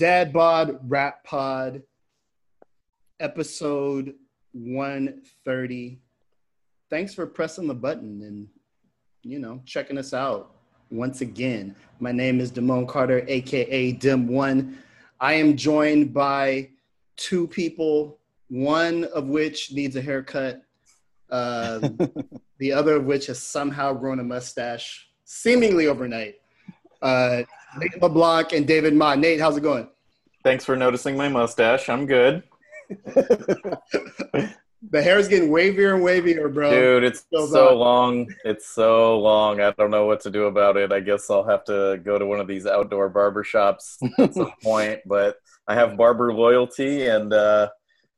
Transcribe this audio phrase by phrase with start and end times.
[0.00, 1.82] Dad Bod Rap Pod,
[3.20, 4.14] episode
[4.52, 5.98] 130.
[6.88, 8.48] Thanks for pressing the button and,
[9.30, 10.52] you know, checking us out
[10.90, 11.76] once again.
[11.98, 14.78] My name is Damone Carter, aka Dim One.
[15.20, 16.70] I am joined by
[17.18, 20.62] two people, one of which needs a haircut,
[21.28, 21.98] um,
[22.58, 26.36] the other of which has somehow grown a mustache seemingly overnight.
[27.02, 27.42] Uh,
[27.78, 29.14] Nate LeBlanc and David Ma.
[29.14, 29.88] Nate, how's it going?
[30.42, 31.88] Thanks for noticing my mustache.
[31.88, 32.42] I'm good.
[32.88, 33.78] the
[34.92, 36.70] hair is getting wavier and wavier, bro.
[36.70, 38.26] Dude, it's so long.
[38.44, 39.60] It's so long.
[39.60, 40.92] I don't know what to do about it.
[40.92, 44.52] I guess I'll have to go to one of these outdoor barber shops at some
[44.62, 45.00] point.
[45.06, 45.36] But
[45.68, 47.68] I have barber loyalty, and uh,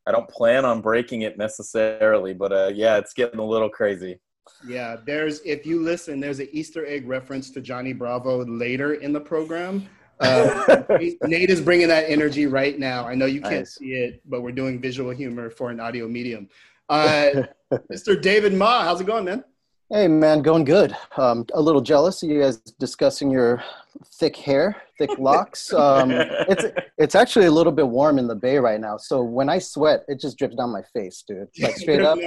[0.07, 2.33] I don't plan on breaking it necessarily.
[2.33, 4.21] But uh, yeah, it's getting a little crazy.
[4.67, 9.13] Yeah, there's if you listen, there's an Easter egg reference to Johnny Bravo later in
[9.13, 9.89] the program.
[10.21, 10.83] Uh,
[11.25, 13.07] Nate is bringing that energy right now.
[13.07, 13.75] I know you can't nice.
[13.77, 16.49] see it, but we're doing visual humor for an audio medium.
[16.89, 17.45] Uh,
[17.93, 18.21] Mr.
[18.21, 19.45] David Ma, how's it going, man?
[19.91, 20.97] Hey, man, going good.
[21.17, 23.63] Um, a little jealous of you guys discussing your
[24.07, 25.73] thick hair, thick locks.
[25.73, 26.65] Um, it's
[26.99, 30.05] it's actually a little bit warm in the bay right now, so when I sweat,
[30.09, 32.19] it just drips down my face, dude, like straight up.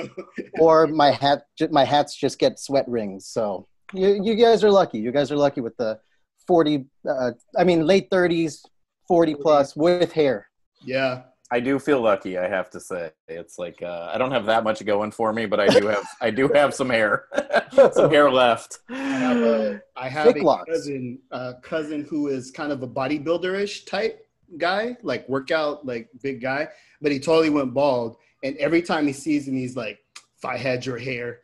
[0.59, 3.27] or my hat, my hats just get sweat rings.
[3.27, 4.99] So you you guys are lucky.
[4.99, 5.99] You guys are lucky with the
[6.47, 6.85] forty.
[7.07, 8.63] Uh, I mean, late thirties,
[9.07, 10.47] forty plus with hair.
[10.81, 13.11] Yeah, I do feel lucky, I have to say.
[13.27, 16.05] It's like uh, I don't have that much going for me, but I do have
[16.21, 17.25] I do have some hair,
[17.91, 18.79] some hair left.
[18.89, 23.85] I have a, I have a cousin, a cousin who is kind of a bodybuilderish
[23.85, 26.67] type guy, like workout, like big guy,
[27.01, 28.17] but he totally went bald.
[28.43, 29.99] And every time he sees him, he's like,
[30.37, 31.41] "If I had your hair,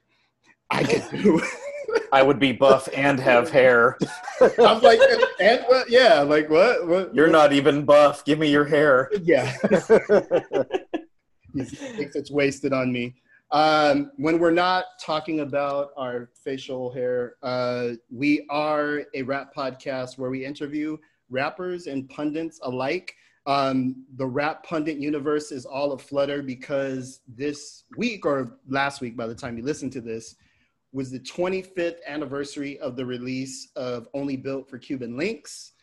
[0.70, 1.42] I could do."
[2.12, 3.98] I would be buff and have hair.
[4.42, 5.00] I'm like,
[5.40, 5.90] and what?
[5.90, 6.88] Yeah, like what?
[6.88, 7.32] what You're what?
[7.32, 8.26] not even buff.
[8.26, 9.10] Give me your hair.
[9.22, 9.56] Yeah.
[11.54, 13.16] he thinks it's wasted on me.
[13.52, 20.18] Um, when we're not talking about our facial hair, uh, we are a rap podcast
[20.18, 20.98] where we interview
[21.30, 23.14] rappers and pundits alike.
[23.48, 29.28] Um, the rap pundit universe is all aflutter because this week or last week, by
[29.28, 30.36] the time you listen to this,
[30.94, 35.74] was the 25th anniversary of the release of Only Built for Cuban Links,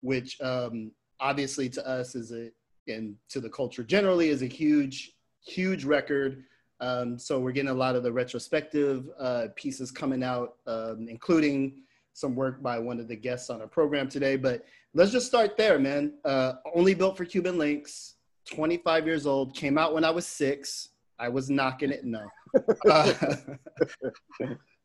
[0.00, 2.50] which um, obviously to us is a,
[2.88, 5.12] and to the culture generally, is a huge,
[5.44, 6.44] huge record.
[6.80, 11.82] Um, so we're getting a lot of the retrospective uh, pieces coming out, um, including
[12.14, 14.36] some work by one of the guests on our program today.
[14.36, 14.64] But
[14.94, 16.14] let's just start there, man.
[16.24, 18.14] Uh, Only Built for Cuban Links,
[18.52, 20.90] 25 years old, came out when I was six.
[21.24, 22.04] I was knocking it.
[22.04, 22.26] No.
[22.88, 23.12] Uh,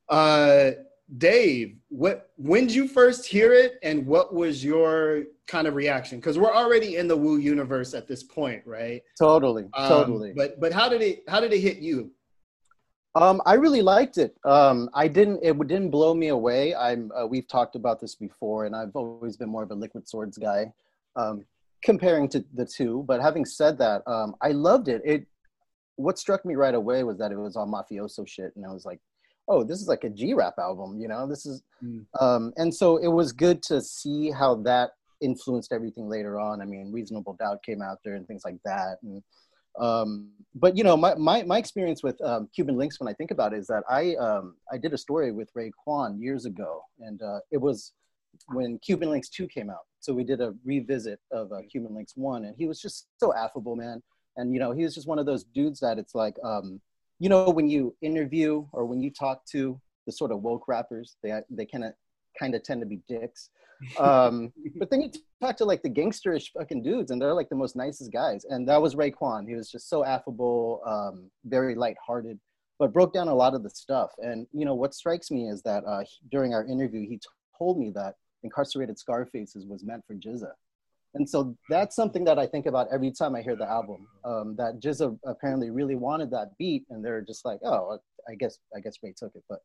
[0.09, 0.71] uh,
[1.17, 6.19] Dave, what when did you first hear it, and what was your kind of reaction?
[6.19, 9.03] Because we're already in the Wu universe at this point, right?
[9.19, 10.33] Totally, um, totally.
[10.35, 12.11] But but how did it how did it hit you?
[13.15, 14.35] Um, I really liked it.
[14.45, 15.39] Um, I didn't.
[15.43, 16.75] It didn't blow me away.
[16.75, 17.11] I'm.
[17.11, 20.37] Uh, we've talked about this before, and I've always been more of a Liquid Swords
[20.37, 20.71] guy,
[21.15, 21.43] um,
[21.83, 23.03] comparing to the two.
[23.07, 25.01] But having said that, um, I loved it.
[25.03, 25.27] It
[25.99, 28.85] what struck me right away was that it was all mafioso shit, and I was
[28.85, 28.99] like,
[29.49, 31.27] oh, this is like a G rap album, you know?
[31.27, 32.05] This is, mm.
[32.21, 34.91] um, and so it was good to see how that
[35.21, 36.61] influenced everything later on.
[36.61, 39.21] I mean, Reasonable Doubt came out there and things like that, and
[39.77, 43.31] um, but you know, my, my, my experience with um, Cuban Links, when I think
[43.31, 47.21] about it, is that I um, I did a story with Raekwon years ago, and
[47.21, 47.93] uh, it was
[48.53, 49.85] when Cuban Links two came out.
[49.99, 53.33] So we did a revisit of uh, Cuban Links one, and he was just so
[53.33, 54.01] affable, man
[54.39, 56.81] and you know he was just one of those dudes that it's like um,
[57.19, 61.17] you know when you interview or when you talk to the sort of woke rappers
[61.21, 61.93] they they kind of
[62.39, 63.49] kind of tend to be dicks.
[63.99, 67.55] Um, but then you talk to like the gangsterish fucking dudes and they're like the
[67.55, 69.47] most nicest guys and that was Raekwon.
[69.47, 72.39] He was just so affable um, very lighthearted
[72.77, 74.11] but broke down a lot of the stuff.
[74.19, 77.19] And you know what strikes me is that uh, during our interview he
[77.57, 80.51] told me that incarcerated scarfaces was meant for GZA
[81.15, 84.07] and so that's something that I think about every time I hear the album.
[84.23, 88.59] Um, that GZA apparently really wanted that beat, and they're just like, "Oh, I guess
[88.75, 89.61] I guess Ray took it." But,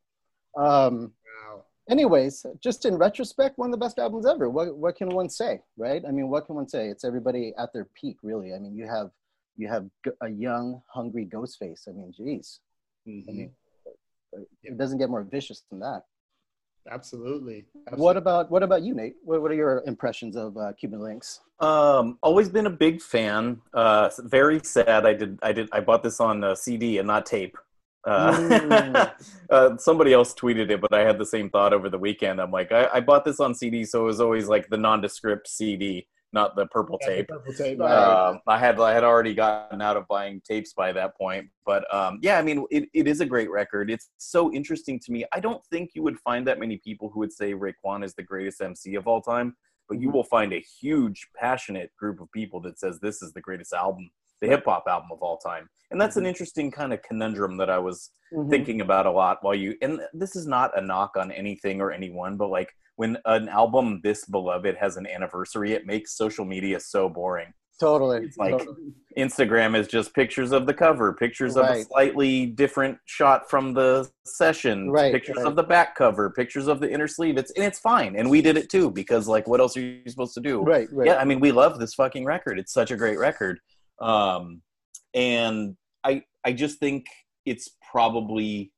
[0.56, 1.12] um,
[1.46, 1.64] wow.
[1.90, 4.48] anyways, just in retrospect, one of the best albums ever.
[4.48, 6.02] What what can one say, right?
[6.06, 6.88] I mean, what can one say?
[6.88, 8.54] It's everybody at their peak, really.
[8.54, 9.10] I mean, you have
[9.56, 9.86] you have
[10.22, 11.88] a young, hungry Ghostface.
[11.88, 12.60] I mean, geez,
[13.06, 13.28] mm-hmm.
[13.28, 13.50] I mean,
[14.62, 16.04] it doesn't get more vicious than that.
[16.90, 17.64] Absolutely.
[17.86, 18.04] Absolutely.
[18.04, 19.14] What about what about you, Nate?
[19.24, 21.40] What, what are your impressions of uh, Cuban Links?
[21.60, 23.60] Um, always been a big fan.
[23.72, 25.06] Uh, very sad.
[25.06, 25.38] I did.
[25.42, 25.68] I did.
[25.72, 27.56] I bought this on uh, CD and not tape.
[28.06, 29.12] Uh, mm.
[29.50, 32.40] uh, somebody else tweeted it, but I had the same thought over the weekend.
[32.40, 35.48] I'm like, I, I, bought this on CD, so it was always like the nondescript
[35.48, 37.28] CD, not the purple Yeah, the tape.
[37.28, 37.78] purple tape.
[37.78, 38.28] Right.
[38.28, 41.82] Um, I had I had already gotten out of buying tapes by that point, but
[41.94, 43.90] um, yeah, I mean, it, it is a great record.
[43.90, 45.24] It's so interesting to me.
[45.32, 48.22] I don't think you would find that many people who would say Raekwon is the
[48.22, 49.56] greatest MC of all time,
[49.88, 50.12] but you Mhm.
[50.14, 54.10] will find a huge, passionate group of people that says this is the greatest album,
[54.44, 57.70] the hip hop album of all time, and that's an interesting kind of conundrum that
[57.70, 58.50] I was Mhm.
[58.50, 61.92] thinking about a lot while you and this is not a knock on anything or
[61.92, 66.80] anyone but like when an album this beloved has an anniversary it makes social media
[66.80, 68.24] so boring Totally.
[68.24, 68.92] It's like- totally.
[69.16, 74.08] instagram is just pictures of the cover pictures of a slightly different shot from the
[74.24, 75.46] session Right, pictures right.
[75.46, 78.42] of the back cover pictures of the inner sleeve it's and it's fine and we
[78.42, 81.06] did it too because like what else are you supposed to do right, right.
[81.06, 83.60] yeah i mean we love this fucking record it's such a great record
[84.00, 84.60] um
[85.14, 87.06] and i i just think
[87.46, 88.72] it's probably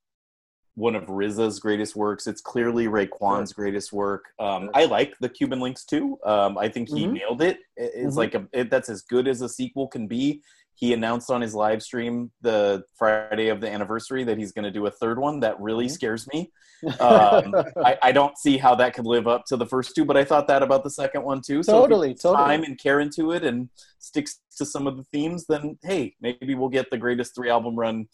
[0.74, 2.26] one of RZA's greatest works.
[2.26, 4.24] It's clearly Raekwon's greatest work.
[4.38, 4.70] Um, Sure.
[4.74, 6.18] I like the Cuban Links too.
[6.22, 7.12] Um, I think he Mhm.
[7.14, 7.60] nailed it.
[7.78, 8.18] It- It's Mhm.
[8.18, 10.42] like a, it, that's as good as a sequel can be.
[10.76, 14.70] He announced on his live stream the Friday of the anniversary that he's going to
[14.70, 15.40] do a third one.
[15.40, 15.90] That really Mhm.
[15.90, 16.52] scares me.
[17.00, 20.16] Um, I, I don't see how that could live up to the first two, but
[20.18, 21.62] I thought that about the second one too.
[21.62, 22.36] So totally, totally.
[22.44, 26.54] time and care into it and sticks to some of the themes, then hey, maybe
[26.54, 28.06] we'll get the greatest three album run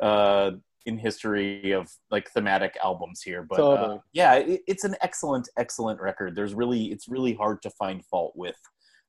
[0.00, 0.52] uh,
[0.86, 3.42] in history of like thematic albums here.
[3.42, 6.34] But uh, yeah, it, it's an excellent, excellent record.
[6.34, 8.56] There's really, it's really hard to find fault with.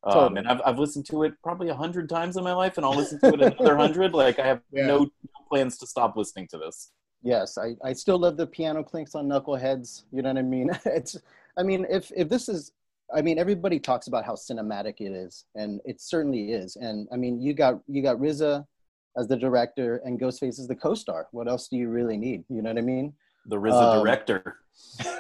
[0.08, 0.40] Um, Totally.
[0.40, 2.96] And I've, I've listened to it probably a hundred times in my life, and I'll
[2.96, 4.14] listen to it another hundred.
[4.14, 4.88] Like I have Yeah.
[4.88, 5.10] no
[5.50, 6.92] plans to stop listening to this.
[7.24, 10.04] Yes, I, I still love the piano clinks on knuckleheads.
[10.14, 10.70] You know what I mean?
[10.86, 11.18] It's
[11.58, 12.72] I mean if if this is
[13.14, 16.78] I mean everybody talks about how cinematic it is, and it certainly is.
[16.78, 18.66] And I mean you got you got RZA
[19.18, 21.28] as the director and Ghostface is the co-star.
[21.32, 22.44] What else do you really need?
[22.50, 23.14] You know what I mean?
[23.48, 24.58] The RZA Um, director.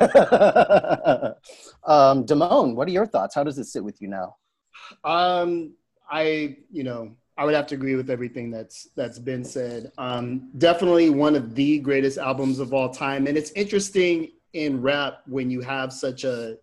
[1.87, 3.33] um, Damone, what are your thoughts?
[3.35, 4.35] How does it sit with you now?
[5.03, 5.73] Um,
[6.09, 9.91] I, you know, I would have to agree with everything that's that's been said.
[9.97, 15.21] Um, definitely one of the greatest albums of all time, and it's interesting in rap
[15.27, 16.57] when you have such a,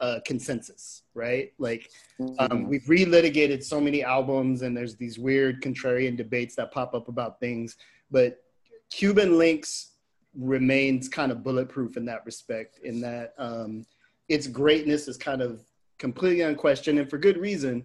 [0.00, 1.52] a consensus, right?
[1.58, 1.90] Like
[2.38, 7.08] um, we've relitigated so many albums, and there's these weird contrarian debates that pop up
[7.08, 7.76] about things.
[8.10, 8.42] But
[8.90, 9.92] Cuban Links
[10.38, 13.86] remains kind of bulletproof in that respect, in that um,
[14.28, 15.62] its greatness is kind of
[15.98, 17.84] completely unquestioned, and for good reason.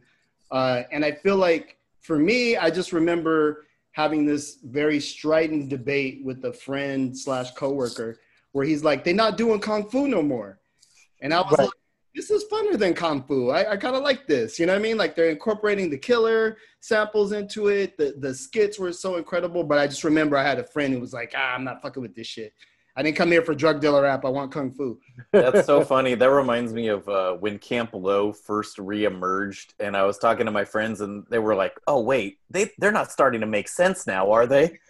[0.51, 6.21] Uh, and I feel like for me, I just remember having this very strident debate
[6.23, 8.19] with a friend slash coworker
[8.51, 10.59] where he's like, "They're not doing kung fu no more,"
[11.21, 11.65] and I was Right.
[11.65, 11.73] like
[12.13, 13.49] this is funner than kung fu.
[13.49, 14.59] I, I kind of like this.
[14.59, 14.97] You know what I mean?
[14.97, 17.97] Like they're incorporating the killer samples into it.
[17.97, 19.63] The the skits were so incredible.
[19.63, 22.01] But I just remember I had a friend who was like, ah, I'm not fucking
[22.01, 22.53] with this shit.
[22.95, 24.25] I didn't come here for drug dealer rap.
[24.25, 24.99] I want kung fu.
[25.31, 26.13] That's so funny.
[26.15, 30.51] That reminds me of uh, when Camp Lo first reemerged, and I was talking to
[30.51, 34.05] my friends, and they were like, "Oh, wait, they they're not starting to make sense
[34.05, 34.79] now, are they?"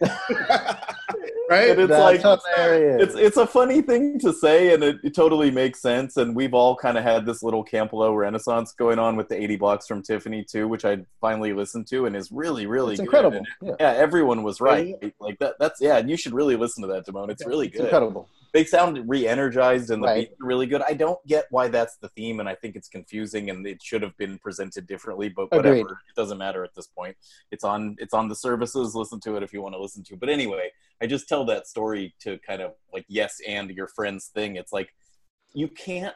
[1.52, 1.70] right?
[1.70, 3.02] And it's That's like hilarious.
[3.02, 6.16] it's it's a funny thing to say, and it, it totally makes sense.
[6.16, 9.40] And we've all kind of had this little Camp Lo renaissance going on with the
[9.40, 13.00] 80 blocks from Tiffany too, which I finally listened to, and is really really it's
[13.00, 13.06] good.
[13.06, 13.42] incredible.
[13.60, 14.96] Yeah, yeah, everyone was right.
[15.20, 15.54] Like that.
[15.58, 15.98] That's yeah.
[15.98, 17.30] And you should really listen to that, Damone.
[17.30, 18.28] It's really it's good incredible.
[18.52, 20.28] They sound re-energized and the Right.
[20.28, 20.82] beats are really good.
[20.82, 24.02] I don't get why that's the theme, and I think it's confusing and it should
[24.02, 25.30] have been presented differently.
[25.30, 25.92] But whatever, Agreed.
[25.92, 27.16] it doesn't matter at this point.
[27.50, 28.94] It's on it's on the services.
[28.94, 30.16] Listen to it if you want to listen to.
[30.16, 34.26] But anyway, I just tell that story to kind of like yes and your friends
[34.26, 34.56] thing.
[34.56, 34.94] It's like
[35.54, 36.14] you can't.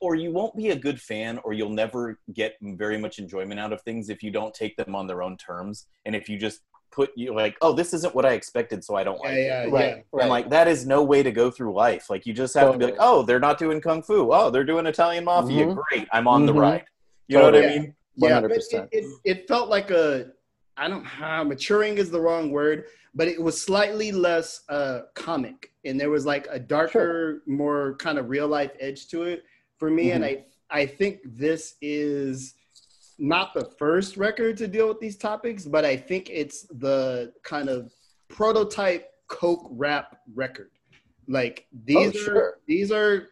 [0.00, 3.74] Or you won't be a good fan, or you'll never get very much enjoyment out
[3.74, 6.62] of things if you don't take them on their own terms, and if you just
[6.96, 9.44] put you like, oh, this isn't what I expected, so I don't Yeah, like it.
[9.46, 10.02] yeah, Right, yeah.
[10.12, 10.22] right.
[10.22, 12.08] And like that is no way to go through life.
[12.08, 14.32] Like you just have to be like, oh, they're not doing kung fu.
[14.32, 15.66] Oh, they're doing Italian mafia.
[15.66, 15.76] Mhm.
[15.90, 16.60] Great, I'm on the Mhm.
[16.60, 16.84] ride.
[17.28, 17.78] You know what I Totally.
[17.80, 17.94] mean?
[18.16, 18.88] Yeah, but 100%.
[18.92, 20.30] It, it, it felt like a,
[20.78, 22.84] I don't, uh, maturing is the wrong word,
[23.14, 28.18] but it was slightly less uh, comic, and there was like a darker, more kind
[28.18, 29.44] of real life edge to it
[29.78, 30.12] for me.
[30.12, 32.54] And I, I think this is
[33.18, 37.68] not the first record to deal with these topics, but I think it's the kind
[37.68, 37.92] of
[38.28, 40.70] prototype Coke rap record.
[41.28, 42.58] Like these Oh, are sure.
[42.68, 43.28] these are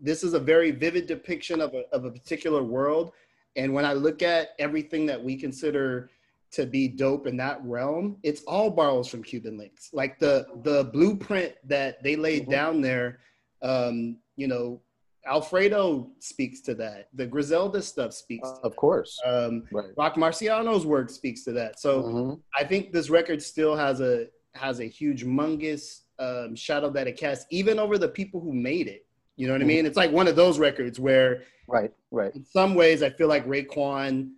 [0.00, 3.12] this is a very vivid depiction of a, of a particular world.
[3.56, 6.10] And when I look at everything that we consider
[6.52, 9.90] to be dope in that realm, it's all borrows from Cuban links.
[9.92, 12.50] Like the the blueprint that they laid Mhm.
[12.50, 13.20] down there,
[13.62, 14.80] um, you know,
[15.26, 17.08] Alfredo speaks to that.
[17.14, 19.18] The Griselda stuff speaks to of course.
[19.24, 19.90] Um, Right.
[19.96, 21.80] Roc Marciano's work speaks to that.
[21.80, 22.40] So Mhm.
[22.56, 27.18] I think this record still has a has a huge, humongous um, shadow that it
[27.18, 29.06] casts, even over the people who made it.
[29.36, 29.84] You know what I mean?
[29.84, 32.34] It's like one of those records where, right, right.
[32.34, 34.30] In some ways, I feel like Raekwon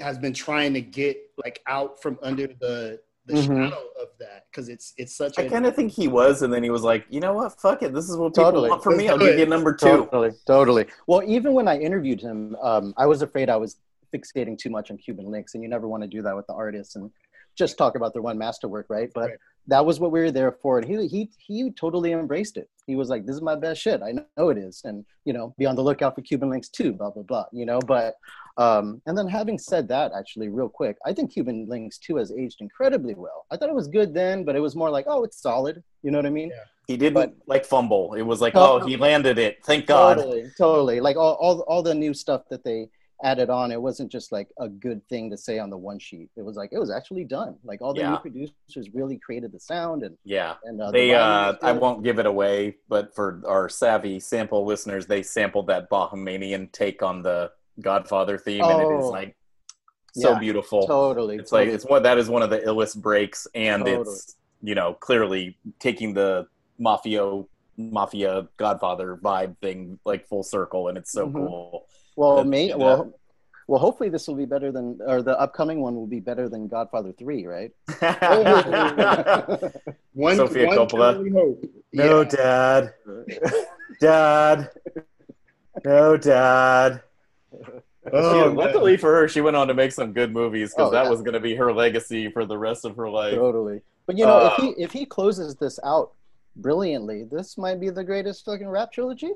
[0.00, 3.64] has been trying to get like out from under the the mm-hmm.
[3.64, 5.38] shadow of that because it's it's such.
[5.38, 7.82] I kind of think he was, and then he was like, you know what, fuck
[7.82, 8.70] it, this is what people totally.
[8.70, 9.08] want from me.
[9.08, 9.86] I'll give you number two.
[9.86, 10.86] Totally, totally.
[11.06, 13.76] Well, even when I interviewed him, um, I was afraid I was
[14.14, 16.54] fixating too much on Cuban links, and you never want to do that with the
[16.54, 17.10] artists and
[17.54, 19.10] just talk about their one masterwork, right?
[19.14, 19.38] But right.
[19.66, 22.70] that was what we were there for, and he he he totally embraced it.
[22.86, 24.02] He was like, "This is my best shit.
[24.02, 26.94] I know it is," and you know, be on the lookout for Cuban links too.
[26.94, 27.44] Blah blah blah.
[27.52, 28.14] You know, but
[28.58, 32.32] um, and then having said that, actually, real quick, I think Cuban links too has
[32.32, 33.44] aged incredibly well.
[33.50, 35.82] I thought it was good then, but it was more like, oh, it's solid.
[36.02, 36.48] You know what I mean?
[36.48, 36.64] Yeah.
[36.86, 38.14] He didn't but, like fumble.
[38.14, 39.58] It was like, oh, he landed it.
[39.64, 40.16] Thank God.
[40.16, 41.00] Totally, totally.
[41.00, 42.88] Like all, all, all the new stuff that they
[43.22, 46.28] added on it wasn't just like a good thing to say on the one sheet
[46.36, 48.10] it was like it was actually done like all the yeah.
[48.10, 52.04] new producers really created the sound and yeah and uh, they the uh i won't
[52.04, 57.22] give it away but for our savvy sample listeners they sampled that bahamian take on
[57.22, 58.70] the godfather theme oh.
[58.70, 59.10] and it is oh.
[59.10, 59.36] like
[60.14, 61.66] so yeah, beautiful totally it's totally.
[61.66, 64.02] like it's one that is one of the illest breaks and totally.
[64.02, 66.46] it's you know clearly taking the
[66.78, 67.42] mafia
[67.76, 71.36] mafia godfather vibe thing like full circle and it's so mm-hmm.
[71.36, 72.74] cool well, me.
[72.74, 73.12] Well,
[73.68, 76.66] well, hopefully this will be better than, or the upcoming one will be better than
[76.66, 77.72] Godfather Three, right?
[80.12, 81.22] one, Sofia one Coppola.
[81.92, 82.24] No, yeah.
[82.24, 82.94] Dad.
[84.00, 84.70] Dad.
[85.84, 87.02] No, Dad.
[88.12, 90.92] Oh, she, luckily for her, she went on to make some good movies because oh,
[90.92, 91.10] that yeah.
[91.10, 93.34] was going to be her legacy for the rest of her life.
[93.34, 93.80] Totally.
[94.06, 96.12] But you know, uh, if he if he closes this out
[96.54, 99.32] brilliantly, this might be the greatest fucking rap trilogy.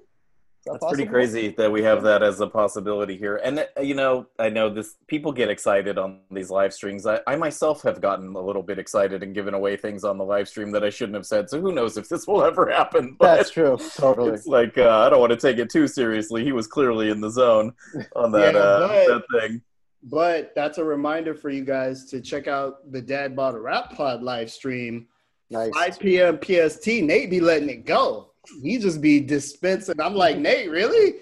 [0.67, 0.95] That's possible?
[0.95, 3.37] pretty crazy that we have that as a possibility here.
[3.43, 7.07] And uh, you know, I know this people get excited on these live streams.
[7.07, 10.25] I, I myself have gotten a little bit excited and given away things on the
[10.25, 11.49] live stream that I shouldn't have said.
[11.49, 13.17] So who knows if this will ever happen?
[13.21, 13.79] But That's true.
[13.97, 14.33] Totally.
[14.33, 16.45] It's like uh, I don't want to take it too seriously.
[16.45, 17.73] He was clearly in the zone
[18.14, 19.62] on that yeah, uh, that thing.
[20.02, 24.23] But that's a reminder for you guys to check out the Dad Bod Rap Pod
[24.23, 25.07] live stream.
[25.50, 25.73] Nice.
[25.75, 26.38] 5 p.m.
[26.38, 26.87] PST.
[26.87, 28.29] Nate be letting it go
[28.62, 30.00] he just be dispensing.
[30.00, 31.14] I'm like, Nate, really?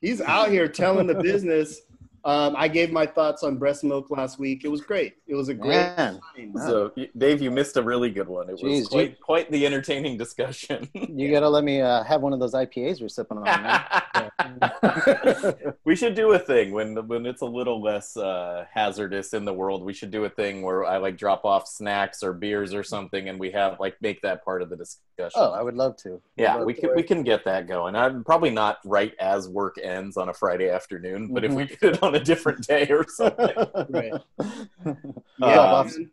[0.00, 1.82] He's out here telling the business.
[2.24, 4.64] Um, I gave my thoughts on breast milk last week.
[4.64, 5.14] It was great.
[5.26, 5.96] It was a great.
[5.96, 6.20] Man.
[6.56, 8.48] So, Dave, you missed a really good one.
[8.48, 10.88] It Jeez, was quite, you, quite the entertaining discussion.
[10.94, 13.44] you gotta let me uh, have one of those IPAs you're sipping on.
[15.84, 19.52] we should do a thing when when it's a little less uh, hazardous in the
[19.52, 19.84] world.
[19.84, 23.28] We should do a thing where I like drop off snacks or beers or something,
[23.28, 25.32] and we have like make that part of the discussion.
[25.34, 26.20] Oh, I would love to.
[26.36, 27.96] Yeah, love we to can we can get that going.
[27.96, 31.52] I'm probably not right as work ends on a Friday afternoon, but mm-hmm.
[31.52, 31.86] if we mm-hmm.
[31.86, 33.54] it on a different day or something,
[33.88, 34.12] right?
[35.38, 35.72] Yeah.
[35.72, 36.10] Um,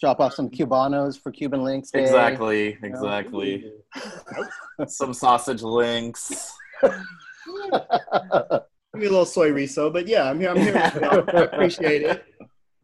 [0.00, 1.92] drop off some cubanos for Cuban links.
[1.92, 2.02] Day.
[2.02, 3.72] Exactly, exactly.
[4.88, 6.52] some sausage links.
[7.46, 10.50] Give me a little soy riso, but yeah, I'm here.
[10.50, 11.24] I'm here.
[11.34, 12.24] I appreciate it.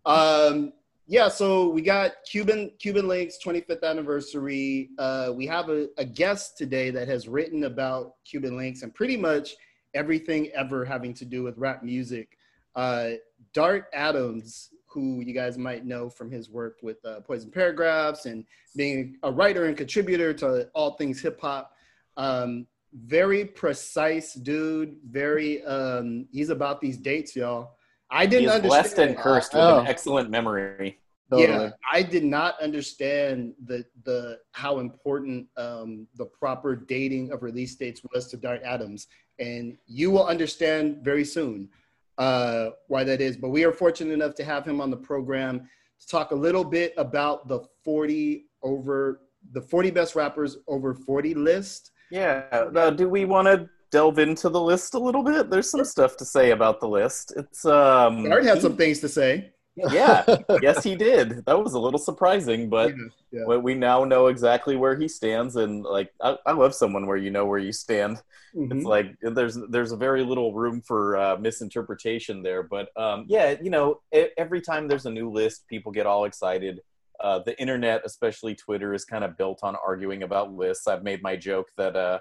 [0.06, 0.72] Um,
[1.06, 4.90] yeah, so we got Cuban Cuban Links 25th anniversary.
[4.98, 9.16] Uh, we have a, a guest today that has written about Cuban Links and pretty
[9.16, 9.56] much
[9.94, 12.36] everything ever having to do with rap music.
[12.74, 13.12] Uh,
[13.54, 18.44] Dart Adams, who you guys might know from his work with uh, Poisonous Paragraphs and
[18.76, 21.72] being a writer and contributor to all things hip hop.
[22.16, 24.96] Um, very precise dude.
[25.08, 27.76] Very, um, he's about these dates, y'all.
[28.10, 28.82] I didn't He's understand.
[28.82, 29.80] Blessed and cursed with oh.
[29.80, 30.98] an excellent memory.
[31.30, 31.48] Totally.
[31.48, 37.74] Yeah, I did not understand the the how important um, the proper dating of release
[37.74, 41.68] dates was to Dart Adams, and you will understand very soon
[42.16, 43.36] uh, why that is.
[43.36, 45.68] But we are fortunate enough to have him on the program
[46.00, 49.20] to talk a little bit about the 40 over
[49.52, 51.90] the 40 best rappers over 40 list.
[52.10, 52.44] Yeah.
[52.50, 55.50] Uh, do we want to delve into the list a little bit?
[55.50, 57.32] There's some stuff to say about the list.
[57.36, 58.30] It's um.
[58.30, 59.52] Art had some things to say.
[59.92, 60.24] yeah,
[60.62, 61.44] yes, he did.
[61.46, 62.94] That was a little surprising, but
[63.30, 63.56] yeah, yeah.
[63.58, 65.54] we now know exactly where he stands.
[65.54, 68.20] And like, I, I love someone where you know where you stand.
[68.56, 68.78] Mm-hmm.
[68.78, 72.62] It's like there's there's a very little room for uh, misinterpretation there.
[72.64, 74.00] But um, yeah, you know,
[74.36, 76.80] every time there's a new list, people get all excited.
[77.20, 80.86] Uh, the internet, especially Twitter, is kind of built on arguing about lists.
[80.86, 82.20] I've made my joke that uh,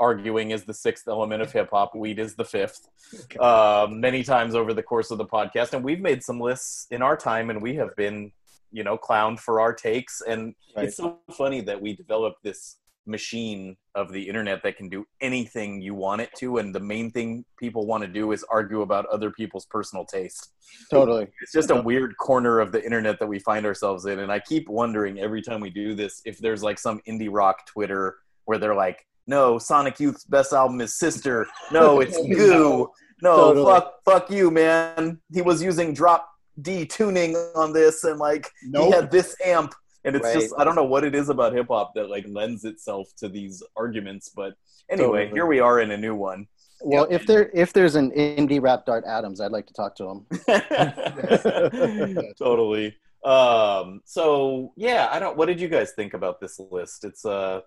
[0.00, 2.88] arguing is the sixth element of hip hop, weed is the fifth,
[3.24, 3.36] okay.
[3.40, 5.74] uh, many times over the course of the podcast.
[5.74, 8.32] And we've made some lists in our time, and we have been,
[8.72, 10.22] you know, clowned for our takes.
[10.22, 10.86] And right.
[10.86, 12.77] it's so funny that we developed this
[13.08, 17.10] machine of the internet that can do anything you want it to and the main
[17.10, 20.52] thing people want to do is argue about other people's personal taste
[20.90, 24.30] totally it's just a weird corner of the internet that we find ourselves in and
[24.30, 28.16] i keep wondering every time we do this if there's like some indie rock twitter
[28.44, 31.46] where they're like no, Sonic Youth's best album is Sister.
[31.70, 32.90] No, it's Goo.
[33.22, 33.66] No, Totally.
[33.66, 35.20] fuck, fuck you, man.
[35.32, 36.28] He was using drop
[36.62, 39.74] D tuning on this, and like he had this amp,
[40.04, 40.34] and it's Right.
[40.34, 43.28] just I don't know what it is about hip hop that like lends itself to
[43.28, 44.30] these arguments.
[44.34, 44.54] But
[44.90, 45.36] anyway, Totally.
[45.36, 46.46] here we are in a new one.
[46.80, 50.04] Well, if there if there's an indie rap Dart Adams, I'd like to talk to
[50.10, 50.26] him.
[52.38, 52.96] totally.
[53.24, 55.36] Um, so yeah, I don't.
[55.36, 57.04] What did you guys think about this list?
[57.04, 57.62] It's uh,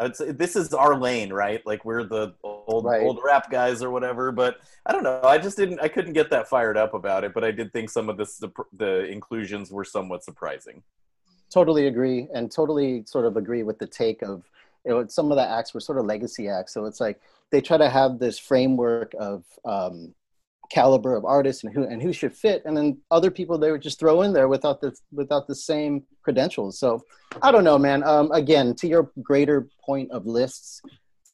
[0.00, 1.60] it's this is our lane, right?
[1.66, 3.02] Like we're the old Right.
[3.02, 4.32] old rap guys or whatever.
[4.32, 5.20] But I don't know.
[5.22, 5.80] I just didn't.
[5.80, 7.34] I couldn't get that fired up about it.
[7.34, 10.82] But I did think some of this the, the inclusions were somewhat surprising.
[11.54, 14.42] Totally agree, and totally sort of agree with the take of
[14.84, 16.74] you know, some of the acts were sort of legacy acts.
[16.74, 17.20] So it's like
[17.52, 20.12] they try to have this framework of um,
[20.72, 23.82] caliber of artists and who and who should fit, and then other people they would
[23.82, 26.76] just throw in there without the without the same credentials.
[26.80, 27.04] So
[27.40, 28.02] I don't know, man.
[28.02, 30.82] Um, again, to your greater point of lists,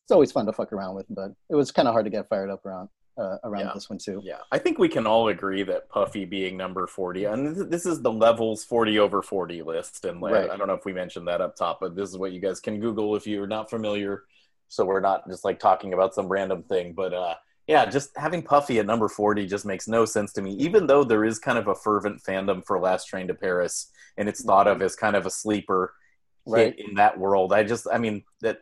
[0.02, 2.28] it's always fun to fuck around with, but it was kind of hard to get
[2.28, 3.72] fired up around uh, around Yeah.
[3.74, 4.20] this one too.
[4.24, 8.00] Yeah, I think we can all agree that Puffy being number 40, and this is
[8.02, 10.04] the levels 40 over 40 list.
[10.04, 10.50] And like, Right.
[10.50, 12.60] I don't know if we mentioned that up top, but this is what you guys
[12.60, 14.24] can Google if you're not familiar.
[14.68, 16.92] So we're not just like talking about some random thing.
[16.92, 17.34] But uh,
[17.66, 21.04] yeah, just having Puffy at number 40 just makes no sense to me, even though
[21.04, 24.66] there is kind of a fervent fandom for Last Train to Paris, and it's thought
[24.68, 25.92] of as kind of a sleeper
[26.46, 26.76] Right.
[26.78, 27.52] in that world.
[27.52, 28.60] I just, I mean, that,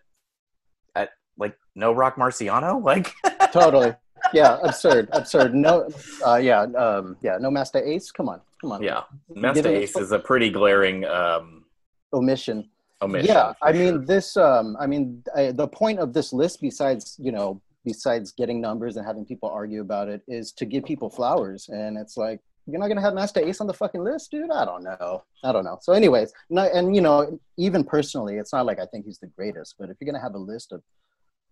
[0.96, 1.08] I,
[1.38, 2.82] like, no Roc Marciano?
[2.82, 3.12] Like,
[3.52, 3.94] totally.
[4.32, 5.54] Yeah, absurd, absurd.
[5.54, 5.88] No,
[6.26, 8.10] uh, yeah, um, yeah, no Masta Ace.
[8.10, 8.82] Come on, come on.
[8.82, 9.02] yeah,
[9.34, 11.04] Masta Ace is a pretty glaring.
[11.04, 11.64] Um,
[12.12, 12.68] omission.
[13.02, 13.28] omission.
[13.28, 13.80] Yeah, I sure.
[13.80, 14.36] mean this.
[14.36, 18.96] Um, I mean I, the point of this list, besides you know, besides getting numbers
[18.96, 21.68] and having people argue about it, is to give people flowers.
[21.68, 24.50] And it's like you're not gonna have Masta Ace on the fucking list, dude.
[24.50, 25.24] I don't know.
[25.42, 25.78] I don't know.
[25.80, 29.28] So, anyways, no, and you know, even personally, it's not like I think he's the
[29.28, 30.82] greatest, but if you're gonna have a list of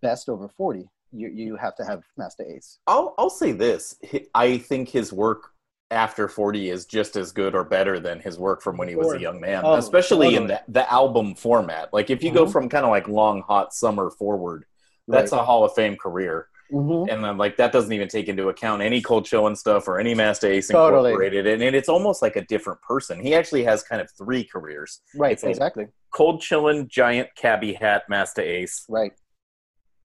[0.03, 2.79] best over forty, you you have to have Masta Ace.
[2.87, 5.53] I'll I'll say this: Hi- I think his work
[5.91, 9.13] after forty is just as good or better than his work from when he was
[9.13, 11.93] a young man, Oh, especially in the the album format.
[11.93, 12.53] Like if you go Mhm.
[12.53, 14.65] from kind of like long hot summer forward,
[15.09, 16.49] that's a Hall of Fame career.
[16.73, 17.09] Mhm.
[17.09, 20.15] And then like that doesn't even take into account any cold chilling stuff or any
[20.17, 21.11] Masta Ace Totally.
[21.13, 23.21] incorporated, and, and it's almost like a different person.
[23.21, 25.35] He actually has kind of three careers: right.
[25.35, 25.87] It's exactly.
[26.13, 29.13] cold chilling, giant cabbie hat, Masta Ace, Right.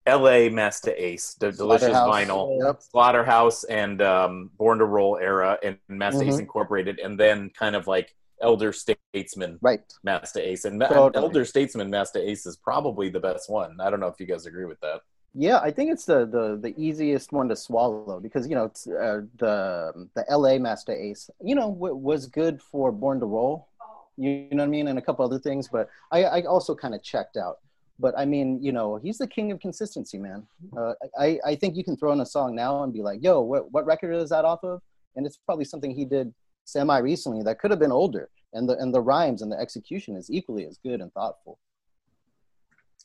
[0.08, 0.50] L.A.
[0.50, 2.58] Masta Ace, the delicious vinyl.
[2.64, 2.82] Yep.
[2.94, 6.40] SlaughtaHouse and um, Born to Roll era and Masta Ace Mhm.
[6.40, 9.82] Incorporated, and then kind of like Elder Statesman Right.
[10.04, 10.66] Masta Ace.
[10.66, 11.24] And Totally.
[11.24, 13.80] Elder Statesman Masta Ace is probably the best one.
[13.80, 15.02] I don't know if you guys agree with that.
[15.34, 18.86] Yeah, I think it's the the, the easiest one to swallow because you know it's,
[18.88, 20.58] uh, the the L.A.
[20.58, 23.70] Masta Ace, you know, w- was good for Born to Roll,
[24.18, 25.70] you know what I mean, and a couple other things.
[25.70, 27.60] But I, I also kind of checked out.
[28.00, 30.48] But I mean, you know, he's the king of consistency, man.
[30.76, 33.42] Uh, I I think you can throw in a song now and be like, "Yo,
[33.42, 34.82] what what record is that off of?"
[35.16, 36.34] And it's probably something he did
[36.66, 40.16] semi recently that could have been older, and the and the rhymes and the execution
[40.16, 41.60] is equally as good and thoughtful.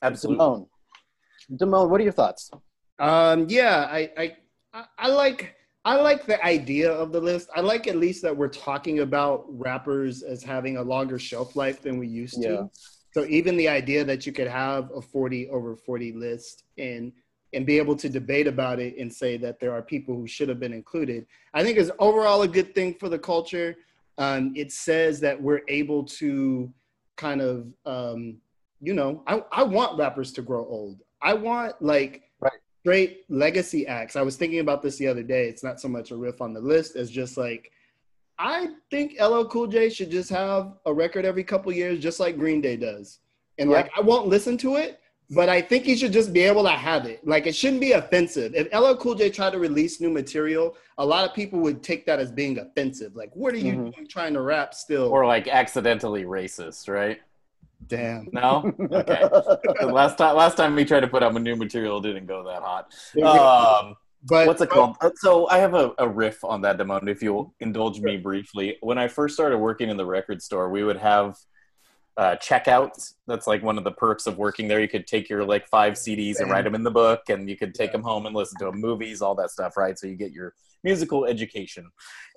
[0.02, 0.44] Absolutely.
[0.44, 0.68] Damone,
[1.52, 2.50] Damone, what are your thoughts?
[2.98, 4.10] Um, yeah, I,
[4.72, 7.48] I, I, like, I like the idea of the list.
[7.54, 11.80] I like at least that we're talking about rappers as having a longer shelf life
[11.82, 12.48] than we used Yeah.
[12.48, 12.70] to.
[13.16, 17.12] So even the idea that you could have a 40 over 40 list and
[17.54, 20.50] and be able to debate about it and say that there are people who should
[20.50, 21.24] have been included,
[21.54, 23.76] I think is overall a good thing for the culture.
[24.18, 26.70] Um, it says that we're able to
[27.16, 28.36] kind of, um,
[28.82, 31.00] you know, I, I want rappers to grow old.
[31.22, 32.52] I want like Right.
[32.84, 34.16] great legacy acts.
[34.16, 35.48] I was thinking about this the other day.
[35.48, 37.72] It's not so much a riff on the list as just like
[38.38, 42.36] I think LL Cool J should just have a record every couple years, just like
[42.38, 43.20] Green Day does.
[43.58, 43.76] And Yeah.
[43.78, 46.70] like I won't listen to it, but I think he should just be able to
[46.70, 47.26] have it.
[47.26, 48.54] Like it shouldn't be offensive.
[48.54, 52.04] If LL Cool J tried to release new material, a lot of people would take
[52.06, 53.16] that as being offensive.
[53.16, 53.94] Like, what are you Mhm.
[53.94, 55.08] doing trying to rap still?
[55.08, 57.20] Or like accidentally racist, right?
[57.88, 58.28] Damn.
[58.32, 58.72] No?
[58.90, 59.22] Okay.
[59.84, 62.42] Last time last time we tried to put out a new material it didn't go
[62.44, 62.94] that hot.
[63.22, 64.96] Um, but What's it called?
[65.00, 68.76] Uh, So I have a, a riff on that, Damon, if you'll indulge me briefly.
[68.80, 71.36] When I first started working in the record store, we would have
[72.16, 73.14] uh, checkouts.
[73.26, 74.80] That's like one of the perks of working there.
[74.80, 77.56] You could take your like five CDs and write them in the book, and you
[77.56, 79.98] could take them home and listen to them, movies, all that stuff, right?
[79.98, 81.90] So you get your musical education.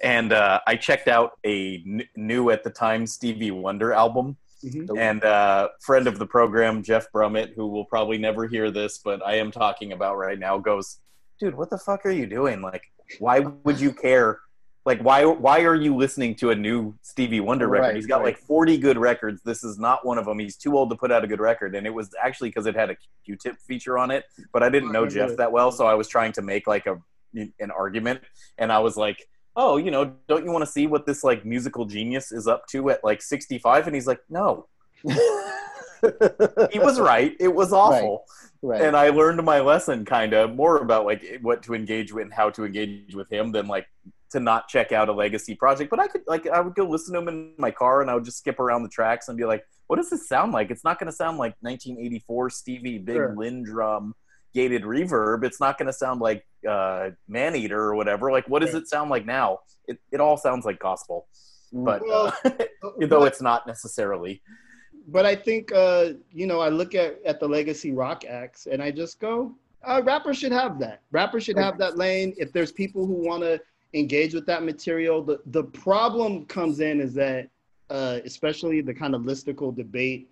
[0.04, 4.98] And uh, I checked out a n- new at the time Stevie Wonder album Mhm.
[5.00, 9.26] and uh, friend of the program, Jeff Brummett, who will probably never hear this, but
[9.26, 10.98] I am talking about right now, goes,
[11.40, 12.62] "Dude, what the fuck are you doing?
[12.62, 12.84] Like,
[13.20, 14.40] why would you care
[14.86, 17.88] like why why are you listening to a new Stevie Wonder record?
[17.88, 18.28] Right, He's got right.
[18.28, 19.42] like 40 good records.
[19.44, 20.40] This is not one of them.
[20.40, 22.76] He's too old to put out a good record, and it was actually because it
[22.76, 24.26] had a Q-tip feature on it.
[24.54, 26.98] But I didn't know Jeff that well, so I was trying to make like a
[27.36, 28.22] an argument,
[28.58, 29.28] and I was like.
[29.56, 32.66] Oh, you know, don't you want to see what this like musical genius is up
[32.68, 33.88] to at like 65?
[33.88, 34.68] And he's like, no,
[35.04, 37.36] he was right.
[37.42, 38.24] It was awful
[38.62, 38.82] right.
[38.82, 42.34] and I learned my lesson kind of more about like what to engage with and
[42.34, 43.88] how to engage with him than like
[44.32, 45.90] to not check out a legacy project.
[45.90, 48.16] But I could like I would go listen to him in my car and I
[48.16, 50.70] would just skip around the tracks and be like, what does this sound like?
[50.70, 53.36] It's not going to sound like 1984 Stevie Big Sure.
[53.36, 54.12] LinnDrum
[54.54, 55.44] gated reverb.
[55.44, 58.32] It's not going to sound like uh, Man Eater or whatever.
[58.32, 58.80] Like, what does Sure.
[58.82, 59.60] it sound like now?
[59.88, 61.28] It it all sounds like gospel,
[61.74, 62.52] but Well, uh,
[63.08, 64.44] though it's not necessarily.
[65.12, 68.82] But I think uh, you know I look at at the legacy rock acts and
[68.82, 71.02] I just go, uh, rappers should have that.
[71.12, 72.34] Rappers should have that lane.
[72.38, 73.60] If there's people who want to
[73.94, 77.50] engage with that material, the the problem comes in is that
[77.90, 80.30] uh, especially the kind of listicle debate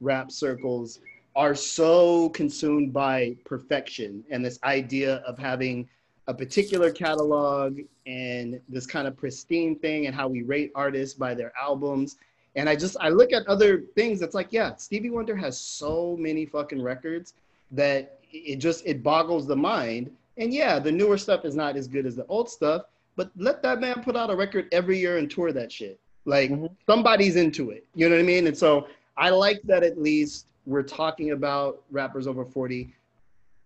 [0.00, 1.00] rap circles
[1.36, 5.88] are so consumed by perfection and this idea of having
[6.26, 11.34] a particular catalog and this kind of pristine thing and how we rate artists by
[11.34, 12.16] their albums
[12.56, 14.22] and I just I look at other things.
[14.22, 17.34] It's like, yeah, Stevie Wonder has so many fucking records
[17.72, 20.10] that it just it boggles the mind.
[20.36, 22.82] And yeah, the newer stuff is not as good as the old stuff,
[23.16, 25.98] but let that man put out a record every year and tour that shit.
[26.24, 26.70] Like Mhm.
[26.86, 27.84] somebody's into it.
[27.94, 28.46] You know what I mean?
[28.46, 28.86] And so
[29.16, 32.92] I like that at least we're talking about rappers over 40.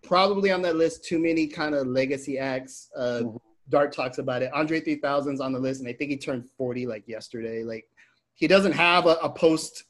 [0.03, 2.91] Probably on that list, too many kind of legacy acts.
[2.95, 3.41] Uh, Mhm.
[3.71, 4.53] Dart talks about it.
[4.53, 7.63] Andre 3000's on the list, and I think he turned 40 like yesterday.
[7.63, 7.89] Like
[8.35, 9.85] he doesn't have a, a post.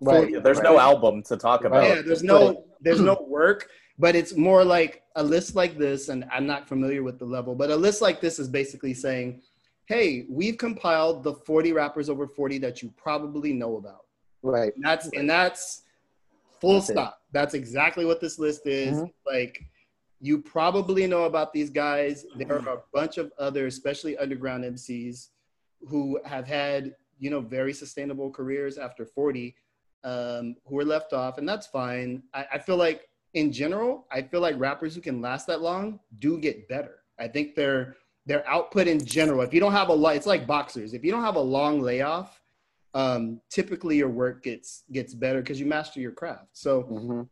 [0.00, 0.30] Right.
[0.30, 0.64] Yeah, there's right.
[0.64, 1.84] no album to talk about.
[1.84, 6.24] Yeah, there's no there's no work, but it's more like a list like this, and
[6.32, 9.42] I'm not familiar with the level, but a list like this is basically saying,
[9.86, 14.06] hey, we've compiled the 40 rappers over 40 that you probably know about.
[14.42, 14.74] Right.
[14.74, 15.82] And that's and that's
[16.60, 16.92] full That's it.
[16.92, 17.20] stop.
[17.32, 18.98] That's exactly what this list is.
[18.98, 19.12] Mhm.
[19.26, 19.64] Like
[20.20, 22.26] you probably know about these guys.
[22.36, 25.28] There are a bunch of other, especially underground MCs,
[25.88, 29.54] who have had you know very sustainable careers after 40,
[30.02, 32.22] um, who are left off, and that's fine.
[32.34, 36.00] I, I feel like in general, I feel like rappers who can last that long
[36.18, 36.96] do get better.
[37.18, 39.42] I think their their output in general.
[39.42, 40.94] If you don't have a lot, it's like boxers.
[40.94, 42.40] If you don't have a long layoff,
[42.94, 46.48] um, typically your work gets gets better because you master your craft.
[46.52, 47.22] So hmm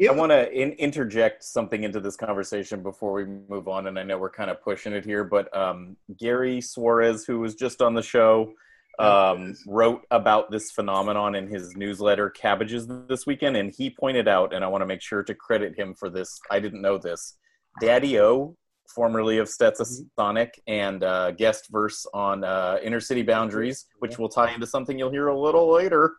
[0.00, 3.98] it, I want to in- interject something into this conversation before we move on, and
[3.98, 7.82] I know we're kind of pushing it here, but um, Gary Suarez, who was just
[7.82, 8.54] on the show,
[9.00, 14.52] um, wrote about this phenomenon in his newsletter Cabbages this weekend, and he pointed out,
[14.52, 16.38] and I want to make sure to credit him for this.
[16.50, 17.36] I didn't know this.
[17.80, 18.56] Daddy O,
[18.94, 24.52] formerly of Stetsasonic, and uh, guest verse on uh, Inner City Boundaries, which will tie
[24.52, 26.16] into something you'll hear a little later.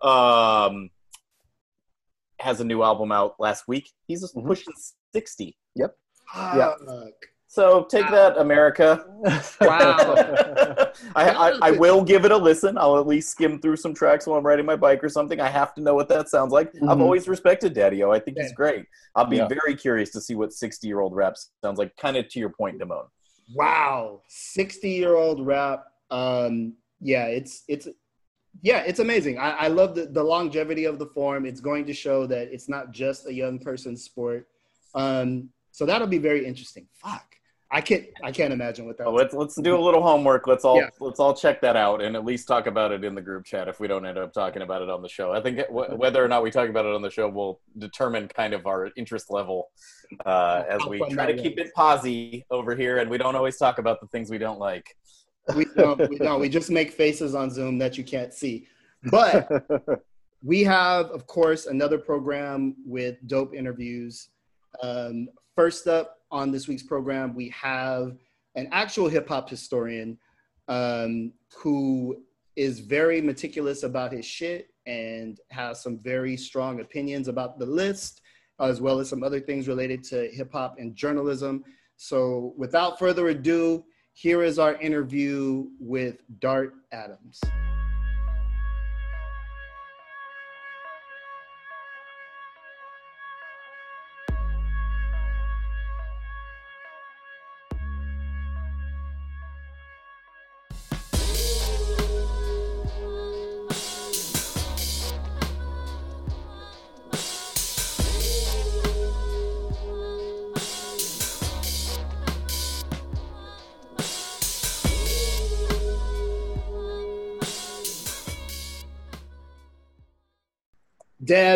[0.00, 0.90] Um,
[2.40, 3.88] has a new album out last week.
[4.08, 4.46] He's Mhm.
[4.46, 4.72] pushing
[5.14, 5.56] 60.
[5.74, 5.86] Yeah.
[6.32, 7.14] fuck.
[7.52, 9.04] So take that, America.
[9.60, 10.14] Wow.
[11.14, 12.78] I, I, I will give it a listen.
[12.78, 15.38] I'll at least skim through some tracks while I'm riding my bike or something.
[15.38, 16.68] I have to know what that sounds like.
[16.76, 17.02] I've Mhm.
[17.02, 18.10] always respected Daddy O.
[18.10, 18.86] I think he's great.
[19.14, 19.48] I'll be Yeah.
[19.48, 22.48] very curious to see what 60 year old rap sounds like, kind of to your
[22.48, 23.08] point, Damone.
[23.54, 25.84] Wow, sixty year old rap.
[26.10, 27.86] Um, yeah, it's it's
[28.62, 29.36] yeah, it's amazing.
[29.38, 31.44] I, I love the, the longevity of the form.
[31.44, 34.48] It's going to show that it's not just a young person's sport.
[34.94, 36.86] Um, so that'll be very interesting.
[36.94, 37.34] Fuck,
[37.74, 39.06] I can't I can't imagine what that.
[39.06, 40.46] Well, let's let's do a little homework.
[40.46, 40.90] Let's all Yeah.
[41.00, 43.66] let's all check that out and at least talk about it in the group chat
[43.66, 45.32] if we don't end up talking about it on the show.
[45.32, 48.28] I think wh- whether or not we talk about it on the show will determine
[48.28, 49.70] kind of our interest level
[50.26, 53.78] uh, as we try to keep it posy over here, and we don't always talk
[53.78, 54.94] about the things we don't like.
[55.56, 56.40] we don't, we don't.
[56.40, 58.66] We just make faces on Zoom that you can't see.
[59.10, 59.48] But
[60.44, 64.28] we have, of course, another program with dope interviews.
[64.82, 68.16] Um, first up on this week's program, we have
[68.56, 70.18] an actual hip hop historian
[70.68, 72.16] um, who
[72.56, 78.22] is very meticulous about his shit and has some very strong opinions about the list,
[78.60, 81.62] as well as some other things related to hip hop and journalism.
[81.96, 87.40] So, without further ado, here is our interview with Dart Adams.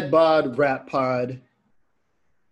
[0.07, 1.41] Dad Bod Rap Pod.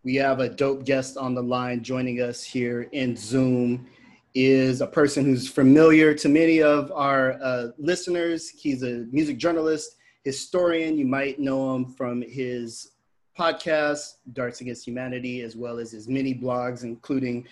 [0.03, 3.87] We have a dope guest on the line joining us here in Zoom.
[4.35, 8.49] Is a person who's familiar to many of our uh, listeners.
[8.49, 10.99] He's a music journalist, historian.
[10.99, 12.91] You might know him from his
[13.39, 17.47] podcast, Darts Against Humanity, as well as his many blogs, including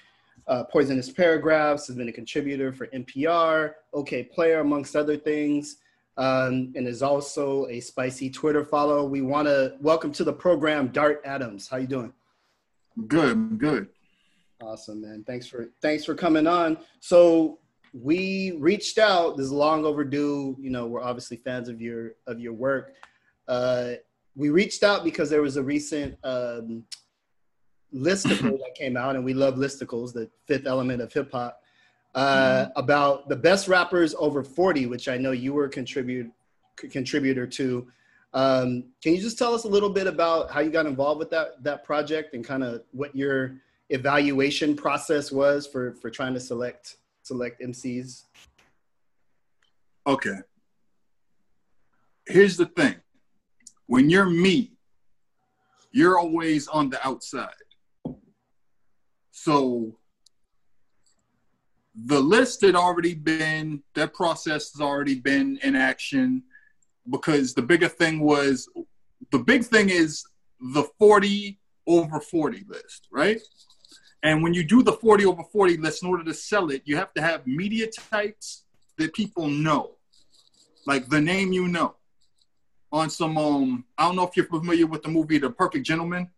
[0.49, 1.87] uh, Poisonous Paragraphs.
[1.87, 5.77] Has been a contributor for NPR, Okayplayer, amongst other things
[6.17, 9.05] um, and is also a spicy Twitter follow.
[9.05, 11.69] We want to welcome to the program Dart Adams.
[11.69, 12.13] How you doing?
[13.09, 13.89] Good, good.
[14.63, 15.25] Awesome, man.
[15.27, 16.79] Thanks for thanks for coming on.
[17.01, 17.59] So
[17.93, 19.37] we reached out.
[19.37, 20.57] This is long overdue.
[20.61, 22.95] You know, we're obviously fans of your of your work.
[23.49, 23.93] Uh,
[24.37, 26.85] we reached out because there was a recent um,
[27.95, 31.62] listicle that came out, and we love listicles, the fifth element of hip hop
[32.15, 32.71] uh, mm-hmm.
[32.79, 36.31] about the best rappers over 40, which I know you were a contribute,
[36.77, 37.87] contributor to.
[38.35, 41.31] Um, can you just tell us a little bit about how you got involved with
[41.31, 43.59] that that project and kind of what your
[43.91, 48.25] evaluation process was for for trying to select select MCs?
[50.07, 50.39] Okay.
[52.27, 52.97] Here's the thing.
[53.87, 54.73] When you're me,
[55.91, 57.51] you're always on the outside.
[59.31, 59.99] So
[61.95, 66.43] the list had already been that process has already been in action
[67.11, 68.69] because the bigger thing was
[69.31, 70.25] the big thing is
[70.75, 73.41] the 40 over 40 list right?
[74.25, 76.97] And when you do the 40 over 40 list in order to sell it you
[76.97, 78.65] have to have media types
[78.97, 79.93] that people know.
[80.87, 81.97] Like the name you know.
[82.91, 86.31] On some um i don't know if you're familiar with the movie the perfect gentleman.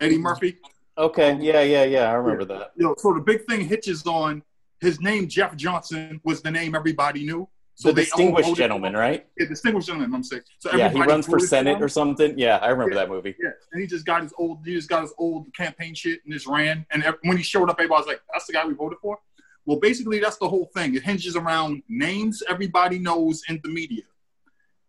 [0.00, 0.58] Eddie murphy
[0.98, 2.10] Okay, yeah, yeah, yeah.
[2.10, 2.58] I remember yeah.
[2.58, 2.72] that.
[2.76, 4.42] You know, so the big thing hitches on
[4.80, 5.28] his name.
[5.28, 7.48] Jeff Johnson was the name everybody knew.
[7.80, 9.26] So the distinguished gentleman, right?
[9.38, 10.14] Yeah, distinguished gentleman.
[10.14, 10.42] I'm saying.
[10.58, 12.38] So yeah, he runs for senate for or something.
[12.38, 13.34] Yeah, I remember yeah, that movie.
[13.42, 16.34] Yeah, and he just got his old, he just got his old campaign shit and
[16.34, 16.84] just ran.
[16.90, 19.18] And when he showed up, everybody was like, "That's the guy we voted for."
[19.64, 20.94] Well, basically, that's the whole thing.
[20.94, 24.02] It hinges around names everybody knows in the media,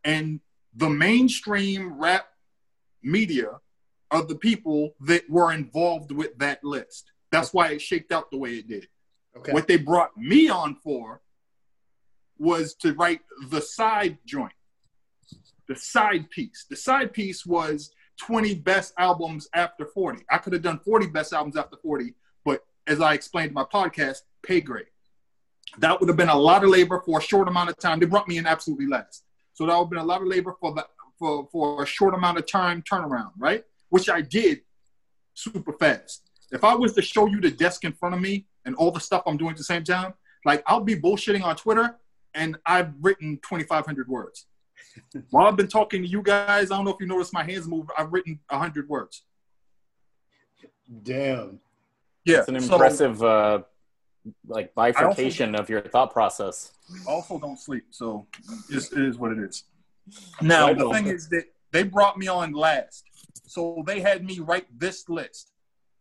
[0.03, 0.41] and
[0.75, 2.25] the mainstream rap
[3.01, 3.51] media
[4.11, 7.11] of the people that were involved with that list.
[7.31, 8.87] That's why it shaped out the way it did.
[9.37, 9.53] Okay.
[9.53, 11.21] What they brought me on for
[12.37, 14.51] was to write the side joint,
[15.67, 16.65] the side piece.
[16.69, 20.23] The side piece was 20 best albums after 40.
[20.29, 23.63] I could have done 40 best albums after 40, but as I explained in my
[23.63, 24.87] podcast, pay grade.
[25.77, 27.99] That would have been a lot of labor for a short amount of time.
[27.99, 29.23] They brought me in absolutely last.
[29.53, 30.85] So that would have been a lot of labor for the
[31.17, 33.63] for, for a short amount of time turnaround, right?
[33.91, 34.61] Which I did
[35.35, 36.23] super fast.
[36.51, 38.99] If I was to show you the desk in front of me and all the
[38.99, 41.97] stuff I'm doing at the same time, like I'll be bullshitting on Twitter
[42.33, 44.47] and I've written 2,500 words.
[45.29, 47.67] While I've been talking to you guys, I don't know if you noticed my hands
[47.67, 47.85] move.
[47.97, 49.23] I've written 100 words.
[51.03, 51.59] Damn.
[52.25, 52.39] Yeah.
[52.39, 53.61] It's an impressive, so, uh,
[54.47, 56.71] like bifurcation also, of your thought process.
[57.07, 57.85] Also, don't sleep.
[57.91, 58.27] So
[58.69, 59.63] it is what it is.
[60.41, 63.05] Now, the thing is that they brought me on last.
[63.51, 65.51] So they had me write this list.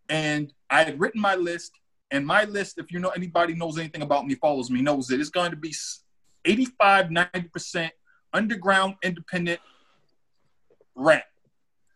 [0.08, 1.72] And I had written my list.
[2.12, 5.20] And my list, if you know anybody knows anything about me, follows me, knows it.
[5.20, 5.74] It's going to be
[6.44, 7.90] 85, 90%
[8.32, 9.60] underground independent
[10.94, 11.24] rap.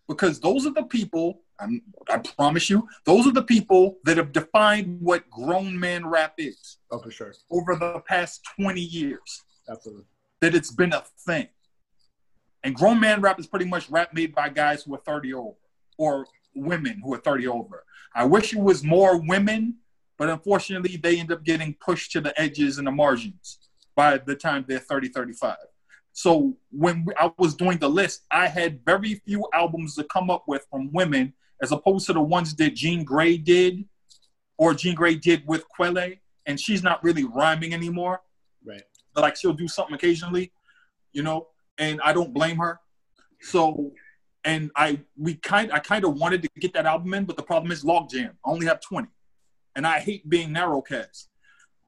[0.08, 4.32] Because those are the people, I'm, I promise you, those are the people that have
[4.32, 6.78] defined what grown man rap is.
[6.90, 7.32] Oh, for sure.
[7.50, 9.44] Over the past 20 years.
[9.68, 10.04] Absolutely.
[10.40, 11.48] That it's been a thing.
[12.64, 15.55] And grown man rap is pretty much rap made by guys who are 30 over
[15.98, 17.85] or women who are 30 over.
[18.14, 19.77] I wish it was more women,
[20.16, 23.59] but unfortunately, they end up getting pushed to the edges and the margins
[23.94, 25.57] by the time they're 30, 35.
[26.14, 30.44] So when I was doing the list, I had very few albums to come up
[30.46, 33.85] with from women as opposed to the ones that Jean Grae did
[34.57, 36.14] or Jean Grae did with Quelle.
[36.46, 38.22] And she's not really rhyming anymore.
[38.64, 38.83] Right.
[39.14, 40.53] Like she'll do something occasionally,
[41.12, 42.80] you know and I don't blame her.
[43.40, 43.92] So,
[44.44, 47.42] and I we kind I kind of wanted to get that album in, but the
[47.42, 48.30] problem is logjam.
[48.44, 49.08] I only have twenty,
[49.76, 51.26] and I hate being narrowcast.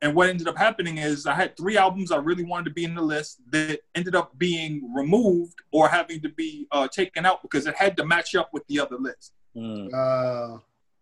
[0.03, 2.85] And what ended up happening is I had three albums I really wanted to be
[2.85, 7.41] in the list that ended up being removed or having to be uh, taken out
[7.41, 9.33] because it had to match up with the other list.
[9.57, 9.89] Mm.
[9.95, 10.59] Uh,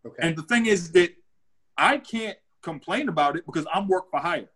[0.07, 0.17] okay.
[0.21, 1.13] And the thing is that
[1.77, 4.49] I can't complain about it because I'm work for hire.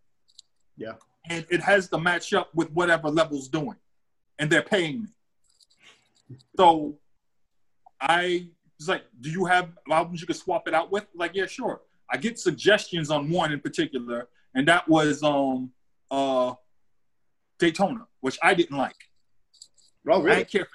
[0.76, 0.92] Yeah.
[1.28, 3.76] And it has to match up with whatever level's doing
[4.38, 6.36] and they're paying me.
[6.56, 6.98] So
[8.00, 8.48] I
[8.78, 11.06] was like, do you have albums you could swap it out with?
[11.14, 11.80] Like, yeah, sure.
[12.10, 15.72] I get suggestions on one in particular, and that was um
[16.10, 16.54] uh
[17.58, 18.96] Daytona, which I didn't like.
[20.08, 20.30] Oh, really?
[20.30, 20.68] I didn't care.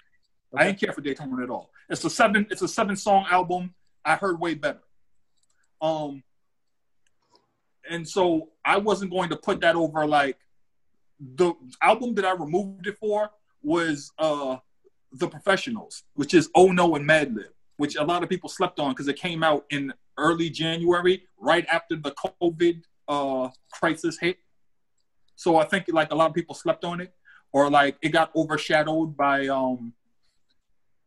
[0.56, 1.71] I didn't care for Daytona at all.
[1.89, 2.45] It's a seven.
[2.52, 3.73] It's a seven song album.
[4.06, 4.84] I heard way better.
[5.82, 6.23] Um,
[7.89, 10.38] and so I wasn't going to put that over like
[11.19, 13.30] the album that I removed it for
[13.63, 14.58] was uh
[15.12, 18.91] the professionals, which is Oh No and Madlib, which a lot of people slept on
[18.91, 24.38] because it came out in early January, right after the COVID uh crisis hit.
[25.36, 27.13] So I think like a lot of people slept on it,
[27.52, 29.93] or like it got overshadowed by um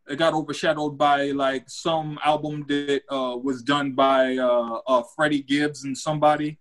[0.09, 5.42] it got overshadowed by like some album that uh, was done by uh, uh, Freddie
[5.42, 6.59] Gibbs and somebody,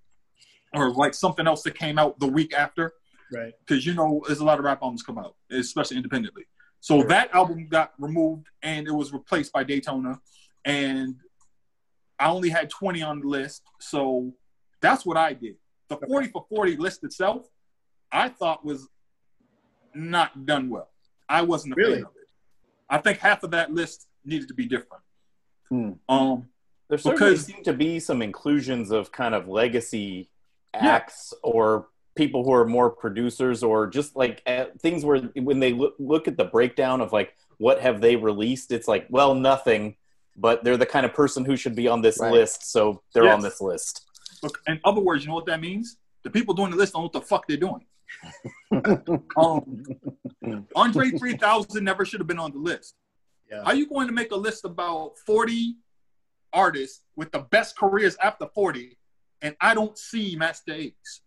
[0.73, 2.93] or like something else that came out the week after.
[3.33, 3.53] Right.
[3.65, 6.45] Because you know, there's a lot of rap albums come out, especially independently.
[6.79, 10.19] So that album got removed and it was replaced by Daytona,
[10.63, 11.15] and
[12.19, 14.33] I only had 20 on the list, so
[14.81, 15.55] that's what I did.
[15.89, 17.47] The 40 for 40 list itself,
[18.11, 18.87] I thought was
[19.93, 20.89] not done well.
[21.27, 21.95] I wasn't a Really?
[21.95, 22.27] fan of it.
[22.89, 25.03] I think half of that list needed to be different.
[25.69, 25.91] Hmm.
[26.07, 26.49] Um,
[26.87, 30.29] There certainly Because- seem to be some inclusions of kind of legacy
[30.75, 30.85] Yeah.
[30.85, 35.73] acts or people who are more producers or just like uh, things where when they
[35.73, 39.95] look, look at the breakdown of like what have they released, it's like, well, nothing,
[40.35, 42.31] but they're the kind of person who should be on this Right.
[42.31, 43.35] list, so they're Yes.
[43.35, 44.01] on this list.
[44.43, 45.97] look, in other words, you know what that means?
[46.23, 47.85] The people doing the list don't know what the fuck they're doing.
[49.37, 49.83] um,
[50.75, 52.95] Andre 3000 never should have been on the list.
[53.49, 53.63] Yeah.
[53.63, 55.75] How you going to make a list about 40
[56.53, 58.97] artists with the best careers after 40
[59.41, 61.21] and I don't see Masta Ace?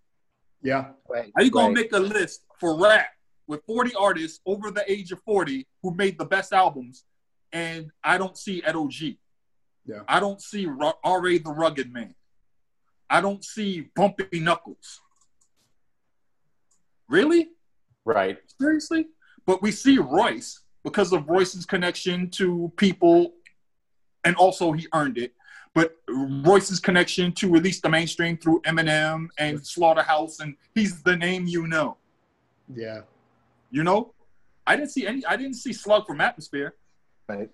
[0.63, 0.91] Yeah.
[1.09, 1.33] Right.
[1.37, 1.91] How you going right.
[1.91, 3.09] to make a list for rap
[3.47, 7.05] with 40 artists over the age of 40 who made the best albums
[7.53, 8.93] and I don't see Ed OG?
[9.87, 10.01] Yeah.
[10.07, 11.39] I don't see Ra- R.A.
[11.39, 12.15] the Rugged Man.
[13.09, 15.01] I don't see Bumpy Knuckles.
[17.09, 17.49] Really?
[18.05, 18.39] Right.
[18.61, 19.07] Seriously?
[19.47, 23.33] But we see Royce because of Royce's connection to people,
[24.25, 25.33] and also he earned it.
[25.79, 31.15] But Royce's connection to at least the mainstream through Eminem and Slaughterhouse, and he's the
[31.17, 31.97] name you know.
[32.75, 33.03] Yeah.
[33.71, 34.13] You know,
[34.67, 35.25] I didn't see any.
[35.25, 36.75] I didn't see Slug from Atmosphere.
[37.29, 37.49] Right.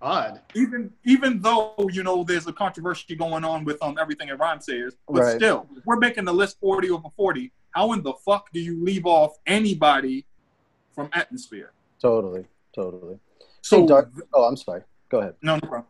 [0.00, 0.40] Odd.
[0.56, 4.60] Even even though you know there's a controversy going on with um everything that Rhyme
[4.60, 5.36] says, but Right.
[5.36, 7.52] still, we're making the list 40 over 40.
[7.70, 10.26] How in the fuck do you leave off anybody
[10.96, 11.70] from Atmosphere?
[12.00, 12.44] Totally.
[12.74, 13.20] Totally.
[13.60, 14.82] So Hey, Dark- Oh, I'm sorry.
[15.08, 15.36] Go ahead.
[15.42, 15.86] no, no problem.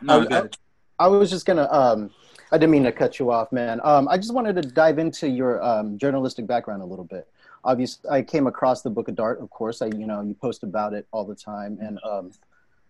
[0.00, 0.56] No, I- go ahead.
[0.98, 1.68] I was just gonna.
[1.70, 2.10] Um,
[2.50, 3.80] I didn't mean to cut you off, man.
[3.84, 7.28] Um, I just wanted to dive into your um, journalistic background a little bit.
[7.64, 9.40] Obviously, I came across the Book of Dart.
[9.40, 12.32] Of course, I you know you post about it all the time, and um,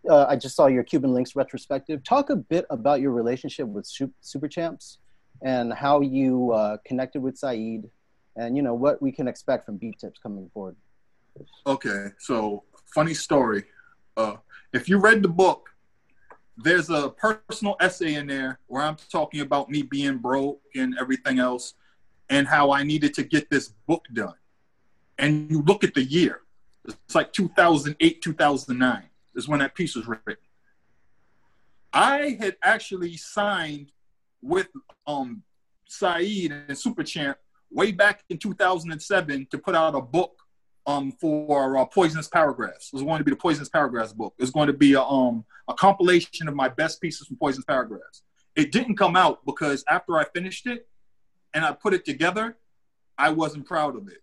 [0.08, 2.04] uh, I just saw your Cuban Links retrospective.
[2.04, 4.98] Talk a bit about your relationship with Sup- Super Champs
[5.42, 7.90] and how you uh, connected with Said,
[8.36, 10.76] and you know what we can expect from BeatTips coming forward.
[11.66, 13.64] Okay, so funny story.
[14.16, 14.36] Uh,
[14.72, 15.67] if you read the book,
[16.58, 21.38] there's a personal essay in there where I'm talking about me being broke and everything
[21.38, 21.74] else,
[22.28, 24.34] and how I needed to get this book done.
[25.18, 26.40] And you look at the year;
[26.84, 29.02] it's like 2008, 2009
[29.36, 30.36] is when that piece was written.
[31.92, 33.92] I had actually signed
[34.42, 34.68] with
[35.06, 35.42] um
[35.86, 37.36] Said and Superchamp
[37.70, 40.42] way back in 2007 to put out a book
[40.88, 42.88] um, for uh, Poisonous Paragraphs.
[42.88, 44.34] It was going to be the Poisonous Paragraphs book.
[44.38, 47.66] It was going to be a, um, a compilation of my best pieces from Poisonous
[47.66, 48.22] Paragraphs.
[48.56, 50.88] It didn't come out because after I finished it
[51.52, 52.56] and I put it together,
[53.18, 54.22] I wasn't proud of it.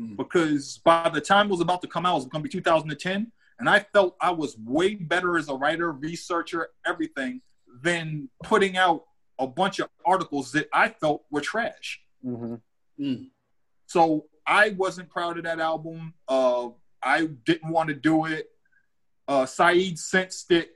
[0.00, 0.16] Mm.
[0.16, 2.52] Because by the time it was about to come out, it was going to be
[2.52, 7.40] 2010, and I felt I was way better as a writer, researcher, everything,
[7.82, 9.02] than putting out
[9.40, 12.00] a bunch of articles that I felt were trash.
[12.24, 12.54] Mm-hmm.
[13.04, 13.30] Mm.
[13.86, 16.14] So I wasn't proud of that album.
[16.26, 16.70] Uh,
[17.02, 18.48] I didn't want to do it.
[19.28, 20.70] Uh, Said sensed it.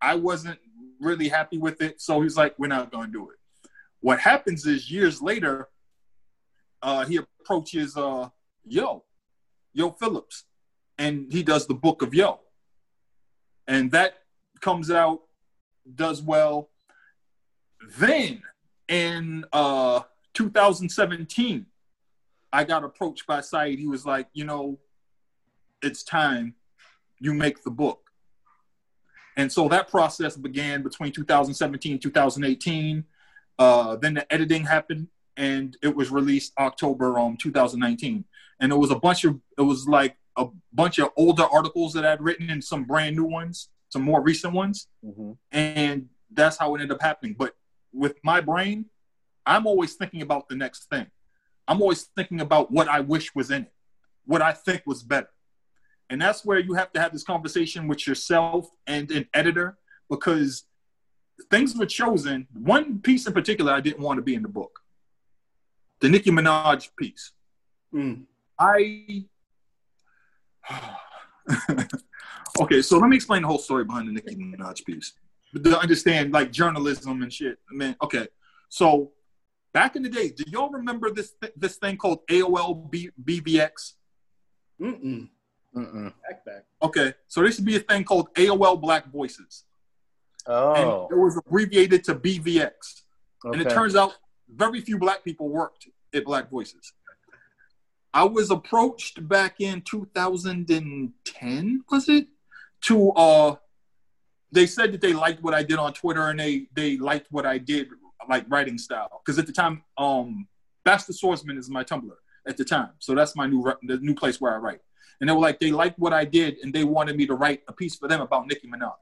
[0.00, 0.60] I wasn't
[1.00, 2.00] really happy with it.
[2.00, 3.36] So he's like, we're not going to do it.
[4.00, 5.68] What happens is years later,
[6.82, 8.28] uh, he approaches uh,
[8.64, 9.02] Yoh,
[9.72, 10.44] Yoh Phillips,
[10.96, 12.38] and he does the book of Yoh.
[13.66, 14.18] And that
[14.60, 15.22] comes out,
[15.96, 16.70] does well.
[17.98, 18.42] Then
[18.86, 20.02] in uh,
[20.34, 21.66] 2017,
[22.56, 23.78] I got approached by Said.
[23.78, 24.78] He was like, you know,
[25.82, 26.54] it's time
[27.20, 28.00] you make the book.
[29.36, 33.04] And so that process began between 2017 and 2018.
[33.58, 38.24] Uh, then the editing happened and it was released October um 2019.
[38.60, 42.04] And it was a bunch of it was like a bunch of older articles that
[42.06, 45.32] I'd written and some brand new ones, some more recent ones Mm-hmm.
[45.52, 47.34] and that's how it ended up happening.
[47.38, 47.54] But
[47.92, 48.86] with my brain,
[49.46, 51.06] I'm always thinking about the next thing.
[51.68, 53.72] I'm always thinking about what I wish was in it,
[54.24, 55.28] what I think was better.
[56.08, 59.76] And that's where you have to have this conversation with yourself and an editor
[60.08, 60.64] because
[61.50, 62.46] things were chosen.
[62.52, 64.80] One piece in particular I didn't want to be in the book
[66.00, 67.32] the Nicki Minaj piece.
[67.94, 68.24] Mm.
[68.58, 69.24] I.
[72.60, 75.12] okay, so let me explain the whole story behind the Nicki Minaj piece.
[75.54, 77.58] To understand like journalism and shit.
[77.70, 78.28] I mean, okay.
[78.68, 79.12] So
[79.76, 83.92] back in the day, do y'all remember this th- this thing called AOL B- BBX?
[84.80, 85.28] Mm-mm.
[85.76, 86.14] Mm-mm.
[86.26, 86.64] Back back.
[86.82, 89.64] Okay, so there should be a thing called AOL Black Voices,
[90.46, 93.02] Oh, and it was abbreviated to BVX.
[93.44, 93.58] Okay.
[93.58, 94.14] And it turns out
[94.48, 96.94] very few black people worked at Black Voices.
[98.14, 102.28] I was approached back in 2010, was it?
[102.88, 103.56] To uh
[104.52, 107.44] they said that they liked what I did on Twitter and they they liked what
[107.44, 107.88] I did
[108.28, 109.22] like writing style.
[109.24, 110.48] Because at the time, um
[110.84, 112.14] Bastard Swordsman is my Tumblr
[112.46, 112.90] at the time.
[112.98, 114.80] So that's my new the new place where I write.
[115.20, 117.62] And they were like, they liked what I did and they wanted me to write
[117.68, 118.92] a piece for them about Nicki Minaj.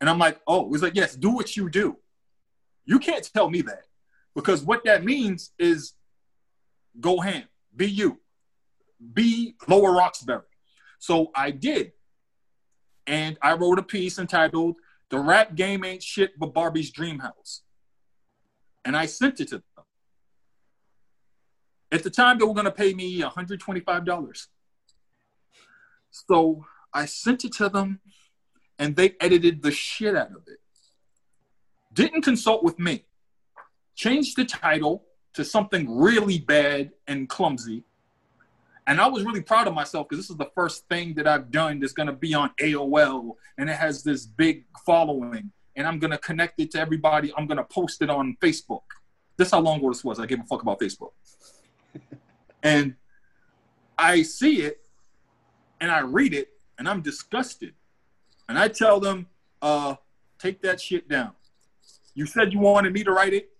[0.00, 1.96] And I'm like, oh, it was like, yes, do what you do.
[2.84, 3.84] You can't tell me that
[4.34, 5.94] because what that means is
[7.00, 8.20] go ham, be you,
[9.12, 10.42] be Lower Roxbury.
[10.98, 11.92] So I did.
[13.06, 14.76] And I wrote a piece entitled
[15.10, 17.62] The Rap Game Ain't Shit But Barbie's Dream House.
[18.84, 19.84] And I sent it to them.
[21.92, 24.46] At the time, they were going to pay me $125.
[26.10, 28.00] So I sent it to them
[28.78, 30.58] and they edited the shit out of it
[31.94, 33.04] didn't consult with me,
[33.94, 37.84] changed the title to something really bad and clumsy.
[38.86, 41.50] And I was really proud of myself because this is the first thing that I've
[41.50, 45.50] done that's going to be on AOL and it has this big following.
[45.76, 47.32] And I'm going to connect it to everybody.
[47.36, 48.82] I'm going to post it on Facebook.
[49.36, 50.20] This how long ago this was.
[50.20, 51.12] I gave a fuck about Facebook.
[52.62, 52.94] and
[53.98, 54.80] I see it
[55.80, 57.72] and I read it and I'm disgusted.
[58.48, 59.26] And I tell them,
[59.62, 59.94] uh,
[60.38, 61.32] take that shit down.
[62.14, 63.50] You said you wanted me to write it.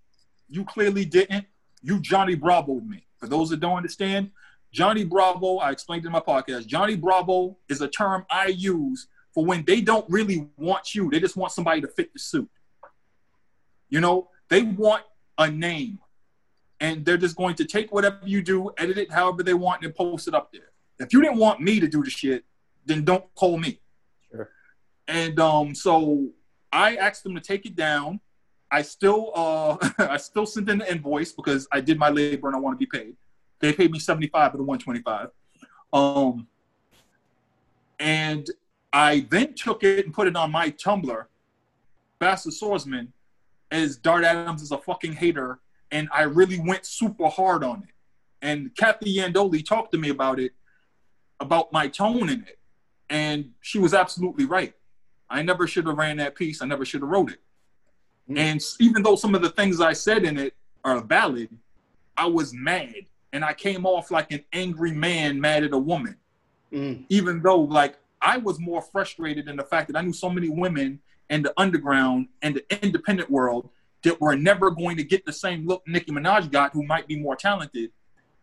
[0.48, 1.46] You clearly didn't.
[1.82, 3.06] You Johnny Bravo me.
[3.18, 4.30] For those that don't understand,
[4.74, 9.44] Johnny Bravo, I explained in my podcast, Johnny Bravo is a term I use for
[9.46, 11.08] when they don't really want you.
[11.10, 12.50] They just want somebody to fit the suit.
[13.88, 15.04] You know, they want
[15.38, 16.00] a name.
[16.80, 19.94] And they're just going to take whatever you do, edit it however they want, and
[19.94, 20.72] post it up there.
[20.98, 22.44] If you didn't want me to do the shit,
[22.84, 23.80] then don't call me.
[24.32, 24.50] Sure.
[25.06, 26.30] And um, so
[26.72, 28.18] I asked them to take it down.
[28.72, 32.56] I still uh I still sent in the invoice because I did my labor and
[32.56, 33.14] I want to be paid.
[33.64, 35.30] They paid me 75 of the 125.
[35.92, 36.46] Um
[37.98, 38.50] and
[38.92, 41.24] I then took it and put it on my Tumblr,
[42.18, 43.12] Bastard Swordsman,
[43.70, 45.60] as Dart Adams is a fucking hater,
[45.90, 47.94] and I really went super hard on it.
[48.42, 50.52] And Kathy Iandoli talked to me about it,
[51.40, 52.58] about my tone in it.
[53.08, 54.74] And she was absolutely right.
[55.30, 56.60] I never should have ran that piece.
[56.60, 57.40] I never should have wrote it.
[58.28, 58.38] Mm.
[58.38, 60.54] And even though some of the things I said in it
[60.84, 61.48] are valid,
[62.16, 63.06] I was mad.
[63.35, 66.16] And I came off like an angry man mad at a woman.
[66.72, 67.05] Mm.
[67.09, 70.49] Even though, like, I was more frustrated in the fact that I knew so many
[70.49, 73.68] women in the underground and the independent world
[74.05, 77.16] that were never going to get the same look Nicki Minaj got, who might be
[77.16, 77.91] more talented.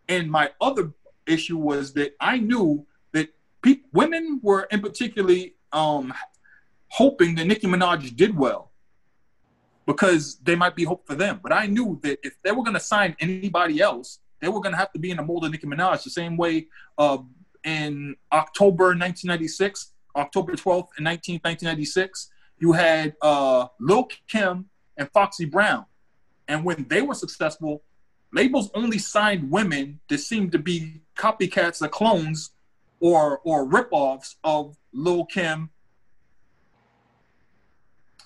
[0.09, 0.91] And my other
[1.25, 3.29] issue was that I knew that
[3.61, 6.13] pe- women were, in particularly, um,
[6.89, 8.71] hoping that Nicki Minaj did well
[9.85, 11.39] because they might be hope for them.
[11.41, 14.73] But I knew that if they were going to sign anybody else, they were going
[14.73, 16.67] to have to be in the mold of Nicki Minaj, the same way
[16.97, 17.19] uh,
[17.63, 25.45] in October 1996, October 12th and 19th, 1996, you had uh, Lil Kim and Foxy
[25.45, 25.85] Brown.
[26.47, 27.83] And when they were successful,
[28.33, 32.51] labels only signed women that seemed to be copycats or clones
[32.99, 35.69] or or ripoffs of Lil Kim.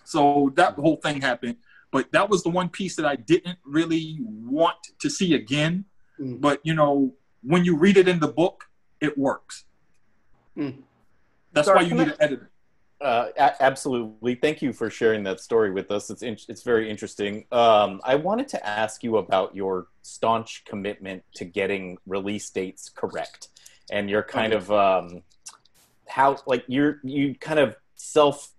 [0.03, 1.57] So that whole thing happened.
[1.91, 5.85] But that was the one piece that I didn't really want to see again.
[6.19, 6.41] Mm.
[6.41, 7.13] But you know,
[7.43, 8.65] when you read it in the book,
[9.01, 9.65] it works.
[10.57, 10.83] Mm.
[11.53, 12.49] That's Sorry, why you need I- an editor.
[13.01, 14.35] Uh, a- absolutely.
[14.35, 16.09] Thank you for sharing that story with us.
[16.09, 17.45] It's in- it's very interesting.
[17.51, 23.49] Um, I wanted to ask you about your staunch commitment to getting release dates correct,
[23.91, 24.63] and your kind Okay.
[24.63, 25.23] of um,
[26.07, 28.53] how like you're you kind of self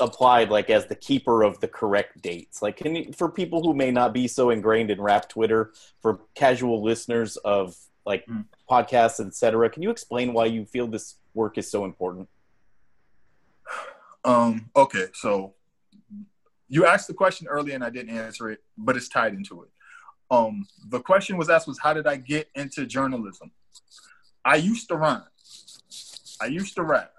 [0.00, 2.62] applied like as the keeper of the correct dates.
[2.62, 6.20] Like, can you, for people who may not be so ingrained in rap Twitter, for
[6.34, 8.46] casual listeners of like Mm.
[8.68, 12.28] podcasts, etc., can you explain why you feel this work is so important?
[14.24, 15.54] Um, okay, so
[16.68, 19.68] you asked the question earlier and I didn't answer it, but it's tied into it.
[20.30, 23.50] Um, the question was asked was how did I get into journalism?
[24.44, 25.22] I used to rhyme.
[26.40, 27.12] I used to rap.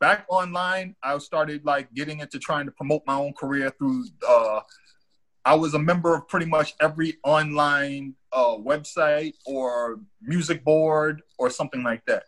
[0.00, 4.04] Back online, I started like getting into trying to promote my own career through.
[4.26, 4.60] Uh,
[5.44, 11.48] I was a member of pretty much every online uh, website or music board or
[11.48, 12.24] something like that,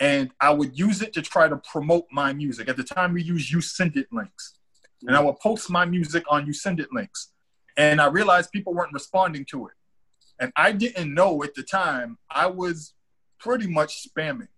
[0.00, 2.68] and I would use it to try to promote my music.
[2.68, 4.58] At the time, we used YouSendIt links,
[5.06, 7.32] and I would post my music on YouSendIt links,
[7.76, 9.74] and I realized people weren't responding to it,
[10.40, 12.94] and I didn't know at the time I was
[13.38, 14.48] pretty much spamming.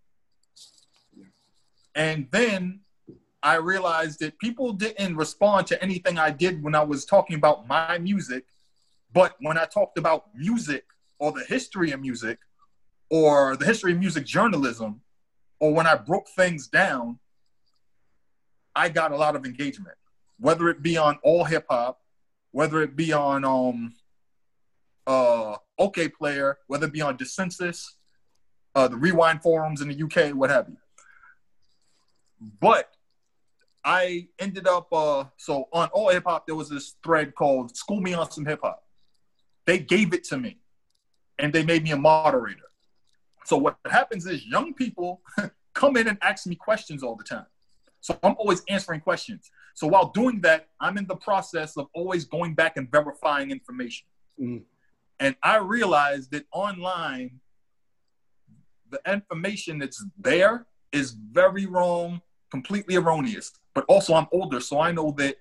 [1.95, 2.81] And then
[3.43, 7.67] I realized that people didn't respond to anything I did when I was talking about
[7.67, 8.45] my music.
[9.13, 10.85] But when I talked about music
[11.19, 12.39] or the history of music
[13.11, 15.01] or the history of music journalism,
[15.59, 17.19] or when I broke things down,
[18.75, 19.97] I got a lot of engagement,
[20.39, 22.01] whether it be on all hip hop,
[22.53, 23.95] whether it be on um
[25.07, 27.95] uh Okayplayer, whether it be on Dissensus,
[28.75, 30.77] uh, the Rewind forums in the UK, what have you.
[32.41, 32.95] But
[33.85, 38.01] I ended up uh so on all hip hop there was this thread called School
[38.01, 38.83] Me on Some Hip Hop.
[39.67, 40.59] They gave it to me
[41.39, 42.71] and they made me a moderator.
[43.45, 45.23] So what happens is young people
[45.75, 47.47] come in and ask me questions all the time.
[48.01, 49.51] So I'm always answering questions.
[49.75, 54.07] So while doing that, I'm in the process of always going back and verifying information.
[54.41, 54.63] Mm.
[55.19, 57.41] And I realized that online,
[58.89, 63.53] the information that's there is very wrong, completely erroneous.
[63.75, 65.37] But also, I'm older, so I know that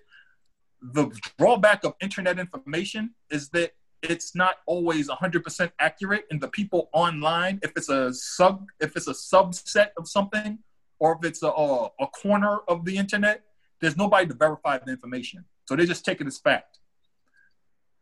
[0.81, 6.89] the drawback of internet information is that it's not always 100% accurate and the people
[6.93, 10.59] online if it's a sub if it's a subset of something
[10.99, 13.43] or if it's a, a, a corner of the internet
[13.81, 16.79] there's nobody to verify the information so they just take it as fact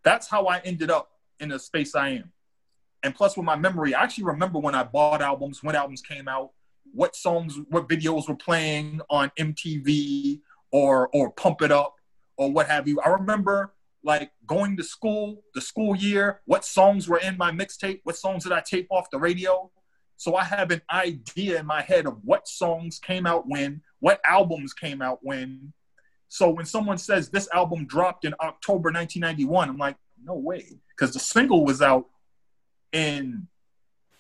[0.04, 2.32] that's how i ended up in the space i am
[3.02, 6.28] and plus with my memory i actually remember when i bought albums when albums came
[6.28, 6.52] out
[6.94, 10.40] what songs what videos were playing on mtv
[10.72, 11.96] or or pump it up
[12.38, 13.74] or what have you i remember
[14.08, 18.44] like going to school, the school year, what songs were in my mixtape, what songs
[18.44, 19.70] did I tape off the radio.
[20.16, 24.22] So I have an idea in my head of what songs came out when, what
[24.26, 25.74] albums came out when.
[26.30, 31.14] So when someone says this album dropped in October 1991, I'm like, no way, because
[31.14, 32.06] the single was out
[32.94, 33.48] in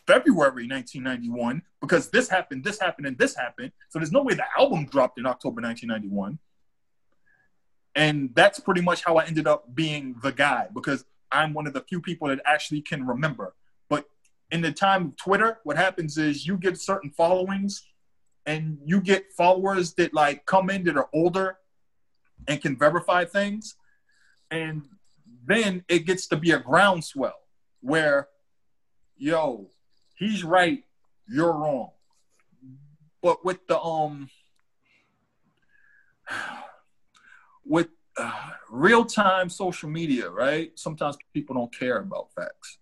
[0.08, 3.72] February 1991 because this happened, this happened, and this happened.
[3.90, 6.40] So there's no way the album dropped in October 1991
[7.98, 11.74] and that's pretty much how I ended up being the guy because I'm one of
[11.74, 13.56] the few people that actually can remember.
[13.90, 14.06] But
[14.52, 17.84] in the time of Twitter, what happens is you get certain followings
[18.46, 21.58] and you get followers that like come in that are older
[22.48, 23.76] and can verify things.
[24.52, 24.88] And
[25.48, 27.42] then it gets to be a groundswell
[27.82, 28.28] where,
[29.18, 29.72] yo,
[30.18, 30.84] he's right,
[31.28, 31.92] you're wrong.
[33.22, 34.30] But with the um
[37.66, 37.88] with
[38.18, 40.72] uh, real time social media, right?
[40.76, 42.80] Sometimes people don't care about facts.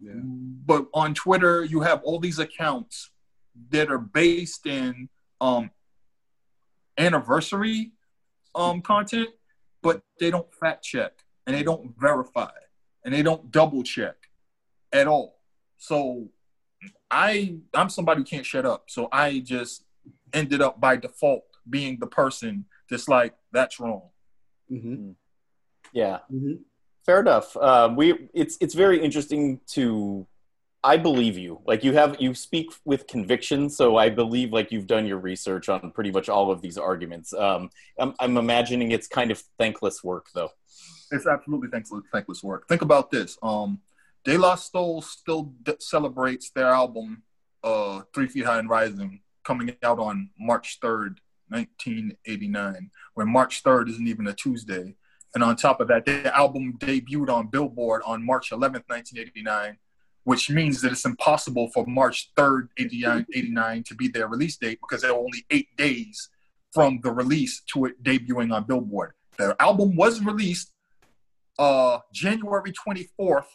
[0.00, 0.12] Yeah.
[0.14, 3.10] But on Twitter, you have all these accounts
[3.70, 5.08] that are based in
[5.40, 5.70] um,
[6.98, 7.92] anniversary
[8.54, 9.28] um, content,
[9.82, 11.12] but they don't fact check
[11.46, 12.50] and they don't verify
[13.04, 14.14] and they don't double check
[14.92, 15.37] at all.
[15.78, 16.28] So
[17.10, 18.84] I I'm somebody who can't shut up.
[18.88, 19.84] So I just
[20.32, 24.02] ended up by default being the person just like that's wrong.
[24.70, 25.12] Mm-hmm.
[25.92, 26.54] Yeah, Mm-hmm.
[27.06, 27.56] fair enough.
[27.56, 30.26] Uh, we it's it's very interesting to.
[30.84, 31.60] I believe you.
[31.66, 35.68] Like you have you speak with conviction, so I believe like you've done your research
[35.68, 37.32] on pretty much all of these arguments.
[37.34, 40.50] Um, I'm, I'm imagining it's kind of thankless work, though.
[41.10, 42.68] It's absolutely thankless, thankless work.
[42.68, 43.36] Think about this.
[43.42, 43.80] Um,
[44.24, 47.22] De La Soul still celebrates their album,
[47.62, 53.90] uh, Three Feet High and Rising, coming out on March 3rd, 1989, when March 3rd
[53.90, 54.94] isn't even a Tuesday.
[55.34, 59.78] And on top of that, the album debuted on Billboard on March 11th, 1989,
[60.24, 64.78] which means that it's impossible for March 3rd, 89, 89 to be their release date
[64.80, 66.28] because there were only eight days
[66.72, 69.12] from the release to it debuting on Billboard.
[69.38, 70.72] Their album was released
[71.58, 73.46] uh, January 24th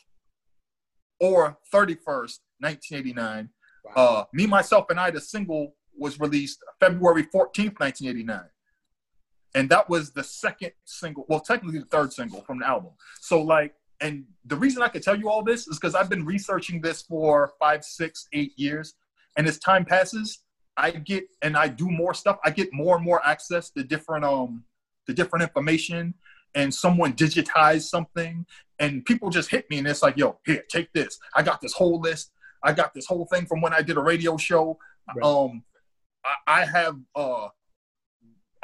[1.24, 3.49] or 31st, 1989.
[3.95, 8.41] Uh, Me, Myself, and I, the single was released February 14th, 1989.
[9.55, 12.91] And that was the second single, well, technically the third single from the album.
[13.21, 16.26] So, like, and the reason I could tell you all this is because I've been
[16.26, 18.95] researching this for five, six, eight years.
[19.38, 20.39] And as time passes,
[20.76, 22.39] I get and I do more stuff.
[22.43, 24.63] I get more and more access to different um
[25.07, 26.15] the different information
[26.55, 28.45] and someone digitized something
[28.79, 31.17] and people just hit me and it's like, yo, here, take this.
[31.35, 32.31] I got this whole list.
[32.63, 34.77] I got this whole thing from when I did a radio show.
[35.15, 35.23] Right.
[35.23, 35.63] Um
[36.25, 37.47] I, I have uh,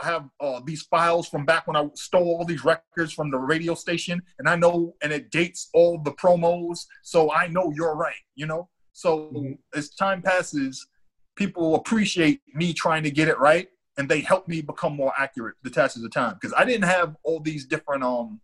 [0.01, 3.37] I have uh, these files from back when I stole all these records from the
[3.37, 7.95] radio station, and I know, and it dates all the promos, so I know you're
[7.95, 8.23] right.
[8.35, 9.57] You know, so Mhm.
[9.75, 10.87] as time passes,
[11.35, 13.67] people appreciate me trying to get it right,
[13.99, 16.85] and they help me become more accurate the passage of the time because I didn't
[16.85, 18.39] have all these different um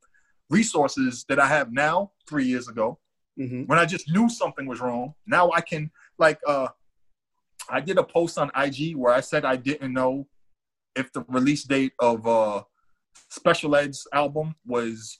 [0.49, 2.99] resources that I have now three years ago
[3.38, 5.14] hmm when I just knew something was wrong.
[5.26, 5.89] Now I can
[6.20, 6.68] like uh
[7.70, 10.28] I did a post on IG where I said I didn't know
[10.95, 12.64] if the release date of uh
[13.30, 15.20] Special Ed's album was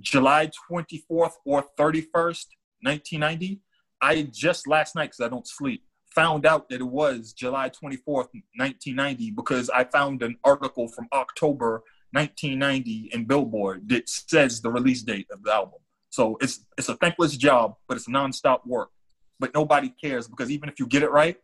[0.00, 2.46] July 24th or 31st,
[2.82, 3.60] 1990.
[4.02, 5.82] I just last night because I don't sleep
[6.14, 11.82] found out that it was July 24th, 1990 because I found an article from October
[12.12, 15.80] 1990 in Billboard that says the release date of the album.
[16.10, 18.90] So it's it's a thankless job, but it's nonstop work.
[19.38, 21.36] But nobody cares because even if you get it right,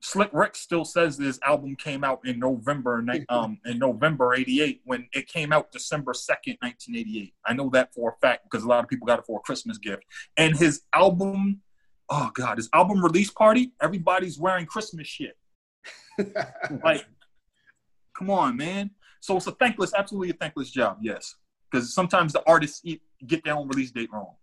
[0.00, 5.08] Slick Rick still says this album came out in November um in November '88 when
[5.12, 7.34] it came out December 2nd, 1988.
[7.44, 9.42] I know that for a fact because a lot of people got it for a
[9.42, 10.04] Christmas gift.
[10.36, 11.62] And his album,
[12.10, 15.36] oh god, his album release party, everybody's wearing Christmas shit.
[16.82, 17.06] Like,
[18.16, 18.90] come on, man.
[19.20, 21.36] So it's a thankless, absolutely a thankless job, yes.
[21.70, 24.34] Because sometimes the artists eat, get their own release date wrong.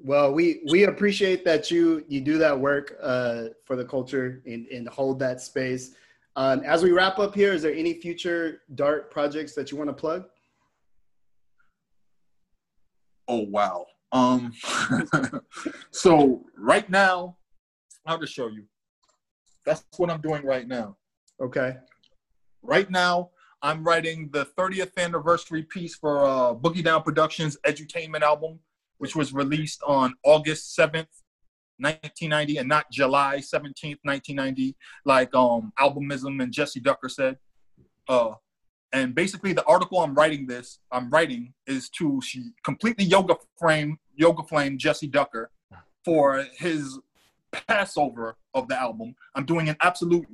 [0.00, 4.66] Well, we we appreciate that you you do that work uh, for the culture and,
[4.66, 5.94] and hold that space.
[6.36, 9.88] Um, as we wrap up here, is there any future Dart projects that you want
[9.88, 10.24] to plug?
[13.28, 13.86] Oh wow.
[14.14, 14.52] Um
[15.90, 17.36] so right now,
[18.06, 18.64] I'll just show you.
[19.66, 20.96] That's what I'm doing right now.
[21.42, 21.76] Okay.
[22.62, 28.60] Right now, I'm writing the 30th anniversary piece for uh, Boogie Down Productions Edutainment album,
[28.98, 31.08] which was released on August 7th,
[31.78, 37.36] 1990, and not July 17th, 1990, like um Albumism and Jesse Ducker said.
[38.08, 38.34] Uh,
[38.94, 43.98] and basically, the article I'm writing this, I'm writing is to she completely yoga frame,
[44.14, 45.50] yoga flame Jesse Ducker
[46.04, 47.00] for his
[47.50, 49.16] Passover of the album.
[49.34, 50.26] I'm doing an absolute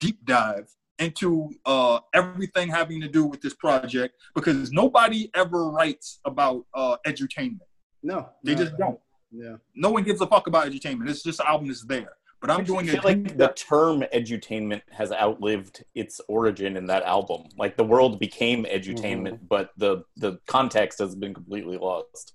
[0.00, 6.18] deep dive into uh, everything having to do with this project because nobody ever writes
[6.24, 7.60] about uh, edutainment.
[8.02, 8.98] No, They no, just don't.
[9.30, 9.56] Yeah.
[9.76, 11.08] No one gives a fuck about edutainment.
[11.08, 12.17] It's just an album that's there.
[12.40, 12.94] But I'm doing I it.
[12.94, 17.44] feel like the term edutainment has outlived its origin in that album.
[17.56, 22.34] Like the world became edutainment, but the the context has been completely lost.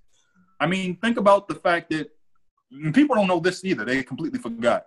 [0.59, 2.09] I mean, think about the fact that
[2.93, 3.85] people don't know this either.
[3.85, 4.85] They completely forgot.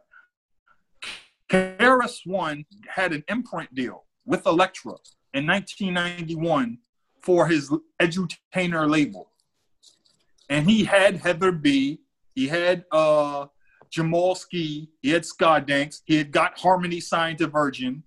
[1.49, 4.95] KRS One had an imprint deal with Elektra
[5.33, 6.79] in 1991
[7.23, 9.31] for his edutainer label,
[10.51, 12.01] and he had Heather B.
[12.35, 13.47] He had uh,
[13.91, 14.89] Jamalski.
[15.03, 16.03] He had Ska Danks.
[16.05, 18.03] He had got Harmony signed to Virgin.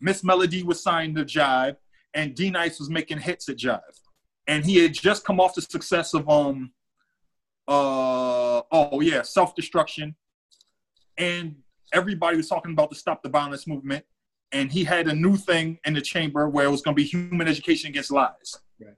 [0.00, 1.76] Miss Melody was signed to Jive,
[2.14, 3.80] and D Nice was making hits at Jive.
[4.46, 6.72] And he had just come off the success of um
[7.66, 10.16] uh oh yeah, self destruction.
[11.16, 11.56] And
[11.92, 14.04] everybody was talking about the stop the violence movement.
[14.52, 17.48] And he had a new thing in the chamber where it was gonna be human
[17.48, 18.56] education against lies.
[18.80, 18.94] Right.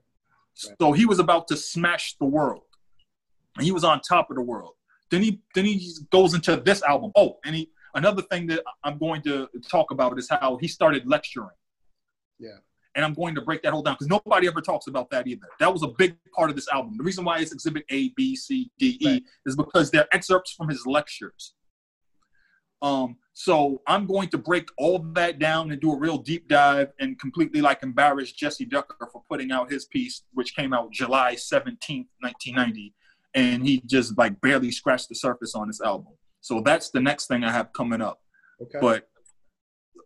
[0.79, 2.63] So he was about to smash the world.
[3.57, 4.73] And he was on top of the world.
[5.11, 7.11] Then he then he goes into this album.
[7.15, 11.07] Oh, and he another thing that I'm going to talk about is how he started
[11.07, 11.49] lecturing.
[12.39, 12.57] Yeah.
[12.95, 15.47] And I'm going to break that whole down because nobody ever talks about that either.
[15.59, 16.95] That was a big part of this album.
[16.97, 19.23] The reason why it's exhibit A, B, C, D, E Right.
[19.45, 21.53] is because they're excerpts from his lectures.
[22.81, 26.91] Um, so I'm going to break all that down and do a real deep dive
[26.99, 31.35] and completely like embarrass Jesse Ducker for putting out his piece, which came out July
[31.35, 32.93] 17th, 1990.
[33.33, 36.13] And he just like barely scratched the surface on this album.
[36.41, 38.19] So that's the next thing I have coming up
[38.61, 38.77] Okay.
[38.79, 39.07] but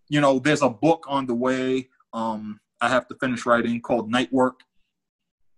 [0.08, 4.10] you know there's a book on the way um i have to finish writing called
[4.10, 4.62] night work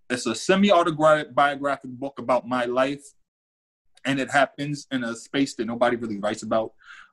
[0.09, 3.03] it's a semi-autobiographic book about my life
[4.05, 6.71] and it happens in a space that nobody really writes about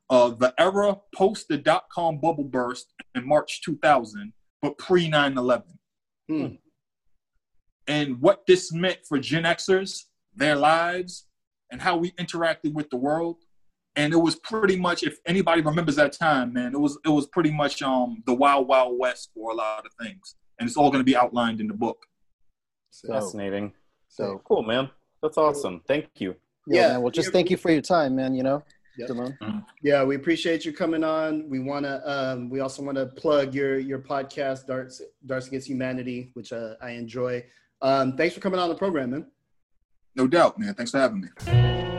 [0.09, 4.33] uh the era post the dot-com bubble burst in march 2000
[4.63, 5.63] but pre 9-11
[6.27, 6.47] Hmm.
[7.87, 10.05] and what this meant for gen xers
[10.35, 11.25] their lives
[11.71, 13.37] and how we interacted with the world
[13.95, 17.25] and it was pretty much if anybody remembers that time man it was it was
[17.27, 20.89] pretty much um the wild wild west for a lot of things and it's all
[20.89, 22.05] going to be outlined in the book
[22.91, 23.73] So, Fascinating.
[24.07, 24.89] So Cool, man.
[25.21, 25.81] That's awesome.
[25.87, 26.35] Thank you.
[26.67, 28.33] yeah, Yeah, man, well, just thank you for your time, man.
[28.35, 28.63] You know,
[28.97, 29.09] Yep.
[29.09, 29.65] Damone.
[29.83, 31.49] yeah, we appreciate you coming on.
[31.49, 31.95] We want to.
[32.09, 36.75] Um, we also want to plug your your podcast, Darts Darts Against Humanity, which uh,
[36.81, 37.43] I enjoy.
[37.81, 39.25] Um, thanks for coming on the program, man.
[40.15, 40.73] No doubt man.
[40.73, 41.94] Thanks for having me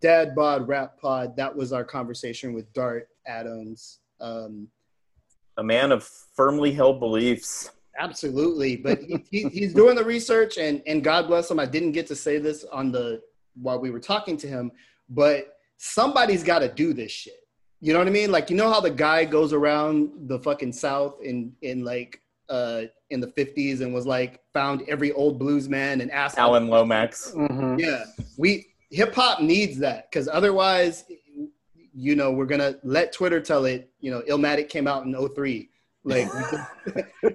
[0.00, 1.36] Dad Bod Rap Pod.
[1.36, 3.98] That was our conversation with Dart Adams.
[4.20, 4.68] Um,
[5.56, 7.70] A man of firmly held beliefs.
[7.98, 11.58] absolutely, but he, he, he's doing the research, and and God bless him.
[11.60, 13.20] I didn't get to say this on the
[13.60, 14.70] while we were talking to him,
[15.08, 17.34] but somebody's got to do this shit.
[17.80, 18.30] You know what I mean?
[18.30, 22.82] Like you know how the guy goes around the fucking South in in like uh
[23.10, 27.32] in the 50s and was like found every old blues man and asked Alan Lomax.
[27.32, 27.78] Mhm.
[27.80, 28.04] yeah
[28.36, 31.04] we hip hop needs that because otherwise
[31.94, 35.70] you know we're gonna let twitter tell it you know illmatic came out in 03
[36.04, 36.28] like
[37.22, 37.30] we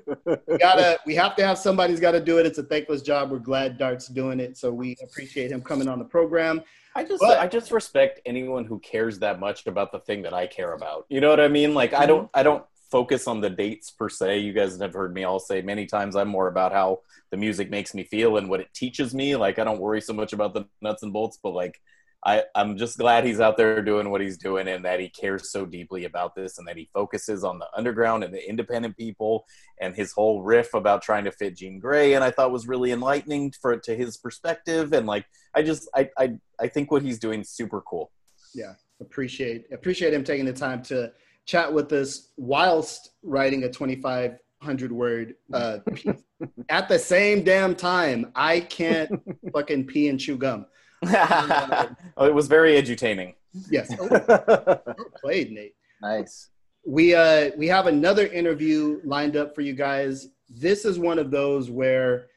[0.59, 2.45] gotta we have to have somebody's got to do it.
[2.45, 3.31] It's a thankless job.
[3.31, 6.63] We're glad dart's doing it so we appreciate him coming on the program.
[6.95, 10.33] I just But- I just respect anyone who cares that much about the thing that
[10.33, 11.05] I care about.
[11.09, 11.73] You know what I mean?
[11.73, 12.07] Like I mm-hmm.
[12.07, 12.65] don't I don't
[12.95, 14.37] focus on the dates per se.
[14.37, 17.69] You guys have heard me all say many times I'm more about how the music
[17.69, 19.35] makes me feel and what it teaches me.
[19.35, 21.81] Like I don't worry so much about the nuts and bolts, but like
[22.25, 25.51] I, I'm just glad he's out there doing what he's doing and that he cares
[25.51, 29.45] so deeply about this and that he focuses on the underground and the independent people
[29.81, 32.93] and his whole riff about trying to fit Jean Grae and I thought was really
[32.93, 37.19] enlightening for to his perspective and like I just I I, I think what he's
[37.19, 38.09] doing super cool.
[38.53, 38.75] Yeah.
[39.01, 41.11] Appreciate appreciate him taking the time to
[41.45, 46.23] chat with us whilst writing a 2500 word uh piece.
[46.69, 49.11] at the same damn time i can't
[49.53, 50.65] fucking pee and chew gum
[51.05, 53.35] oh, it was very edutaining.
[53.69, 54.77] yes oh,
[55.21, 56.49] played nate nice.
[56.85, 61.31] we uh we have another interview lined up for you guys this is one of
[61.31, 62.27] those where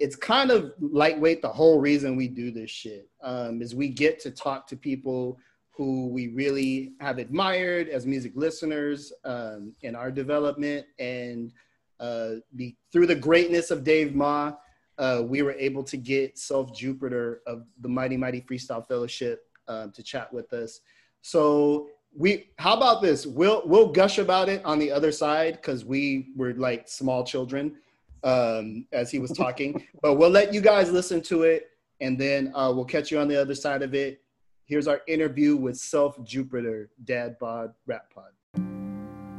[0.00, 4.18] it's kind of lightweight the whole reason we do this shit um, is we get
[4.20, 5.38] to talk to people
[5.76, 10.86] who we really have admired as music listeners um, in our development.
[10.98, 11.52] And
[11.98, 14.52] uh, be, through the greatness of dave ma
[14.98, 19.90] uh, we were able to get self jupiter of the mighty mighty freestyle fellowship um,
[19.92, 20.80] to chat with us.
[21.22, 23.26] So we how about this?
[23.26, 27.76] We'll we'll gush about it on the other side because we were like small children
[28.22, 29.86] um as he was talking.
[30.02, 31.70] But we'll let you guys listen to it
[32.00, 34.20] and then uh, we'll catch you on the other side of it
[34.66, 38.32] here's our interview with self jupiter dad bod rap pod.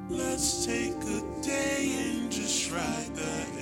[0.09, 3.54] Let's take a day and just ride the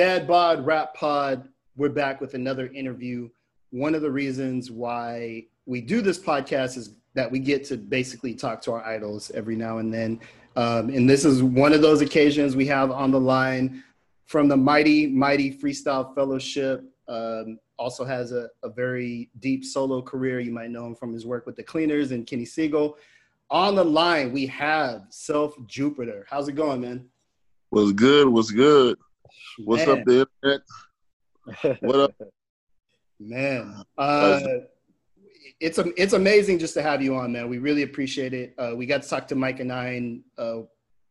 [0.00, 1.46] Dad Bod Rap Pod.
[1.76, 3.28] We're back with another interview.
[3.68, 8.32] One of the reasons why we do this podcast is that we get to basically
[8.34, 10.18] talk to our idols every now and then.
[10.56, 13.84] Um, and this is one of those occasions we have on the line
[14.24, 16.82] from the Mighty, Mighty Freestyle Fellowship.
[17.06, 20.40] Um, also has a, a very deep solo career.
[20.40, 22.94] You might know him from his work with the Kleenrz and Kenny Segal.
[23.50, 26.26] On the line, we have Self Jupiter.
[26.30, 27.04] How's it going, man?
[27.68, 28.28] What's good?
[28.28, 28.96] What's good?
[29.64, 29.98] What's Man.
[29.98, 31.80] up, the internet?
[31.82, 32.14] What up?
[33.22, 34.40] Man, uh,
[35.60, 37.50] it's a, it's amazing just to have you on, man.
[37.50, 38.54] We really appreciate it.
[38.56, 40.64] Uh, we got to talk to Mike and I uh, a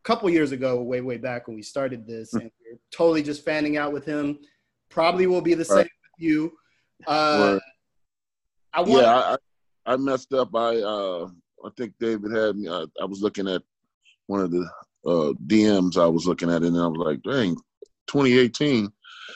[0.03, 3.77] couple years ago, way way back when we started this, and we're totally just fanning
[3.77, 4.39] out with him.
[4.89, 5.83] Probably will be the same Right.
[5.85, 6.51] with you.
[7.05, 7.59] Uh.
[8.73, 8.91] I want.
[9.03, 10.55] Yeah, I, I I messed up.
[10.55, 11.27] I uh
[11.63, 12.69] I think David had me.
[12.69, 13.61] I, I was looking at
[14.27, 14.67] one of the
[15.05, 17.55] uh DMs I was looking at, and I was like, dang,
[18.09, 18.91] 2018.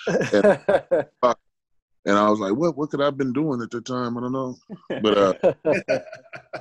[2.06, 4.18] And I was like, what what could I have been doing at the time?
[4.18, 4.58] I don't know.
[5.02, 5.34] But uh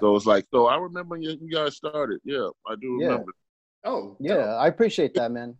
[0.00, 2.20] so it's like, so I remember you, you guys started.
[2.22, 3.08] Yeah, I do Yeah.
[3.08, 3.32] remember.
[3.84, 5.56] oh, yeah, I appreciate that, man.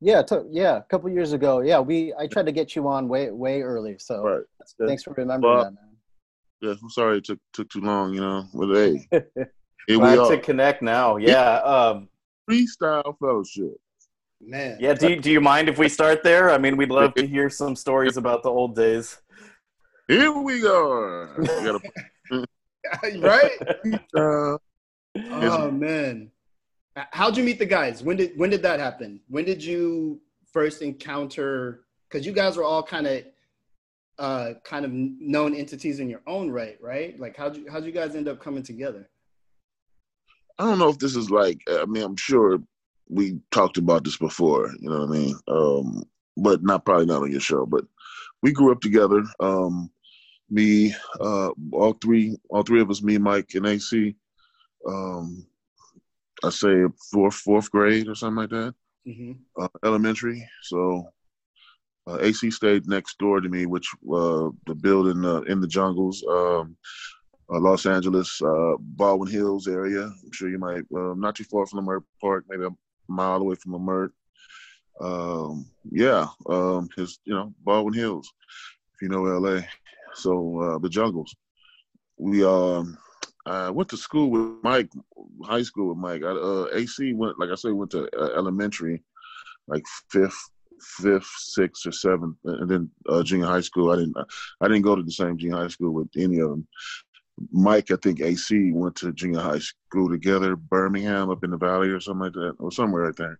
[0.00, 1.60] Yeah, to, yeah, a couple years ago.
[1.60, 3.96] Yeah, we I tried to get you on way way early.
[3.98, 4.42] So Right.
[4.80, 4.86] Yeah.
[4.86, 5.96] thanks for remembering Well, that, man.
[6.62, 8.46] Yeah, I'm sorry it took took too long, you know.
[8.54, 9.20] But hey, here
[9.88, 10.30] we Glad are.
[10.30, 11.18] to connect now.
[11.18, 11.56] Yeah.
[11.58, 12.08] Um,
[12.48, 13.74] Freestyle fellowship.
[14.40, 14.76] Man.
[14.80, 14.94] yeah.
[14.94, 16.50] Do you, do you mind if we start there?
[16.50, 19.20] I mean, we'd love to hear some stories about the old days.
[20.08, 21.28] Here we go.
[21.38, 21.80] We gotta
[23.18, 24.00] right?
[24.16, 24.58] uh,
[25.18, 26.30] Oh man,
[26.94, 28.02] how'd you meet the guys?
[28.02, 29.20] When did when did that happen?
[29.28, 30.20] When did you
[30.52, 31.84] first encounter?
[32.08, 33.24] Because you guys were all kind of
[34.18, 37.18] uh, kind of known entities in your own right, right?
[37.18, 39.08] Like how'd you how'd you guys end up coming together?
[40.58, 41.58] I don't know if this is like.
[41.68, 42.58] I mean, I'm sure
[43.08, 44.70] we talked about this before.
[44.80, 45.36] You know what I mean?
[45.48, 46.04] Um,
[46.36, 47.66] but not probably not on your show.
[47.66, 47.84] But
[48.42, 49.22] we grew up together.
[49.40, 49.90] Um,
[50.50, 54.14] me, uh, all three, all three of us, me, Mike, and AC.
[54.86, 55.46] Um,
[56.44, 58.74] I say fourth, fourth grade or something like that.
[59.06, 59.32] Mm-hmm.
[59.60, 60.48] Uh, elementary.
[60.62, 61.12] So
[62.06, 66.24] uh, AC stayed next door to me, which uh, the building uh, in the jungles,
[66.28, 66.76] um,
[67.52, 70.02] uh, Los Angeles, uh, Baldwin Hills area.
[70.04, 72.70] I'm sure you might, uh, not too far from Leimert Park, maybe a
[73.08, 74.10] mile away from Leimert.
[75.00, 78.32] Um, yeah, um, his, you know, Baldwin Hills,
[78.94, 79.60] if you know LA.
[80.14, 81.34] So uh, the jungles.
[82.18, 82.96] We um,
[83.46, 84.90] I went to school with Mike,
[85.44, 86.22] high school with Mike.
[86.24, 89.02] I, uh, AC went, like I said, went to uh, elementary,
[89.68, 90.50] like fifth,
[90.80, 93.92] fifth, sixth, or seventh, and then uh, junior high school.
[93.92, 94.16] I didn't,
[94.60, 96.66] I didn't go to the same junior high school with any of them.
[97.52, 101.88] Mike, I think AC went to junior high school together, Birmingham, up in the valley
[101.88, 103.38] or something like that, or somewhere right there.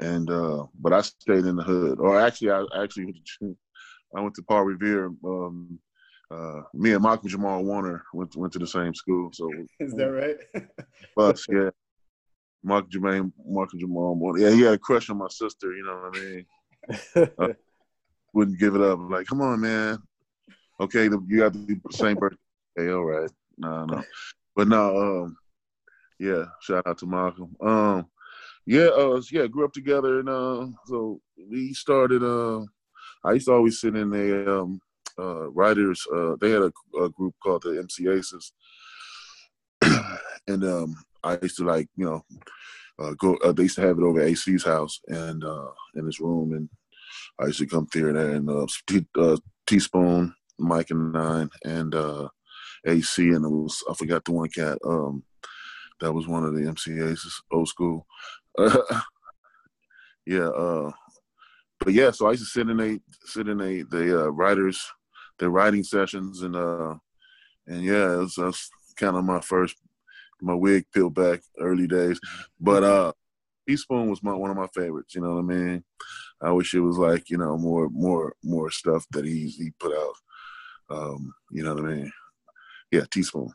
[0.00, 3.12] And uh, but I stayed in the hood, or actually, I actually
[4.16, 5.06] I went to Paul Revere.
[5.24, 5.78] Um,
[6.30, 9.30] uh, me and Michael Jamal Warner went went to the same school.
[9.32, 9.50] So
[9.80, 10.36] Is that right?
[11.18, 11.70] us, yeah.
[12.62, 14.38] Mark Jermaine, Mark Jamal Warner.
[14.38, 15.72] Yeah, he had a crush on my sister.
[15.74, 16.46] You know what I mean?
[17.38, 17.48] Uh,
[18.32, 18.98] wouldn't give it up.
[19.10, 19.98] Like, come on, man.
[20.80, 22.38] Okay, the, you got the same birthday.
[22.80, 23.30] Okay, all right.
[23.58, 24.02] No, no.
[24.56, 25.36] But no, um,
[26.18, 26.44] yeah.
[26.62, 27.54] Shout out to Malcolm.
[27.60, 28.06] Um,
[28.66, 29.46] yeah, uh, yeah.
[29.46, 31.20] Grew up together, and uh, so
[31.50, 32.22] we started.
[32.22, 32.64] Uh,
[33.24, 34.80] I used to always sit in a um,
[35.18, 36.06] uh, writers.
[36.14, 38.52] Uh, they had a, a group called the MC Aces,
[40.48, 42.24] and um, I used to like you know
[42.98, 43.36] uh, go.
[43.36, 46.52] Uh, they used to have it over at AC's house and uh, in his room,
[46.54, 46.68] and
[47.38, 48.66] I used to come through there and uh,
[49.18, 52.28] uh, Teaspoon, Mike and Nine, and uh,
[52.86, 54.78] AC, and it was I forgot the one cat.
[54.84, 55.22] Um,
[56.00, 57.20] that was one of the MCAs,
[57.52, 58.06] old school.
[60.26, 60.90] yeah, uh,
[61.78, 64.82] but yeah, so I used to sit in a sit in a the uh, writers
[65.40, 66.94] their writing sessions and uh
[67.66, 69.76] and yeah, it was, that's kind of my first
[70.40, 72.20] my wig peeled back early days.
[72.60, 73.12] But uh
[73.68, 75.84] Teaspoon was my one of my favorites, you know what I mean?
[76.40, 79.92] I wish it was like, you know, more more more stuff that he he put
[79.96, 80.14] out.
[80.90, 82.12] Um, you know what I mean?
[82.90, 83.52] Yeah, Teaspoon.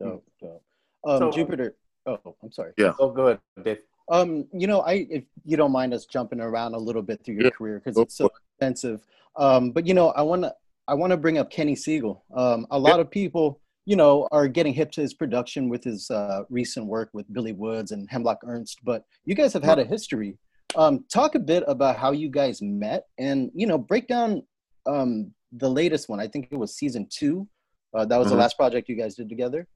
[0.00, 0.62] Dope, dope.
[1.04, 1.76] Um, So- Jupiter.
[2.06, 2.72] Oh, I'm sorry.
[2.76, 2.94] Yeah.
[2.98, 3.78] Oh, go ahead, Dave.
[4.10, 7.36] Um, you know, I if you don't mind us jumping around a little bit through
[7.36, 8.28] your Yeah, career because it's so
[8.58, 9.06] extensive.
[9.36, 10.52] Um, but you know, I want to
[10.88, 12.20] I want to bring up Kenny Segal.
[12.34, 16.10] Um, a lot of people, you know, are getting hip to his production with his
[16.10, 18.80] uh, recent work with Billy Woods and Hemlock Ernst.
[18.82, 20.36] But you guys have had a history.
[20.74, 24.42] Um, talk a bit about how you guys met, and you know, break down
[24.86, 26.18] um, the latest one.
[26.18, 27.46] I think it was season two.
[27.94, 28.38] Uh, that was the Mhm.
[28.38, 29.66] last project you guys did together.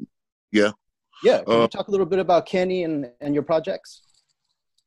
[0.53, 0.73] Yeah.
[1.23, 1.43] Yeah.
[1.45, 4.03] Can Uh, you talk a little bit about Kenny and and your projects?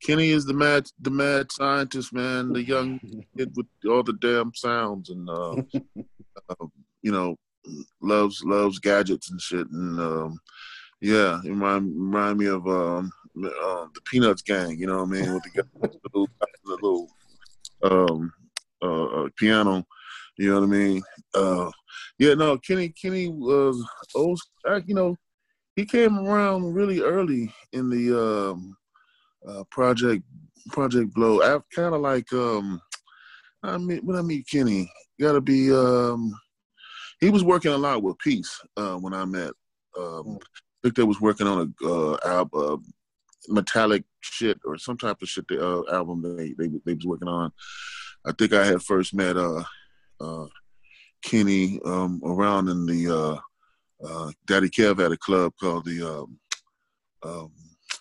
[0.01, 2.99] Kenny is the mad the mad scientist, man, the young
[3.37, 5.55] kid with all the damn sounds and uh,
[6.49, 6.65] uh,
[7.01, 7.35] you know,
[8.01, 10.39] loves loves gadgets and shit and um
[11.01, 15.21] yeah, it remind remind me of um uh, the Peanuts gang, you know what I
[15.21, 17.07] mean, with the, the little the little
[17.83, 18.33] um
[18.81, 19.85] uh, uh piano,
[20.37, 21.03] you know what I mean?
[22.19, 23.81] Yeah, no, Kenny Kenny was
[24.13, 25.15] old uh, you know,
[25.75, 28.75] he came around really early in the um
[29.47, 30.23] uh, Project
[30.71, 31.43] Project Blowed.
[31.43, 32.81] I kind of like um,
[33.63, 36.33] I mean when I meet Kenny, you gotta be um,
[37.21, 39.51] he was working a lot with Peace uh, when I met.
[39.97, 42.77] Um, I think they was working on a uh, al- uh,
[43.47, 45.47] metallic shit or some type of shit.
[45.47, 47.51] The uh, album they they they was working on.
[48.25, 49.63] I think I had first met uh,
[50.19, 50.45] uh,
[51.23, 56.39] Kenny um, around in the uh, uh, Daddy Kev had a club called the um,
[57.23, 57.51] um,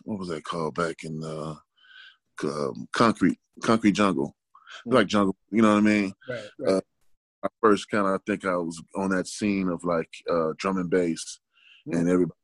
[0.05, 1.55] what was that called back in uh,
[2.45, 4.35] um, concrete concrete jungle.
[4.85, 6.12] Like jungle you know what i mean?
[6.29, 6.83] Right, right.
[7.43, 10.77] I first kind of i think i was on that scene of like uh drum
[10.79, 11.41] and bass
[11.87, 12.37] and everybody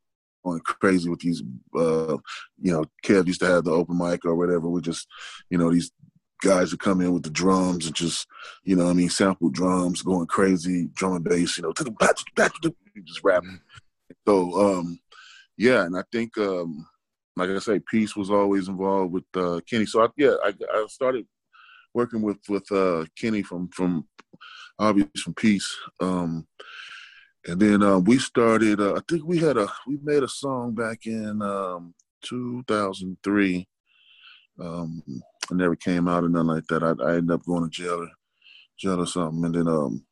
[0.45, 1.43] going crazy with these
[1.77, 2.17] uh
[2.61, 4.69] you know kev used to have the open mic or whatever.
[4.69, 5.07] We just
[5.51, 5.91] you know these
[6.45, 8.27] guys would come in with the drums and just
[8.65, 11.85] you know what i mean sample drums going crazy drum and bass you know to
[11.85, 12.53] the back back
[13.05, 13.61] just rapping
[14.27, 14.99] so um
[15.57, 16.87] yeah and i think um
[17.37, 19.87] like I say, Peace was always involved with uh, Kenny.
[19.87, 21.27] So I, yeah, I, I started
[21.93, 24.07] working with with uh, Kenny from from
[24.79, 26.47] obviously from Peace, um,
[27.47, 28.81] and then uh, we started.
[28.81, 33.67] Uh, I think we had a we made a song back in um, 2003.
[34.61, 35.03] Um,
[35.51, 36.83] it never came out or nothing like that.
[36.83, 38.09] I, I ended up going to jail
[38.79, 40.05] jail or something, and then um,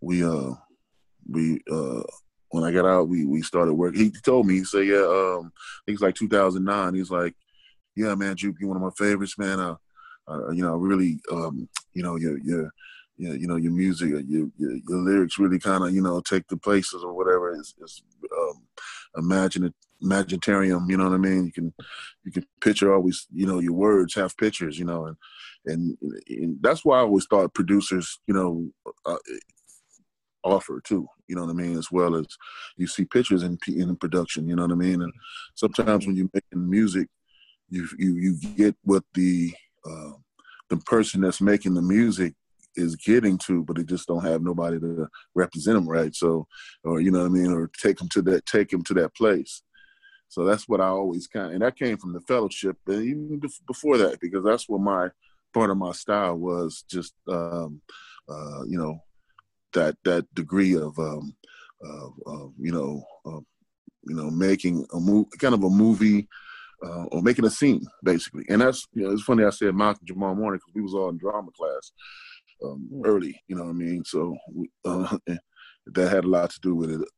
[0.00, 0.52] we uh
[1.28, 2.02] we uh
[2.50, 4.00] when I got out, we we started working.
[4.00, 6.94] He told me, he said, yeah, um, I think it's like 2009.
[6.94, 7.34] He's like,
[7.96, 9.60] yeah, man, Juke, you're one of my favorites, man.
[9.60, 9.76] Uh,
[10.28, 12.70] uh you know, really, um, you know, your your
[13.16, 16.46] your you know your music, your your, your lyrics really kind of you know take
[16.48, 18.02] the places or whatever is is
[18.38, 18.62] um,
[19.16, 19.64] imagine
[20.02, 20.88] imaginarium.
[20.88, 21.46] You know what I mean?
[21.46, 21.74] You can
[22.24, 24.78] you can picture always you know your words have pictures.
[24.78, 25.16] You know, and
[25.66, 25.96] and,
[26.28, 28.70] and that's why I always thought producers, you know.
[29.04, 29.16] Uh,
[30.46, 31.08] offer too.
[31.26, 32.26] You know what I mean, as well as
[32.76, 34.48] you see pictures in in production.
[34.48, 35.12] You know what I mean, and
[35.54, 37.08] sometimes when you're making music,
[37.68, 39.52] you you you get what the
[39.84, 40.12] uh,
[40.70, 42.34] the person that's making the music
[42.76, 46.14] is getting to, but they just don't have nobody to represent them right.
[46.14, 46.46] So,
[46.84, 49.14] or you know what I mean, or take them to that take them to that
[49.14, 49.62] place.
[50.28, 53.40] So that's what I always kind of, and that came from the fellowship, and even
[53.66, 55.08] before that, because that's what my
[55.54, 57.80] part of my style was just, um,
[58.28, 58.98] uh, you know,
[59.72, 61.34] that that degree of, um,
[61.82, 63.04] of, of you know,
[64.08, 66.28] you know, making a move, kind of a movie.
[66.84, 70.04] Uh, or making a scene, basically, and that's you know it's funny I said Malcolm
[70.04, 71.90] Jamal Warner because we was all in drama class,
[72.62, 73.00] um, hmm.
[73.06, 73.42] early.
[73.48, 74.04] You know what I mean?
[74.04, 74.36] So
[74.84, 75.16] uh,
[75.86, 77.08] that had a lot to do with it,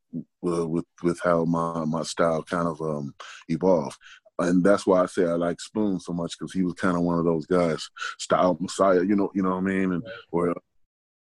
[0.43, 3.15] with with how my my style kind of um,
[3.49, 3.97] evolved.
[4.41, 7.03] And that's why I say I like Spoon so much because he was kind of
[7.03, 7.89] one of those guys,
[8.19, 9.03] style messiah.
[9.03, 9.93] You know, you know what I mean?
[9.93, 10.55] And or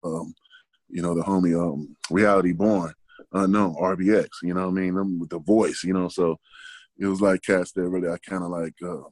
[0.04, 0.34] um,
[0.88, 2.92] you know the homie um, Reality Born,
[3.32, 4.28] unknown RBX.
[4.42, 4.94] You know what I mean?
[4.94, 5.82] Them with the voice.
[5.82, 6.38] You know, so
[6.98, 8.74] it was like cats that really I kind of like.
[8.82, 9.08] Uh,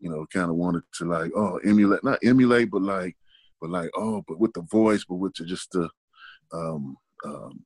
[0.00, 3.16] you know, kind of wanted to like, oh, emulate, not emulate, but like
[3.64, 5.88] but like oh, but with the voice, but with the, just the
[6.52, 7.64] um, um,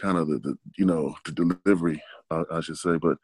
[0.00, 2.96] kind of the, the you know the delivery, uh, I should say.
[3.00, 3.18] But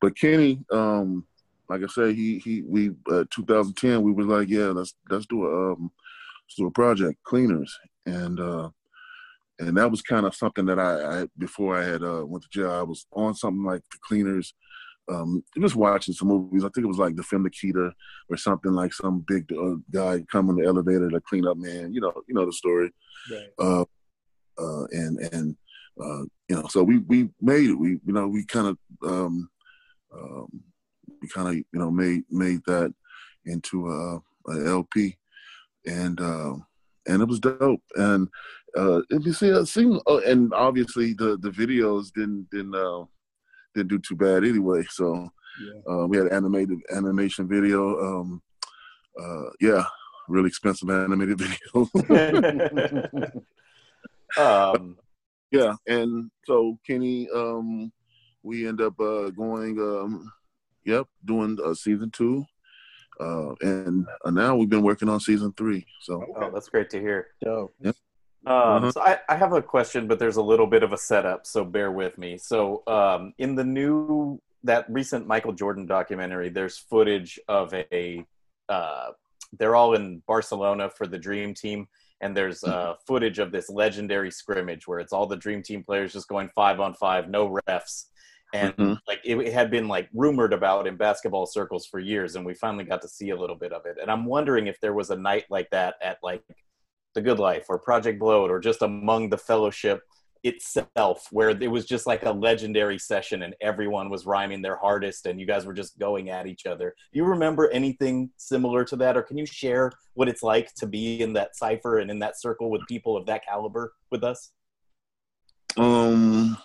[0.00, 1.26] but Kenny, um,
[1.68, 5.44] like I said, he he we uh, 2010 we were like yeah let's let's do
[5.44, 5.90] a um,
[6.46, 7.70] let's do a project Kleenrz
[8.06, 8.70] and uh,
[9.58, 12.50] and that was kind of something that I, I before I had uh, went to
[12.50, 14.54] jail I was on something like the cleaners
[15.08, 16.64] um, just watching some movies.
[16.64, 17.92] I think it was like the film Nikita
[18.28, 21.92] or something like some big uh, guy coming the elevator to clean up man.
[21.92, 22.92] You know, you know the story.
[23.30, 23.48] Right.
[23.58, 23.84] Uh,
[24.58, 25.56] uh, and and
[26.00, 27.78] uh, you know, so we we made it.
[27.78, 28.78] We you know we kind of
[29.08, 29.48] um,
[30.12, 30.48] um,
[31.20, 32.92] we kind of you know made made that
[33.44, 34.16] into a,
[34.52, 35.16] a LP,
[35.86, 36.54] and uh,
[37.06, 37.82] and it was dope.
[37.94, 38.28] And
[38.76, 43.04] uh, if you see, it seemed, oh, and obviously the the videos didn't didn't uh,
[43.74, 44.84] didn't do too bad anyway.
[44.90, 45.28] So
[45.60, 45.92] yeah.
[45.92, 47.98] uh, we had animated animation video.
[47.98, 48.42] Um,
[49.18, 49.84] uh, yeah,
[50.28, 51.88] really expensive animated video.
[54.36, 54.96] um,
[55.50, 57.92] yeah, and so Kenny, um,
[58.42, 59.78] we end up uh, going.
[59.78, 60.30] Um,
[60.86, 62.46] yep, doing uh, season two.
[63.18, 65.86] Uh, and uh, now we've been working on season three.
[66.00, 67.28] So, oh, that's great to hear.
[67.42, 67.74] Dope.
[67.80, 67.96] Yep.
[68.46, 68.92] Um, uh-huh.
[68.92, 71.64] So I, I, have a question, but there's a little bit of a setup, so
[71.64, 72.38] bear with me.
[72.38, 78.24] So um, in the new that recent Michael Jordan documentary, there's footage of a.
[78.68, 79.08] Uh,
[79.58, 81.88] they're all in Barcelona for the Dream Team,
[82.20, 86.12] and there's uh, footage of this legendary scrimmage where it's all the Dream Team players
[86.12, 88.06] just going five on five, no refs,
[88.54, 88.94] and mm-hmm.
[89.06, 92.54] like it, it had been like rumored about in basketball circles for years, and we
[92.54, 93.96] finally got to see a little bit of it.
[94.00, 96.42] And I'm wondering if there was a night like that at like
[97.14, 100.02] the Good Life or Project Blowed or just among the fellowship
[100.46, 105.26] itself, where it was just like a legendary session and everyone was rhyming their hardest
[105.26, 106.94] and you guys were just going at each other.
[107.12, 110.86] Do you remember anything similar to that, or can you share what it's like to
[110.86, 114.52] be in that cipher and in that circle with people of that caliber with us?
[115.76, 116.56] Um,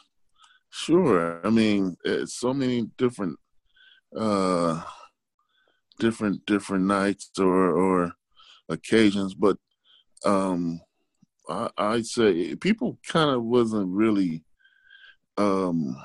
[0.69, 1.45] sure.
[1.45, 3.37] I mean, it's so many different,
[4.15, 4.83] uh,
[5.99, 8.13] different different nights or or
[8.69, 9.57] occasions, but
[10.25, 10.81] um,
[11.49, 14.43] I, I'd say people kind of wasn't really
[15.37, 15.95] um,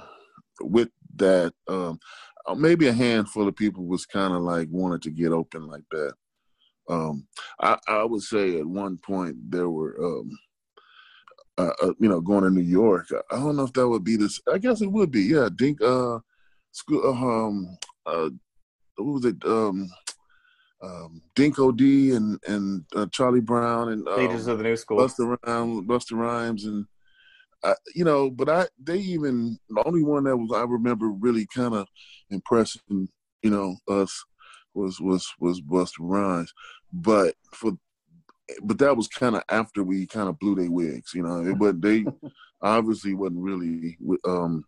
[0.61, 1.53] with that.
[1.69, 1.99] Um,
[2.47, 5.83] uh, maybe a handful of people was kind of like wanted to get open like
[5.91, 6.13] that.
[6.89, 7.27] Um,
[7.61, 10.31] I, I would say at one point there were, um,
[11.59, 13.09] uh, uh, you know, going to New York.
[13.31, 14.41] I don't know if that would be this.
[14.53, 15.23] I guess it would be.
[15.23, 15.83] Yeah, Dink.
[15.83, 16.21] Uh,
[16.71, 17.03] school.
[17.05, 18.31] Uh, um, uh,
[18.97, 19.37] what was it?
[19.45, 19.89] Um,
[20.87, 25.37] um, Dinco D and and uh, Charlie Brown and um, of the New School, Busta
[25.45, 26.87] Rhymes, Busta Rhymes, and
[27.63, 31.47] uh, you know, but I they even the only one that was I remember really
[31.47, 31.89] kind of
[32.31, 33.09] impressing,
[33.43, 34.25] you know, us
[34.75, 36.53] was was was Busta Rhymes,
[36.93, 37.73] but for
[38.63, 41.55] but that was kind of after we kind of blew their wigs, you know.
[41.57, 42.05] But they
[42.63, 43.99] obviously wasn't really.
[44.25, 44.65] Um,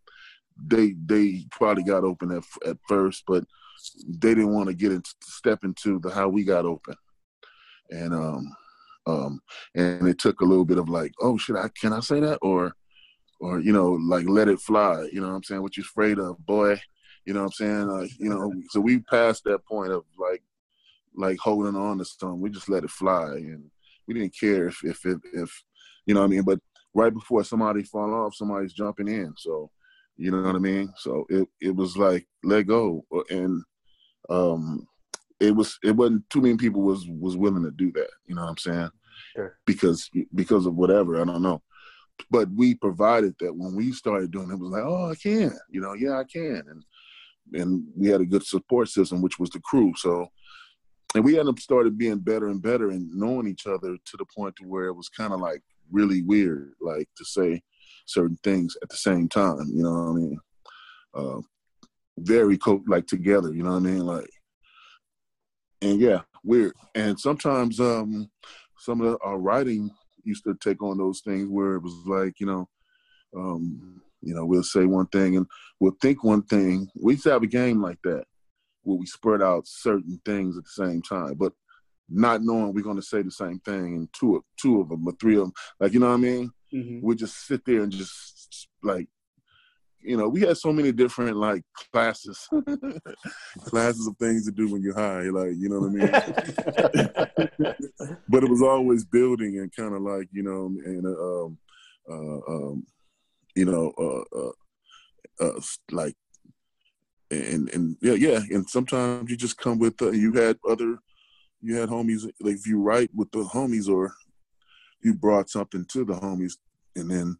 [0.61, 3.45] they they probably got open at at first, but
[4.09, 6.95] they didn't want to get into step into the how we got open,
[7.91, 8.57] and um,
[9.07, 9.41] Um,
[9.75, 12.39] and it took a little bit of like, oh shit, I can I say that
[12.43, 12.75] or
[13.41, 15.09] or you know like let it fly.
[15.13, 15.63] You know what I'm saying?
[15.63, 16.79] What you afraid of, boy?
[17.25, 17.91] You know what I'm saying?
[17.91, 20.43] Uh, you know, so we passed that point of like
[21.17, 22.41] like holding on to something.
[22.41, 23.71] We just let it fly, and
[24.07, 25.65] we didn't care if if if, if
[26.07, 26.43] you know what I mean.
[26.43, 26.61] But
[26.95, 29.33] right before somebody fall off, somebody's jumping in.
[29.39, 29.71] So
[30.19, 30.93] you know what I mean.
[30.97, 33.63] So it it was like let go, and
[34.29, 34.87] um,
[35.41, 38.11] it was it wasn't too many people was was willing to do that.
[38.27, 38.91] You know what I'm saying?
[39.37, 39.59] Sure.
[39.65, 41.63] Because because of whatever I don't know.
[42.31, 45.57] But we provided that when we started doing it, it was like, oh, I can,
[45.71, 46.85] you know, yeah, I can, and
[47.55, 49.93] and we had a good support system, which was the crew.
[49.97, 50.27] So
[51.15, 54.27] and we ended up started being better and better and knowing each other to the
[54.37, 57.63] point to where it was kind of like really weird, like to say
[58.09, 59.71] certain things at the same time.
[59.73, 60.41] You know what I mean?
[61.15, 61.41] Uh,
[62.19, 63.53] very co- like together.
[63.53, 64.07] You know what I mean?
[64.07, 64.31] Like,
[65.83, 66.73] and yeah, weird.
[66.95, 68.31] And sometimes um,
[68.79, 69.91] some of the, our writing
[70.25, 72.69] used to take on those things where it was like, you know,
[73.37, 75.47] um, you know, we'll say one thing and
[75.79, 76.89] we'll think one thing.
[77.01, 78.25] We used to have a game like that
[78.83, 81.53] where we spread out certain things at the same time, but
[82.09, 85.07] not knowing we're going to say the same thing and two of two of them
[85.07, 86.51] or three of them, like you know what I mean?
[86.73, 87.03] Mhm.
[87.03, 89.09] We just sit there and just like,
[90.01, 91.63] you know, we had so many different like
[91.93, 92.49] classes,
[93.65, 96.13] classes of things to do when you're high, like you know what I mean.
[98.29, 101.59] but it was always building and kind of like you know, and uh, um,
[102.11, 102.87] uh, um,
[103.57, 104.53] you know, uh, uh,
[105.41, 105.61] uh,
[105.91, 106.15] like
[107.31, 110.99] and and yeah, yeah, and sometimes you just come with uh, you had other
[111.61, 114.13] you had homies like if you write with the homies or
[115.03, 116.55] you brought something to the homies
[116.97, 117.37] and then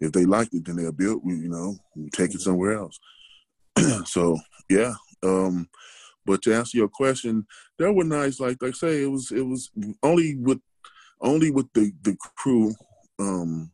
[0.00, 1.76] if they liked it then they'll build you know
[2.12, 2.98] take it somewhere else
[4.04, 4.38] so
[4.68, 5.68] yeah um
[6.26, 7.46] but to answer your question
[7.78, 9.70] that were nice like like I say it was it was
[10.02, 10.60] only with
[11.20, 12.74] only with the the crew
[13.18, 13.70] um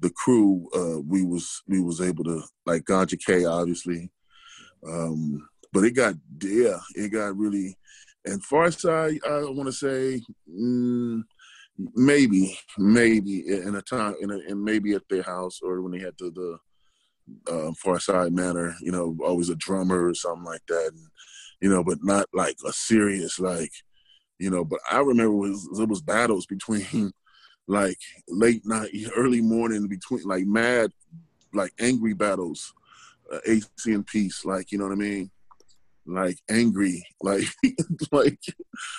[0.00, 4.10] the crew uh we was we was able to like Ganjah K obviously
[4.86, 7.76] um, but it got yeah, it got really.
[8.24, 11.22] And Pharcyde, I want to say mm,
[11.94, 16.14] maybe, maybe in a time, in, a, maybe at their house or when they had
[16.18, 16.58] the the
[17.46, 21.06] uh, Pharcyde Manor, you know, always a drummer or something like that, and,
[21.60, 23.72] you know, but not like a serious like,
[24.38, 24.64] you know.
[24.64, 27.12] But I remember it was it was battles between
[27.68, 27.98] like
[28.28, 30.90] late night, early morning between like mad,
[31.52, 32.72] like angry battles
[33.32, 35.30] uh, AC and peace, like you know what I mean,
[36.08, 37.44] like angry, like
[38.12, 38.40] like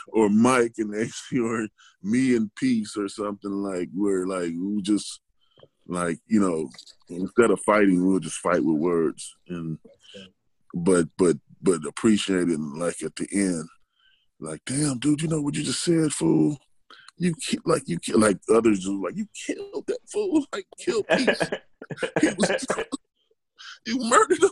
[0.10, 1.68] or Mike and AC or
[2.04, 5.20] me and peace or something like where like we just
[5.88, 6.70] like you know
[7.10, 9.80] instead of fighting we'll just fight with words and
[10.74, 13.68] but but but appreciate it like at the end
[14.40, 16.56] like damn dude you know what you just said fool
[17.18, 21.42] you ki- like you ki-, like others like you killed that fool like killed peace
[22.22, 22.66] he was
[23.86, 24.50] you murdered him.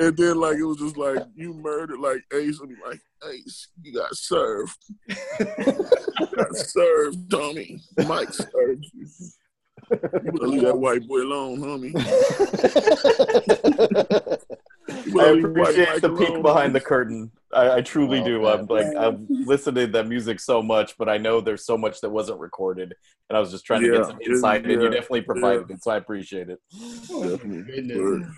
[0.00, 3.00] And then like it was just like you murdered like Ace and be like
[3.30, 4.78] Ace, you got served.
[5.08, 5.16] you
[6.36, 7.82] got served, Tommy.
[8.06, 9.06] Mike served you.
[9.90, 11.92] You better leave that white boy alone, homie.
[11.96, 12.00] I
[15.12, 17.30] better leave white appreciate the peek behind the curtain.
[17.52, 18.42] I, I truly Oh, do.
[18.42, 18.60] man.
[18.60, 22.00] I'm like I've listened to that music so much, but I know there's so much
[22.00, 22.94] that wasn't recorded,
[23.28, 25.82] and I was just trying to get some it- insight, and you definitely provided it,
[25.82, 26.60] so I appreciate it.
[27.08, 27.62] Definitely.
[27.62, 28.28] Goodness.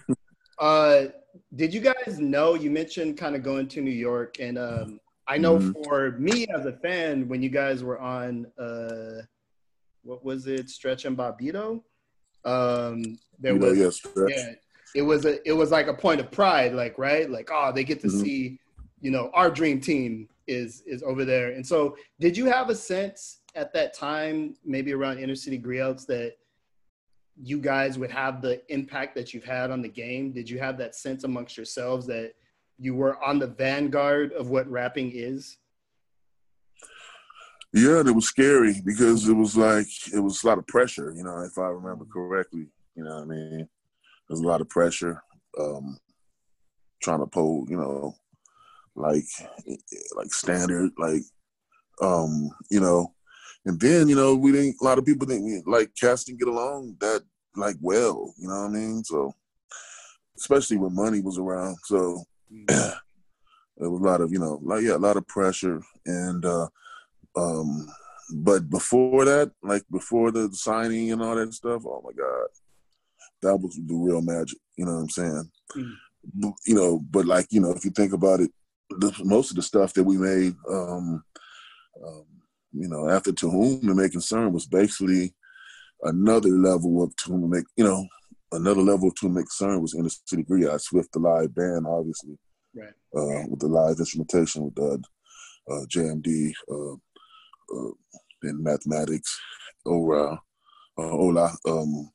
[0.58, 1.04] Uh,
[1.54, 5.38] did you guys know you mentioned kind of going to New York, and um, I
[5.38, 5.72] know Mhm.
[5.72, 9.22] for me as a fan, when you guys were on, uh,
[10.02, 11.82] what was it, Stretch and Bobbito?
[12.44, 14.54] Um, there You know, was, yes, that's- yeah,
[14.94, 17.84] it was a, it was like a point of pride, like right, like oh, they
[17.84, 18.20] get to Mhm.
[18.22, 18.58] see,
[19.00, 22.74] you know, our dream team is is over there, and so did you have a
[22.74, 26.36] sense at that time, maybe around inner city griots, that
[27.42, 30.32] you guys would have the impact that you've had on the game?
[30.32, 32.34] Did you have that sense amongst yourselves that
[32.78, 35.58] you were on the vanguard of what rapping is?
[37.72, 41.24] Yeah, it was scary because it was like it was a lot of pressure, you
[41.24, 42.66] know, if I remember correctly.
[42.94, 43.68] You know what I mean?
[44.28, 45.22] There's a lot of pressure.
[45.58, 45.98] Um
[47.02, 48.14] trying to pull, you know,
[48.94, 49.24] like
[50.16, 51.22] like standard, like
[52.00, 53.14] um, you know,
[53.64, 56.48] and then, you know, we didn't a lot of people didn't like cats didn't get
[56.48, 57.22] along that
[57.56, 59.04] like well, you know what I mean?
[59.04, 59.34] So
[60.36, 61.76] especially when money was around.
[61.84, 62.24] So
[62.66, 62.94] there
[63.78, 66.68] was a lot of, you know, like yeah, a lot of pressure and uh
[67.36, 67.88] um,
[68.34, 72.46] but before that, like before the signing and all that stuff, oh my God,
[73.42, 74.58] that was the real magic.
[74.76, 75.50] You know what I'm saying?
[75.76, 76.52] Mm.
[76.66, 78.50] You know, but like you know, if you think about it,
[78.90, 81.24] the, most of the stuff that we made, um,
[82.04, 82.24] um,
[82.72, 85.34] you know, after To Whom It May Concern was basically
[86.02, 88.06] another level of To make you know,
[88.52, 92.38] another level of To May Concern was Inner City Griots with the live band, obviously,
[92.74, 92.94] Right.
[93.16, 97.90] uh, with the live instrumentation with uh, uh, JMD uh, uh,
[98.44, 99.38] in mathematics,
[99.84, 100.40] Ora,
[100.98, 102.10] uh, Ola, um,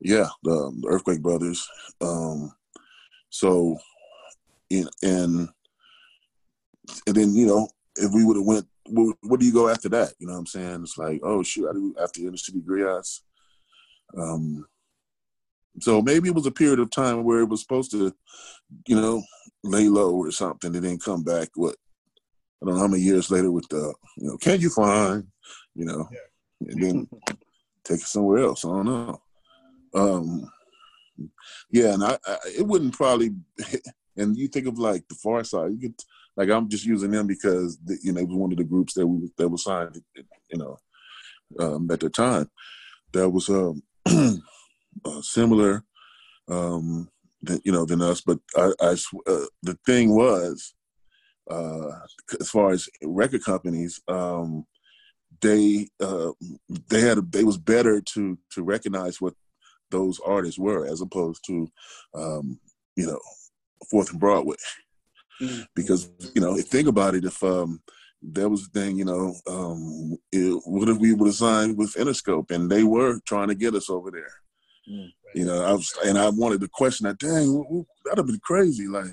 [0.00, 1.66] yeah, the, the Earthquake Brothers.
[2.00, 2.52] Um,
[3.30, 3.76] so,
[4.70, 5.48] in, and
[7.06, 9.88] and then you know, if we would have went, where, where do you go after
[9.90, 10.12] that?
[10.18, 10.82] You know what I'm saying?
[10.82, 13.20] It's like, oh shoot, I do after Inner City Griots.
[14.16, 14.66] Um,
[15.80, 18.14] so maybe it was a period of time where it was supposed to,
[18.86, 19.22] you know,
[19.62, 20.74] lay low or something.
[20.74, 21.48] It didn't come back.
[21.54, 21.76] What
[22.62, 25.26] I don't know how many years later with the, you know, can you find,
[25.74, 26.08] you know,
[26.60, 27.08] and then
[27.84, 28.64] take it somewhere else.
[28.64, 29.20] I don't know.
[29.94, 30.50] Um,
[31.70, 33.32] yeah, and I, I it wouldn't probably.
[34.16, 36.00] And you think of like the Pharcyde, you could
[36.36, 38.94] like I'm just using them because the, you know it was one of the groups
[38.94, 40.00] that we that was signed,
[40.50, 40.76] you know,
[41.58, 42.50] um, at the time.
[43.12, 45.84] That was um, uh, similar,
[46.48, 47.08] um,
[47.42, 48.20] than, you know, than us.
[48.20, 50.74] But I, I uh, the thing was,
[51.50, 51.90] uh,
[52.40, 54.66] as far as record companies, um,
[55.40, 56.32] they uh,
[56.88, 59.34] they had they was better to to recognize what
[59.90, 61.70] those artists were as opposed to,
[62.14, 62.58] um,
[62.96, 63.20] you know,
[63.90, 64.56] Fourth and Broadway
[65.74, 67.80] because you know think about it if um
[68.22, 71.94] that was the thing you know um it, what if we would have signed with
[71.94, 74.32] interscope and they were trying to get us over there
[74.88, 75.12] Mm.
[75.34, 78.86] you know i was and i wanted to question that dang that'd have been crazy
[78.86, 79.06] like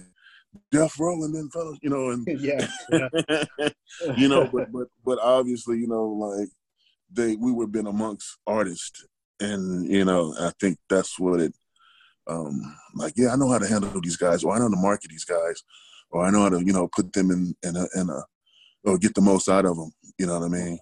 [0.72, 3.70] death row and then fellas you know and yeah, yeah.
[4.16, 6.48] you know but but but obviously you know like
[7.12, 9.04] they we would have been amongst artists
[9.40, 11.56] and you know i think that's what it
[12.28, 14.82] um like yeah i know how to handle these guys or i know how to
[14.82, 15.64] market these guys
[16.12, 18.24] or i know how to you know put them in in a, in a
[18.86, 20.80] or get the most out of them you know what i mean?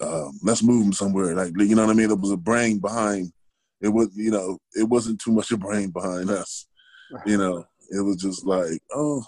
[0.00, 2.08] Um let's move them somewhere like you know what i mean?
[2.08, 3.32] There was a brain behind
[3.80, 6.66] it was you know it wasn't too much a brain behind us
[7.26, 7.64] you know?
[7.90, 9.24] It was just like oh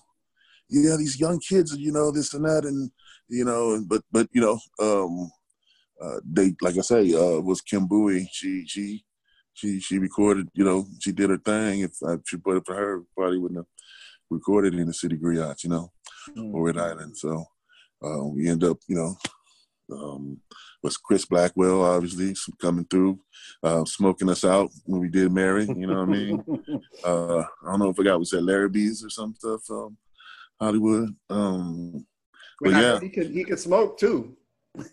[0.68, 2.90] yeah these young kids you know this and that and
[3.28, 5.30] you know but but you know um
[6.02, 8.28] uh they like i say uh was kim bowie.
[8.32, 9.04] She she
[9.58, 12.74] she she recorded you know she did her thing if I, she put it for
[12.74, 13.66] her probably wouldn't have
[14.30, 15.90] recorded in the city griots you know
[16.36, 17.16] or Red Island.
[17.16, 17.44] So
[18.04, 19.16] uh, we end up, you know,
[19.90, 20.40] um,
[20.82, 23.18] was Chris Blackwell obviously coming through,
[23.62, 25.64] uh, smoking us out when we did Mary.
[25.66, 26.44] You know what I mean?
[27.04, 29.96] Uh, I don't know if I got was that Larrabee's or some stuff, um,
[30.60, 31.14] Hollywood.
[31.30, 32.04] Um,
[32.64, 32.98] yeah.
[32.98, 34.36] he could he could smoke too.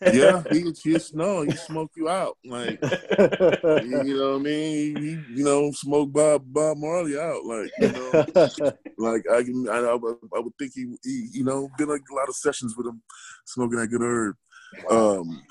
[0.02, 2.38] Yeah, he just no, he smoked you out.
[2.46, 4.96] Like you know what I mean?
[4.98, 7.44] He, you know, smoked Bob Bob Marley out.
[7.46, 8.26] Like you know,
[8.98, 12.02] like I can, I, I, would- I would think he, he, you know, been like
[12.12, 13.02] a lot of sessions with him,
[13.46, 14.36] smoking that good herb.
[14.90, 15.44] Um,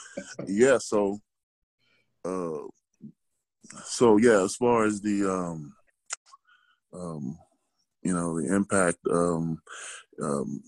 [0.46, 0.78] yeah.
[0.78, 1.18] So,
[2.24, 2.66] uh,
[3.84, 4.42] so yeah.
[4.42, 5.74] As far as the, um,
[6.92, 7.38] um,
[8.02, 9.58] you know, the impact, um,
[10.22, 10.62] um,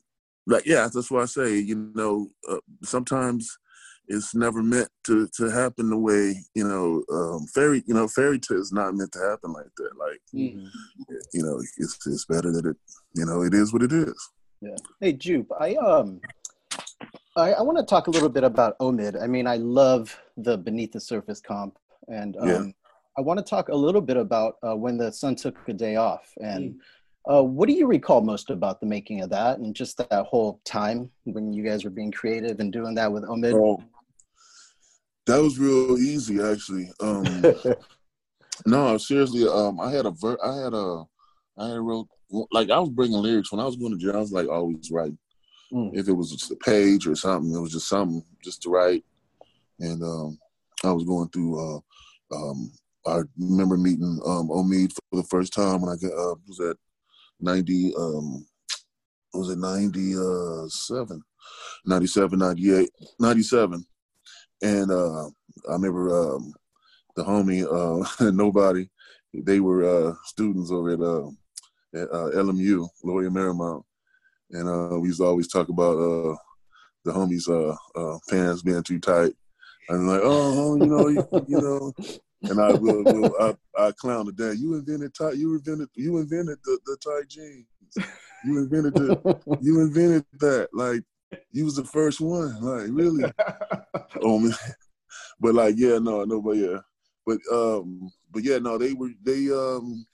[0.47, 3.59] like yeah, that's why I say, you know, uh, sometimes
[4.09, 8.39] it's never meant to to happen the way you know um, fairy you know fairy
[8.39, 10.71] tale is not meant to happen like that like Mhm.
[11.33, 12.77] you know it's it's better that it
[13.15, 14.15] you know it is what it is
[14.61, 14.77] Yeah.
[15.01, 16.21] Hey, Jupe, I um,
[17.37, 19.21] I, I want to talk a little bit about Omid.
[19.23, 21.77] I mean, I love the Beneath the Surface comp,
[22.09, 22.65] and um, Yeah.
[23.19, 25.97] I want to talk a little bit about uh, when the sun took a day
[25.97, 26.33] off.
[26.41, 26.81] And
[27.31, 30.61] uh, what do you recall most about the making of that, and just that whole
[30.65, 33.53] time when you guys were being creative and doing that with Omid?
[33.53, 33.83] so
[35.27, 37.45] that was real easy actually um
[38.67, 41.03] no seriously um i had a ver- i had a
[41.59, 42.09] i had a real
[42.53, 44.91] like i was bringing lyrics when i was going to jail i was like always
[44.91, 45.19] writing
[45.73, 45.91] Mm.
[45.99, 49.05] if it was just a page or something it was just something just to write
[49.81, 50.39] and um
[50.85, 51.81] i was going through uh
[52.37, 52.71] um
[53.05, 56.77] i remember meeting um omid for the first time when i got uh was at
[57.41, 58.47] 90 um
[59.35, 61.23] was it 97
[61.85, 63.85] 97 98 97
[64.63, 66.53] and uh i remember um
[67.17, 68.89] the homie uh nobody
[69.35, 71.29] they were uh students over at uh
[71.95, 73.83] at uh, lmu Loyola Marymount.
[74.51, 76.37] And uh we used to always talk about uh
[77.05, 79.33] the homies uh uh pants being too tight.
[79.89, 81.93] And like oh you know you, you know
[82.43, 83.35] and I will, will
[83.79, 84.59] I, I clown the dad.
[84.59, 85.13] You invented.
[85.39, 85.89] You invented.
[85.95, 87.67] You invented the, the tight jeans.
[88.45, 89.19] You invented the.
[89.61, 90.69] You invented that.
[90.73, 91.03] Like
[91.53, 92.61] you was the first one.
[92.61, 93.31] Like really.
[94.23, 94.53] Oh man.
[95.41, 96.79] But like yeah no no but yeah
[97.27, 100.07] but um but yeah no they were they um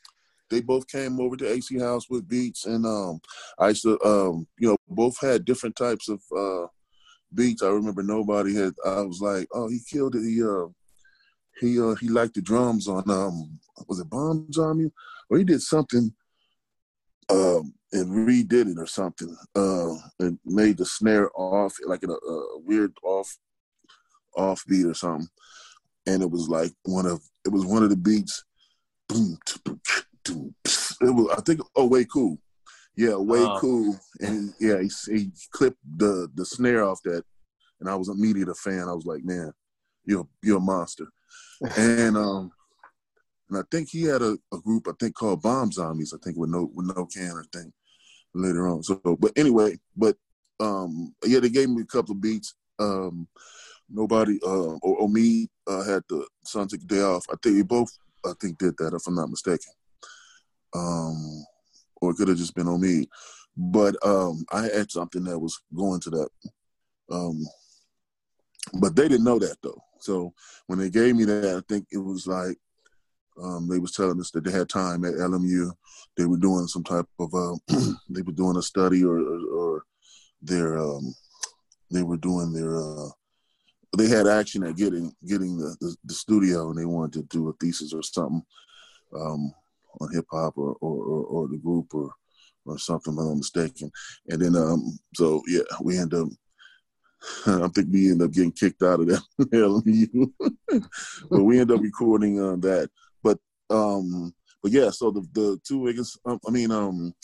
[0.51, 3.21] they both came over to AC House with beats and um
[3.59, 6.67] I used to um you know both had different types of uh
[7.35, 7.63] beats.
[7.63, 8.75] I remember nobody had.
[8.85, 10.23] I was like, oh, he killed it.
[10.23, 10.67] He uh,
[11.61, 13.59] he uh, he liked the drums on um,
[13.89, 14.91] was it Bombs Army,
[15.31, 16.13] or he did something,
[17.31, 19.35] um, and redid it or something.
[19.55, 23.37] Uh, and made the snare off like in a, a weird off,
[24.37, 25.29] off beat or something,
[26.07, 28.45] and it was like one of it was one of the beats.
[29.09, 29.39] Boom,
[30.27, 32.39] it was I think oh way cool.
[32.97, 33.59] Yeah, way Oh.
[33.59, 33.99] cool.
[34.21, 37.25] And yeah, he, he clipped the the snare off that,
[37.81, 38.89] and I was immediate a fan.
[38.89, 39.53] I was like, man,
[40.05, 41.07] you're you're a monster.
[41.77, 42.51] And um,
[43.49, 46.15] and I think he had a, a group I think called Bomb Zombies.
[46.15, 47.73] I think with no with no can I think
[48.35, 48.83] later on.
[48.83, 50.17] So, but anyway, but
[50.61, 52.55] um, yeah, they gave me a couple of beats.
[52.79, 53.29] Um,
[53.91, 57.25] nobody uh, or, or me uh, had the a Day Off.
[57.31, 57.91] I think we both
[58.25, 59.73] I think did that if I'm not mistaken.
[60.75, 61.45] Um,
[62.01, 63.07] or it could have just been on me.
[63.57, 66.29] But um, I had something that was going to that.
[67.11, 67.45] Um,
[68.81, 69.83] but they didn't know that though.
[70.03, 70.35] So
[70.67, 72.57] when they gave me that, I think it was like
[73.43, 75.71] um, they was telling us that they had time at LMU.
[76.17, 77.57] They were doing some type of uh,
[78.11, 79.83] they were doing a study or or, or
[80.43, 81.15] their um,
[81.91, 83.09] they were doing their uh,
[83.97, 87.49] they had action at getting getting the, the, the studio and they wanted to do
[87.49, 88.43] a thesis or something
[89.15, 89.53] um,
[90.01, 92.11] on hip hop or, or, or, or the group or
[92.65, 93.91] or something, if I'm not mistaken.
[94.29, 96.29] And then um so yeah, we end up
[97.47, 100.33] I think we end up getting kicked out of that LMU.
[101.31, 102.91] but we end up recording uh, that.
[103.23, 103.39] But
[103.71, 105.89] um but yeah, so the the two
[106.25, 107.15] um, I mean um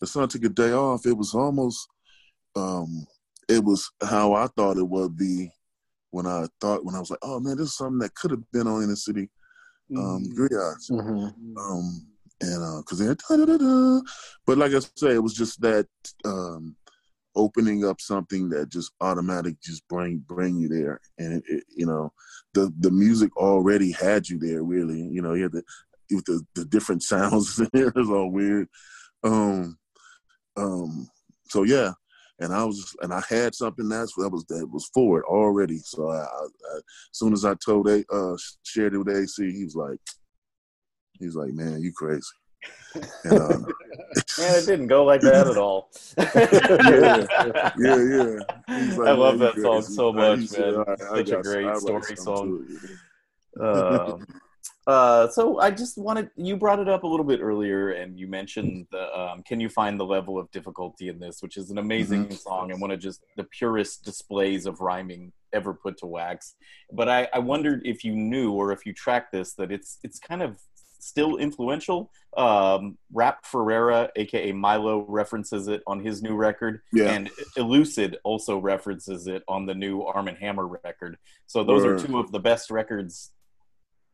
[0.00, 1.88] the sun took a day off, it was almost
[2.56, 3.06] um
[3.48, 5.50] it was how I thought it would be
[6.10, 8.50] when I thought when I was like, oh man, this is something that could have
[8.52, 9.28] been on Inner City
[9.96, 10.90] um griots.
[10.90, 11.32] Mhm.
[11.58, 12.06] Um
[12.40, 14.00] and uh cause they're da-da-da-da.
[14.46, 15.86] but like I say, it was just that
[16.24, 16.76] um
[17.34, 21.86] opening up something that just automatic just bring bring you there and it, it, you
[21.86, 22.12] know
[22.54, 25.62] the the music already had you there really you know you had the
[26.10, 28.68] with the, the different sounds in there is all weird
[29.24, 29.78] um
[30.56, 31.08] um
[31.48, 31.92] so yeah
[32.42, 35.78] and I was and I had something that's that was that was for it already.
[35.78, 36.22] So I,
[36.76, 36.82] as
[37.12, 40.00] soon as I told a uh shared it with AC, he was like,
[41.12, 42.22] he's like, man, you crazy.
[43.24, 43.58] And, uh,
[44.42, 45.90] Man, it didn't go like that at all.
[46.18, 47.26] yeah,
[47.78, 48.38] yeah, yeah.
[48.96, 50.74] Like, I love that song crazy." so Uh, much, man.
[50.74, 52.66] "All right, Such a great I story song.
[52.66, 54.26] to it." um,
[54.86, 58.26] uh, so I just wanted you brought it up a little bit earlier, and you
[58.28, 61.78] mentioned the um, "Can you find the level of difficulty in this?" which is an
[61.78, 62.34] amazing Mm-hmm.
[62.34, 66.54] song and one of just the purest displays of rhyming ever put to wax.
[66.92, 70.18] But I, I wondered if you knew or if you tracked this that it's it's
[70.18, 70.58] kind of
[71.02, 72.10] still influential.
[72.36, 77.10] Um, Rap Ferreira, aka Milo, references it on his new record, Yeah.
[77.12, 81.18] and Elucid also references it on the new Armand Hammer record.
[81.46, 82.00] So those Word.
[82.00, 83.32] are two of the best records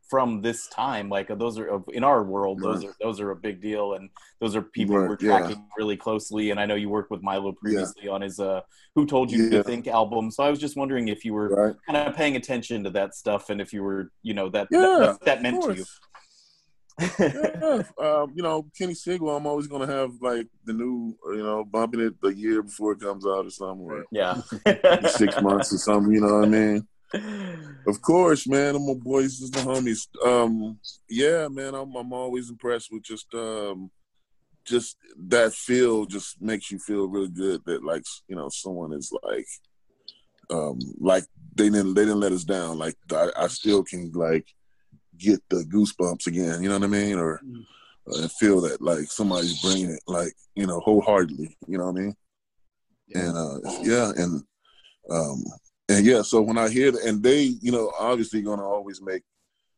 [0.09, 1.07] from this time.
[1.07, 2.89] Like those are in our world, those Right.
[2.89, 4.09] are those are a big deal, and
[4.41, 5.37] those are people Right, we're yeah.
[5.37, 6.49] tracking really closely.
[6.49, 8.61] And I know you worked with Milo previously on his uh,
[8.95, 10.31] "Who Told You to Think" album.
[10.31, 11.75] So I was just wondering if you were Right.
[11.85, 14.79] kind of paying attention to that stuff, and if you were, you know, that Yeah,
[14.99, 15.85] that, that of meant to you.
[16.99, 21.63] Yeah, um, you know, Kenny Segal, I'm always gonna have like the new, you know,
[21.63, 24.41] bumping it the year before it comes out or something, or yeah,
[25.09, 26.13] six months or something.
[26.13, 26.87] You know what I mean?
[27.87, 28.75] Of course, man.
[28.75, 30.07] I'm my boys, is the homies.
[30.23, 31.73] Um, yeah, man.
[31.73, 33.89] I'm I'm always impressed with just um,
[34.63, 34.97] just
[35.27, 36.05] that feel.
[36.05, 39.47] Just makes you feel really good that like you know someone is like,
[40.51, 41.23] um, like
[41.55, 42.77] they didn't they didn't let us down.
[42.77, 44.45] Like I, I still can like
[45.19, 46.63] get the goosebumps again.
[46.63, 47.17] You know what I mean?
[47.17, 47.41] Or
[48.11, 51.57] uh, feel that like somebody's bringing it like you know wholeheartedly.
[51.67, 52.15] You know what I mean?
[53.13, 54.43] And uh, yeah, and
[55.09, 55.43] um,
[55.89, 56.21] and yeah.
[56.21, 59.23] So when I hear that, and they, you know, obviously gonna always make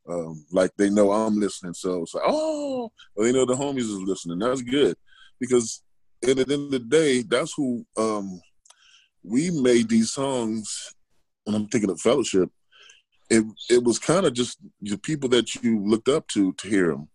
[0.09, 1.73] um, like they know I'm listening.
[1.73, 4.39] So it's like, oh, well, they know the homies is listening.
[4.39, 4.95] That's good
[5.39, 5.83] because
[6.23, 8.41] at the end of the day, that's who um,
[9.23, 10.93] we made these songs.
[11.45, 12.49] And I'm thinking of fellowship.
[13.35, 16.87] It it was kind of just the people that you looked up to to hear
[16.91, 17.07] them.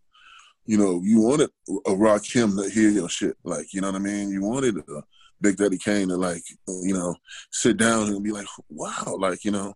[0.64, 4.04] You know, you wanted a Rakim to hear your shit, like you know what I
[4.10, 4.30] mean.
[4.30, 5.02] You wanted a
[5.40, 6.42] Big Daddy Kane to like,
[6.88, 7.14] you know,
[7.52, 9.74] sit down and be like, wow, like you know,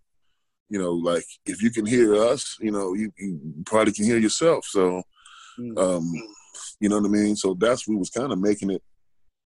[0.70, 4.18] you know, like if you can hear us, you know, you, you probably can hear
[4.18, 4.64] yourself.
[4.64, 5.02] So,
[5.76, 6.10] um,
[6.80, 7.36] you know what I mean.
[7.36, 8.82] So that's we was kind of making it,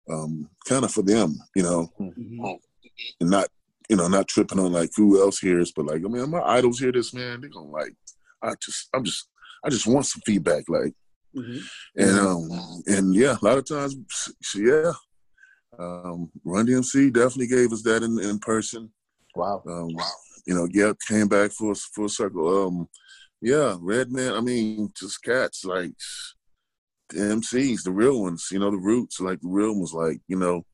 [0.08, 2.58] um, kind of for them, you know, Mhm.
[3.20, 3.48] and not,
[3.88, 6.78] you know, not tripping on like who else hears, but like, I mean, my idols
[6.78, 7.40] hear this, man.
[7.40, 7.92] They're gonna like,
[8.42, 9.28] I just, I'm just,
[9.64, 10.92] I just want some feedback, like,
[11.36, 11.62] Mhm.
[11.96, 13.96] and um, and yeah, a lot of times,
[14.54, 14.92] yeah,
[15.78, 18.92] um, Run DMC definitely gave us that in, in person.
[19.34, 19.62] Wow.
[19.68, 19.90] Um,
[20.46, 22.66] You know, yeah, came back full full circle.
[22.66, 22.88] Um,
[23.40, 24.34] yeah, Redman.
[24.34, 25.92] I mean, just cats like
[27.08, 28.48] the MCs, the real ones.
[28.52, 30.64] You know, the roots, like the real ones, like you know,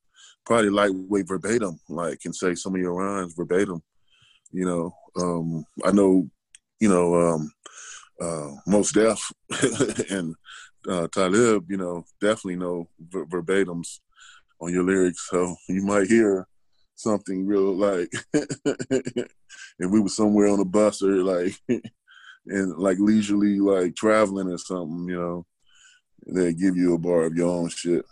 [0.45, 3.81] probably lightweight verbatim, like and say some of your rhymes verbatim.
[4.51, 6.27] You know, um, I know,
[6.79, 7.51] you know, um,
[8.19, 9.31] uh, Mos Def
[10.09, 10.35] and
[10.89, 13.99] uh, Talib, you know, definitely know ver- verbatims
[14.59, 15.27] on your lyrics.
[15.29, 16.47] So you might hear
[16.95, 21.55] something real like, and we were somewhere on a bus or like,
[22.47, 25.45] and like leisurely like traveling or something, you know,
[26.27, 28.05] they give you a bar of your own shit.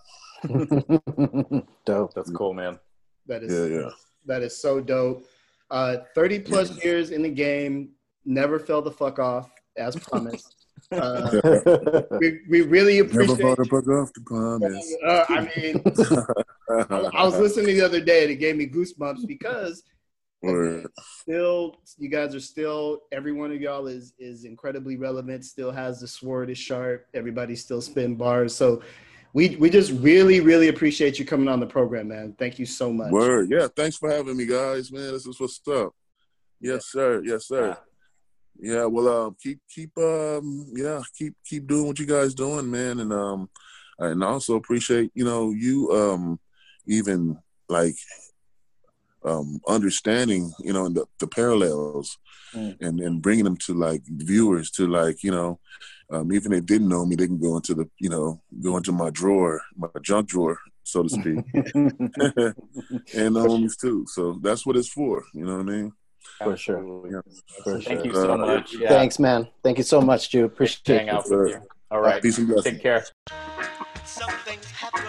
[1.86, 2.14] Dope.
[2.14, 2.80] That's cool, man.
[3.28, 3.90] That is Yeah, yeah.
[4.26, 5.24] that is so dope.
[5.72, 7.90] Uh, Thirty plus years in the game,
[8.26, 10.56] never fell the fuck off as promised.
[10.92, 11.30] Uh,
[12.20, 13.42] we, we really Never appreciate.
[13.42, 14.96] bought a off the promise.
[15.06, 15.84] Uh, I mean,
[17.14, 19.84] I was listening the other day and it gave me goosebumps because
[20.42, 20.88] Word.
[21.22, 26.00] still you guys are still every one of y'all is is incredibly relevant still has
[26.00, 28.82] the sword is sharp Everybody still spin bars so
[29.34, 32.92] we we just really really appreciate you coming on the program man thank you so
[32.92, 33.50] much Word.
[33.50, 34.92] Yeah, thanks for having me, guys.
[34.92, 35.94] Man, this is what's up.
[36.60, 37.22] Yes, sir.
[37.24, 37.78] Yes, sir.
[38.60, 38.86] Yeah.
[38.86, 43.14] Well, um, keep keep um, yeah, keep keep doing what you guys doing, man, and
[43.14, 43.50] um,
[44.00, 46.40] and also appreciate you know you um,
[46.88, 47.38] even
[47.70, 47.96] like
[49.24, 52.18] um understanding you know the, the parallels
[52.56, 52.82] Mm.
[52.82, 55.60] and and bringing them to like viewers to like you know
[56.12, 58.76] um even if they didn't know me they can go into the you know go
[58.78, 64.06] into my drawer my junk drawer so to speak and the homies too.
[64.08, 65.24] So that's what it's for.
[65.36, 65.94] You know what I mean?
[66.44, 67.08] For sure.
[67.12, 67.22] Yeah.
[67.64, 68.06] For Thank sure.
[68.08, 68.74] you so Uh, much.
[68.74, 68.90] Yeah.
[68.90, 69.48] Thanks, man.
[69.64, 70.46] Thank you so much, Jude.
[70.46, 71.14] Appreciate Hang it.
[71.14, 71.60] out with you.
[71.92, 72.20] All right.
[72.24, 72.74] Peace and blessings.
[72.74, 73.06] Take care.
[74.04, 75.06] Something happened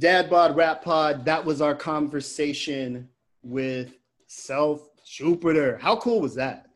[0.00, 3.08] dad bod rap pod that was our conversation
[3.42, 3.92] with
[4.26, 6.66] self jupiter how cool was that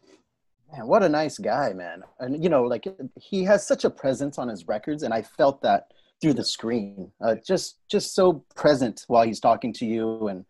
[0.73, 2.03] Man, what a nice guy, man.
[2.19, 2.85] And you know, like
[3.21, 7.13] he has such a presence on his records, and I felt that through the screen.
[7.21, 10.45] Uh, just, just so present while he's talking to you, and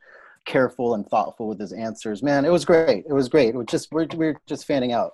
[0.44, 2.22] careful and thoughtful with his answers.
[2.22, 3.05] Man, it was great.
[3.09, 3.55] It was great.
[3.55, 5.12] It was just we're we're just fanning out.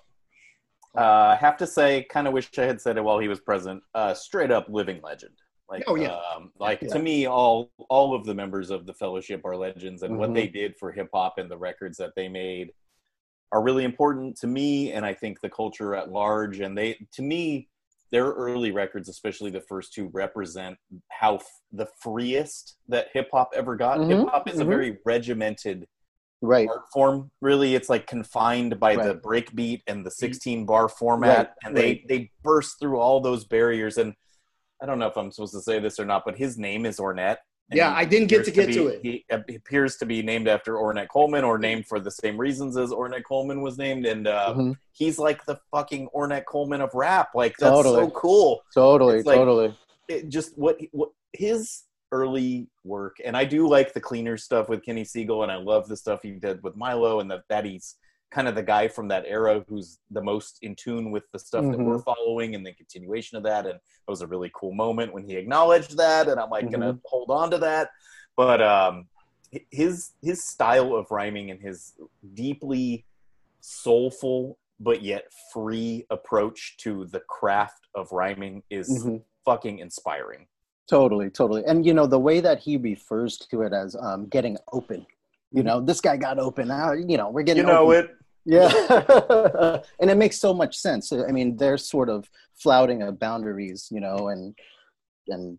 [0.96, 3.40] Uh, I have to say, kind of wish I had said it while he was
[3.40, 3.82] present.
[3.94, 5.34] Uh, straight up living legend.
[5.70, 6.16] Like, Oh, yeah.
[6.34, 6.88] um, like Yeah.
[6.88, 10.34] to me, all all of the members of the fellowship are legends, and what Mhm.
[10.34, 12.72] they did for hip hop and the records that they made
[13.52, 16.60] are really important to me, and I think the culture at large.
[16.60, 17.68] And they, to me,
[18.10, 20.78] their early records, especially the first two, represent
[21.10, 23.98] how f- the freest that hip hop ever got.
[24.00, 24.68] Mhm, Hip hop is a mhm.
[24.68, 25.86] very regimented
[26.42, 26.68] Right.
[26.68, 29.22] art form really it's like confined by the Right.
[29.22, 33.98] breakbeat and the 16 bar format Right, and they they burst through all those barriers
[33.98, 34.14] and
[34.82, 36.98] i don't know if i'm supposed to say this or not but his name is
[36.98, 37.38] ornette
[37.72, 39.24] Yeah, I didn't get to get to be- it.
[39.48, 42.90] he, appears to be named after ornette coleman or named for the same reasons as
[42.90, 44.74] ornette coleman was named and uh, Mhm.
[44.92, 49.22] he's like the fucking ornette coleman of rap like that's so cool Totally.
[49.22, 49.74] Like- totally.
[50.08, 54.82] it just what what his early work and i do like the cleaner stuff with
[54.84, 57.94] Kenny Segal and i love the stuff he did with milo and the, that he's
[58.30, 61.64] kind of the guy from that era who's the most in tune with the stuff
[61.70, 65.12] that we're following and the continuation of that and it was a really cool moment
[65.12, 67.88] when he acknowledged that and i'm like gonna hold on to that
[68.36, 69.06] but um
[69.72, 71.94] his his style of rhyming and his
[72.34, 73.04] deeply
[73.60, 79.22] soulful but yet free approach to the craft of rhyming is Mhm.
[79.44, 80.46] fucking inspiring.
[80.88, 81.64] Totally, totally.
[81.66, 85.06] And you know, the way that he refers to it as um, getting open.
[85.52, 86.68] You know, this guy got open.
[86.68, 88.04] Now, you know, we're getting You know open.
[88.10, 88.16] it.
[88.44, 89.80] Yeah.
[90.00, 91.12] and it makes so much sense.
[91.12, 94.54] I mean, they're sort of flouting of boundaries, you know, and
[95.28, 95.58] and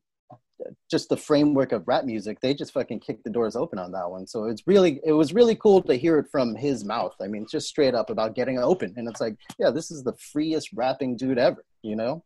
[0.89, 4.09] just the framework of rap music, they just fucking kicked the doors open on that
[4.09, 4.27] one.
[4.27, 7.15] So it's really it was really cool to hear it from his mouth.
[7.21, 8.93] I mean, just straight up about getting it open.
[8.97, 12.23] And it's like, yeah, this is the freest rapping dude ever, you know?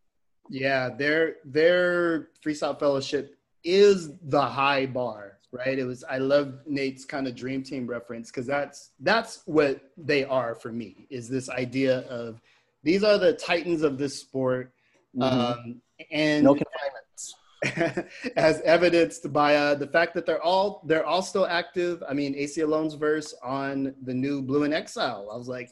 [0.49, 5.77] Yeah, their their freestyle fellowship is the high bar, right?
[5.77, 10.23] It was I love Nate's kind of dream team reference because that's that's what they
[10.26, 11.07] are for me.
[11.10, 12.41] Is this idea of
[12.84, 14.72] these are the titans of this sport,
[15.19, 17.36] um, and no confinements.
[18.36, 22.03] as evidenced by uh, the fact that they're all they're all still active.
[22.07, 25.30] I mean, Aceyalone's verse on the new Blu & Exile.
[25.34, 25.72] I was like,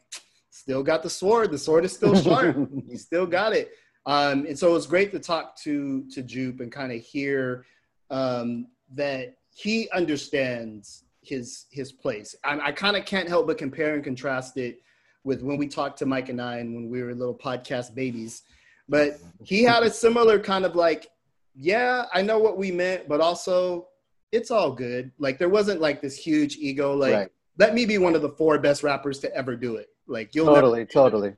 [0.50, 1.52] still got the sword.
[1.52, 2.58] The sword is still sharp.
[2.88, 3.72] you still got it.
[4.06, 7.66] Um, and so it was great to talk to to Jupe and kind of hear
[8.10, 12.36] um, that he understands his his place.
[12.44, 14.82] I, I kind of can't help but compare and contrast it
[15.24, 18.42] with when we talked to Mike and I and when we were little podcast babies.
[18.90, 21.08] But he had a similar kind of like,
[21.56, 23.88] yeah, I know what we meant, but also
[24.34, 25.12] it's all good.
[25.20, 27.30] Like there wasn't like this huge ego, like Right.
[27.58, 29.88] let me be one of the four best rappers to ever do it.
[30.08, 31.34] Like you'll Totally, totally.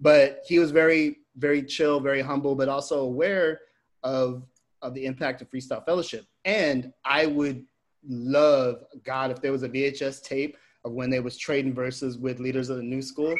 [0.00, 3.60] but he was very very chill very humble but also aware
[4.02, 4.42] of
[4.80, 7.64] of the impact of freestyle fellowship and i would
[8.08, 12.38] love god if there was a vhs tape of when they was trading verses with
[12.40, 13.34] leaders of the new school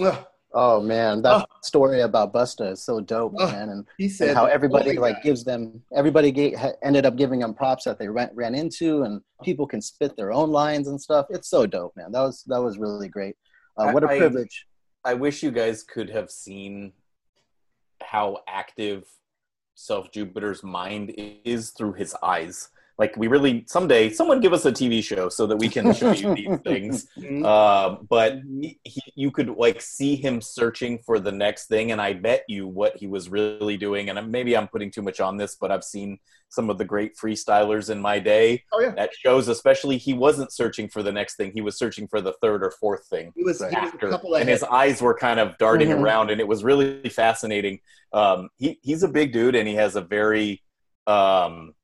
[0.00, 4.28] Ugh, Oh man, that story about Busta is so dope, Oh, man, and, he said
[4.28, 7.84] and how everybody like guy- gives them, everybody ga- ha- ended up giving them props
[7.84, 11.24] that they ran, ran into, and people can spit their own lines and stuff.
[11.30, 12.12] It's so dope, man.
[12.12, 13.34] That was that was really great.
[13.78, 14.66] Uh, what a I- I- privilege.
[15.06, 16.92] I wish you guys could have seen
[18.02, 19.04] how active
[19.74, 22.68] Self Jupiter's mind is through his eyes.
[22.98, 26.12] Like we really someday someone give us a TV show so that we can show
[26.12, 27.06] you these things.
[27.18, 27.44] Mhm.
[27.44, 28.62] Uh, but Mhm.
[28.62, 32.44] he, he, you could like see him searching for the next thing, and I bet
[32.48, 34.08] you what he was really doing.
[34.10, 36.18] And maybe I'm putting too much on this, but I've seen
[36.50, 38.62] some of the great freestylers in my day.
[38.72, 42.06] oh yeah That shows, especially, he wasn't searching for the next thing; he was searching
[42.06, 44.48] for the third or fourth thing he was, he was a after, couple and of
[44.48, 46.02] his eyes were kind of darting Mhm.
[46.02, 47.80] around, and it was really fascinating.
[48.12, 50.62] Um, he he's a big dude, and he has a very
[51.06, 51.74] um,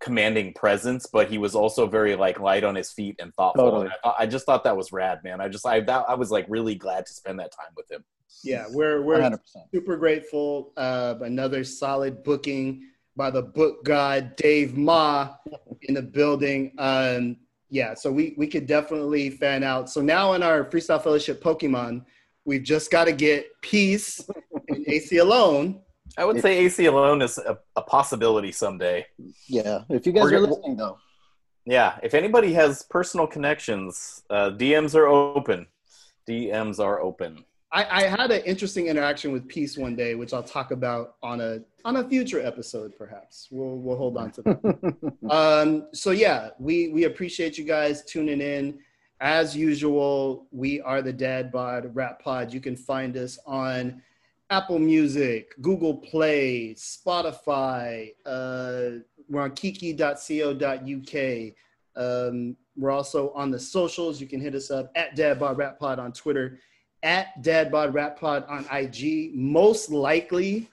[0.00, 3.64] commanding presence, but he was also very like light on his feet and thoughtful.
[3.64, 3.86] Totally.
[3.86, 5.40] And I, I just thought that was rad, man.
[5.40, 8.04] I just I that, I was like really glad to spend that time with him.
[8.44, 9.38] yeah we're we're 100%.
[9.74, 12.82] super grateful uh another solid booking
[13.16, 15.34] by the book god dave ma
[15.82, 17.36] in the building um
[17.70, 22.04] yeah so we we could definitely fan out so now in our freestyle fellowship pokemon
[22.44, 24.20] we've just got to get peace
[24.68, 25.80] and Aceyalone
[26.18, 29.06] I would say AC alone is a, a possibility someday.
[29.46, 30.98] Yeah, if you guys We're are gonna- listening though,
[31.64, 35.66] Yeah, if anybody has personal connections, uh, DMs are open.
[36.28, 37.44] DMs are open.
[37.70, 41.40] I, I had an interesting interaction with Peace one day, which I'll talk about on
[41.40, 43.48] a on a future episode, perhaps.
[43.50, 45.14] We'll we'll hold on to that.
[45.30, 48.78] um, so yeah, we we appreciate you guys tuning in.
[49.20, 52.54] As usual, we are the Dad Bod Rap Pod.
[52.54, 54.00] You can find us on
[54.50, 58.14] Apple Music, Google Play, Spotify.
[58.24, 61.52] Uh, we're on kiki.co.uk.
[61.96, 64.20] Um, we're also on the socials.
[64.20, 66.60] You can hit us up at Dad Bod Rap Pod on Twitter,
[67.02, 69.34] at Dad Bod Rap Pod on IG.
[69.34, 70.70] Most likely,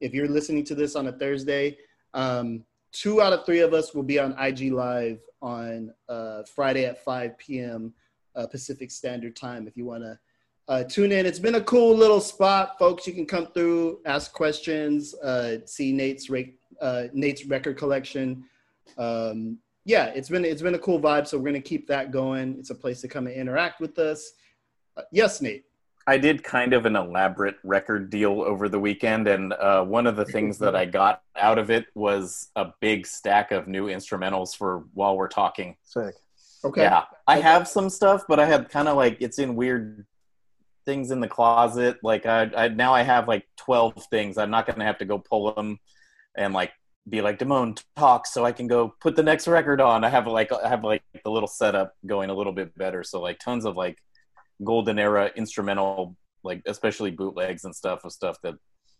[0.00, 1.78] if you're listening to this on a Thursday,
[2.14, 6.84] um, two out of three of us will be on IG Live on uh, Friday
[6.84, 7.92] at 5 p.m.
[8.36, 9.66] Uh, Pacific Standard Time.
[9.66, 10.18] If you want to
[10.68, 13.06] uh, tune in, it's been a cool little spot, folks.
[13.06, 18.44] You can come through, ask questions, uh, see Nate's rate, uh, Nate's record collection.
[18.98, 21.28] Um, yeah, it's been it's been a cool vibe.
[21.28, 22.56] So we're gonna keep that going.
[22.58, 24.32] It's a place to come and interact with us.
[24.96, 25.64] Uh, yes, Nate.
[26.08, 30.16] I did kind of an elaborate record deal over the weekend, and uh, one of
[30.16, 34.56] the things that I got out of it was a big stack of new instrumentals
[34.56, 35.76] for while we're talking.
[35.84, 36.14] sick.
[36.64, 36.82] Okay.
[36.82, 40.04] Yeah, I have some stuff, but I had kind of like it's in weird
[40.86, 41.98] things in the closet.
[42.02, 44.38] Like I, I now I have like twelve things.
[44.38, 45.78] I'm not gonna have to go pull them
[46.36, 46.72] and like
[47.08, 50.04] be like Damone talk so I can go put the next record on.
[50.04, 53.02] I have like I have like the little setup going a little bit better.
[53.04, 53.98] So like tons of like
[54.64, 58.54] golden era instrumental, like especially bootlegs and stuff of stuff that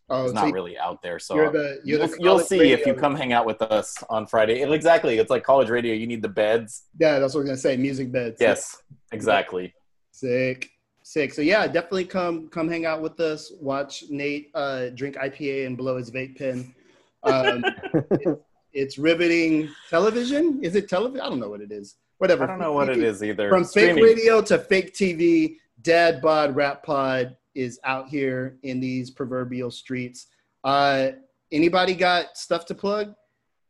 [0.08, 1.18] Oh, is so not really out there.
[1.18, 3.96] So you're the you're you'll, the you'll see if you come hang out with us
[4.08, 4.62] on Friday.
[4.62, 5.94] Exactly, it's like college radio.
[5.94, 6.84] You need the beds.
[6.98, 7.76] Yeah, that's what was gonna say.
[7.76, 8.36] Music beds.
[8.40, 8.80] Yes,
[9.10, 9.74] exactly.
[10.12, 10.70] Sick.
[11.06, 11.32] Sick.
[11.32, 13.52] So yeah, definitely come come hang out with us.
[13.60, 16.74] Watch Nate uh, drink IPA and blow his vape pen.
[17.22, 17.64] Um,
[18.10, 18.42] it-
[18.72, 20.58] it's riveting television.
[20.64, 21.20] Is it television?
[21.20, 21.94] I don't know what it is.
[22.18, 22.42] Whatever.
[22.42, 23.48] I don't know what it is either.
[23.48, 29.12] From fake radio to fake TV, Dad Bod Rap Pod is out here in these
[29.12, 30.26] proverbial streets.
[30.64, 31.10] Uh,
[31.52, 33.14] anybody got stuff to plug?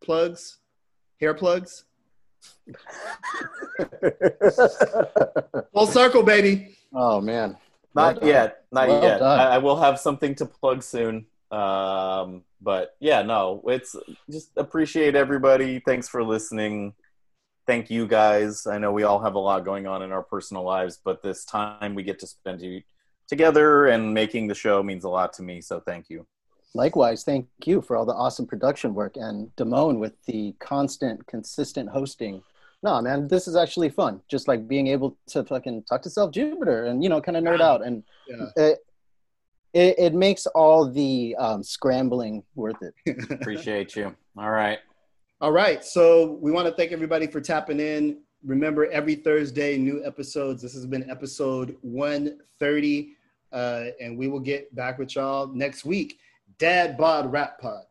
[0.03, 0.57] Plugs?
[1.21, 1.85] Hair plugs?
[5.75, 6.76] Full circle, baby.
[6.97, 7.57] Oh man,
[7.95, 8.65] Not Well yet.
[8.73, 9.23] Not Well yet.
[9.23, 11.27] I, I will have something to plug soon.
[11.51, 13.95] Um, but yeah, no, it's
[14.31, 15.81] just appreciate everybody.
[15.81, 16.95] Thanks for listening.
[17.67, 18.67] Thank you guys.
[18.67, 21.45] I know we all have a lot going on in our personal lives, but this
[21.45, 22.83] time we get to spend to-
[23.29, 25.61] together and making the show means a lot to me.
[25.61, 26.27] So thank you.
[26.75, 31.89] Likewise, thank you for all the awesome production work and Damone with the constant, consistent
[31.89, 32.43] hosting.
[32.83, 34.21] No, man, this is actually fun.
[34.29, 37.43] Just like being able to fucking talk to Self Jupiter and you know, kind of
[37.45, 38.47] nerd out, and Yeah.
[38.57, 38.79] it,
[39.73, 42.95] it it makes all the um, scrambling worth it.
[43.31, 44.15] Appreciate you.
[44.39, 44.79] All right.
[45.41, 45.85] All right.
[45.85, 48.19] So we want to thank everybody for tapping in.
[48.45, 50.63] remember, every Thursday, new episodes.
[50.63, 53.17] This has been episode 130,
[53.53, 56.19] uh, and we will get back with y'all next week.
[56.59, 57.83] Dad Bod Rap Pod.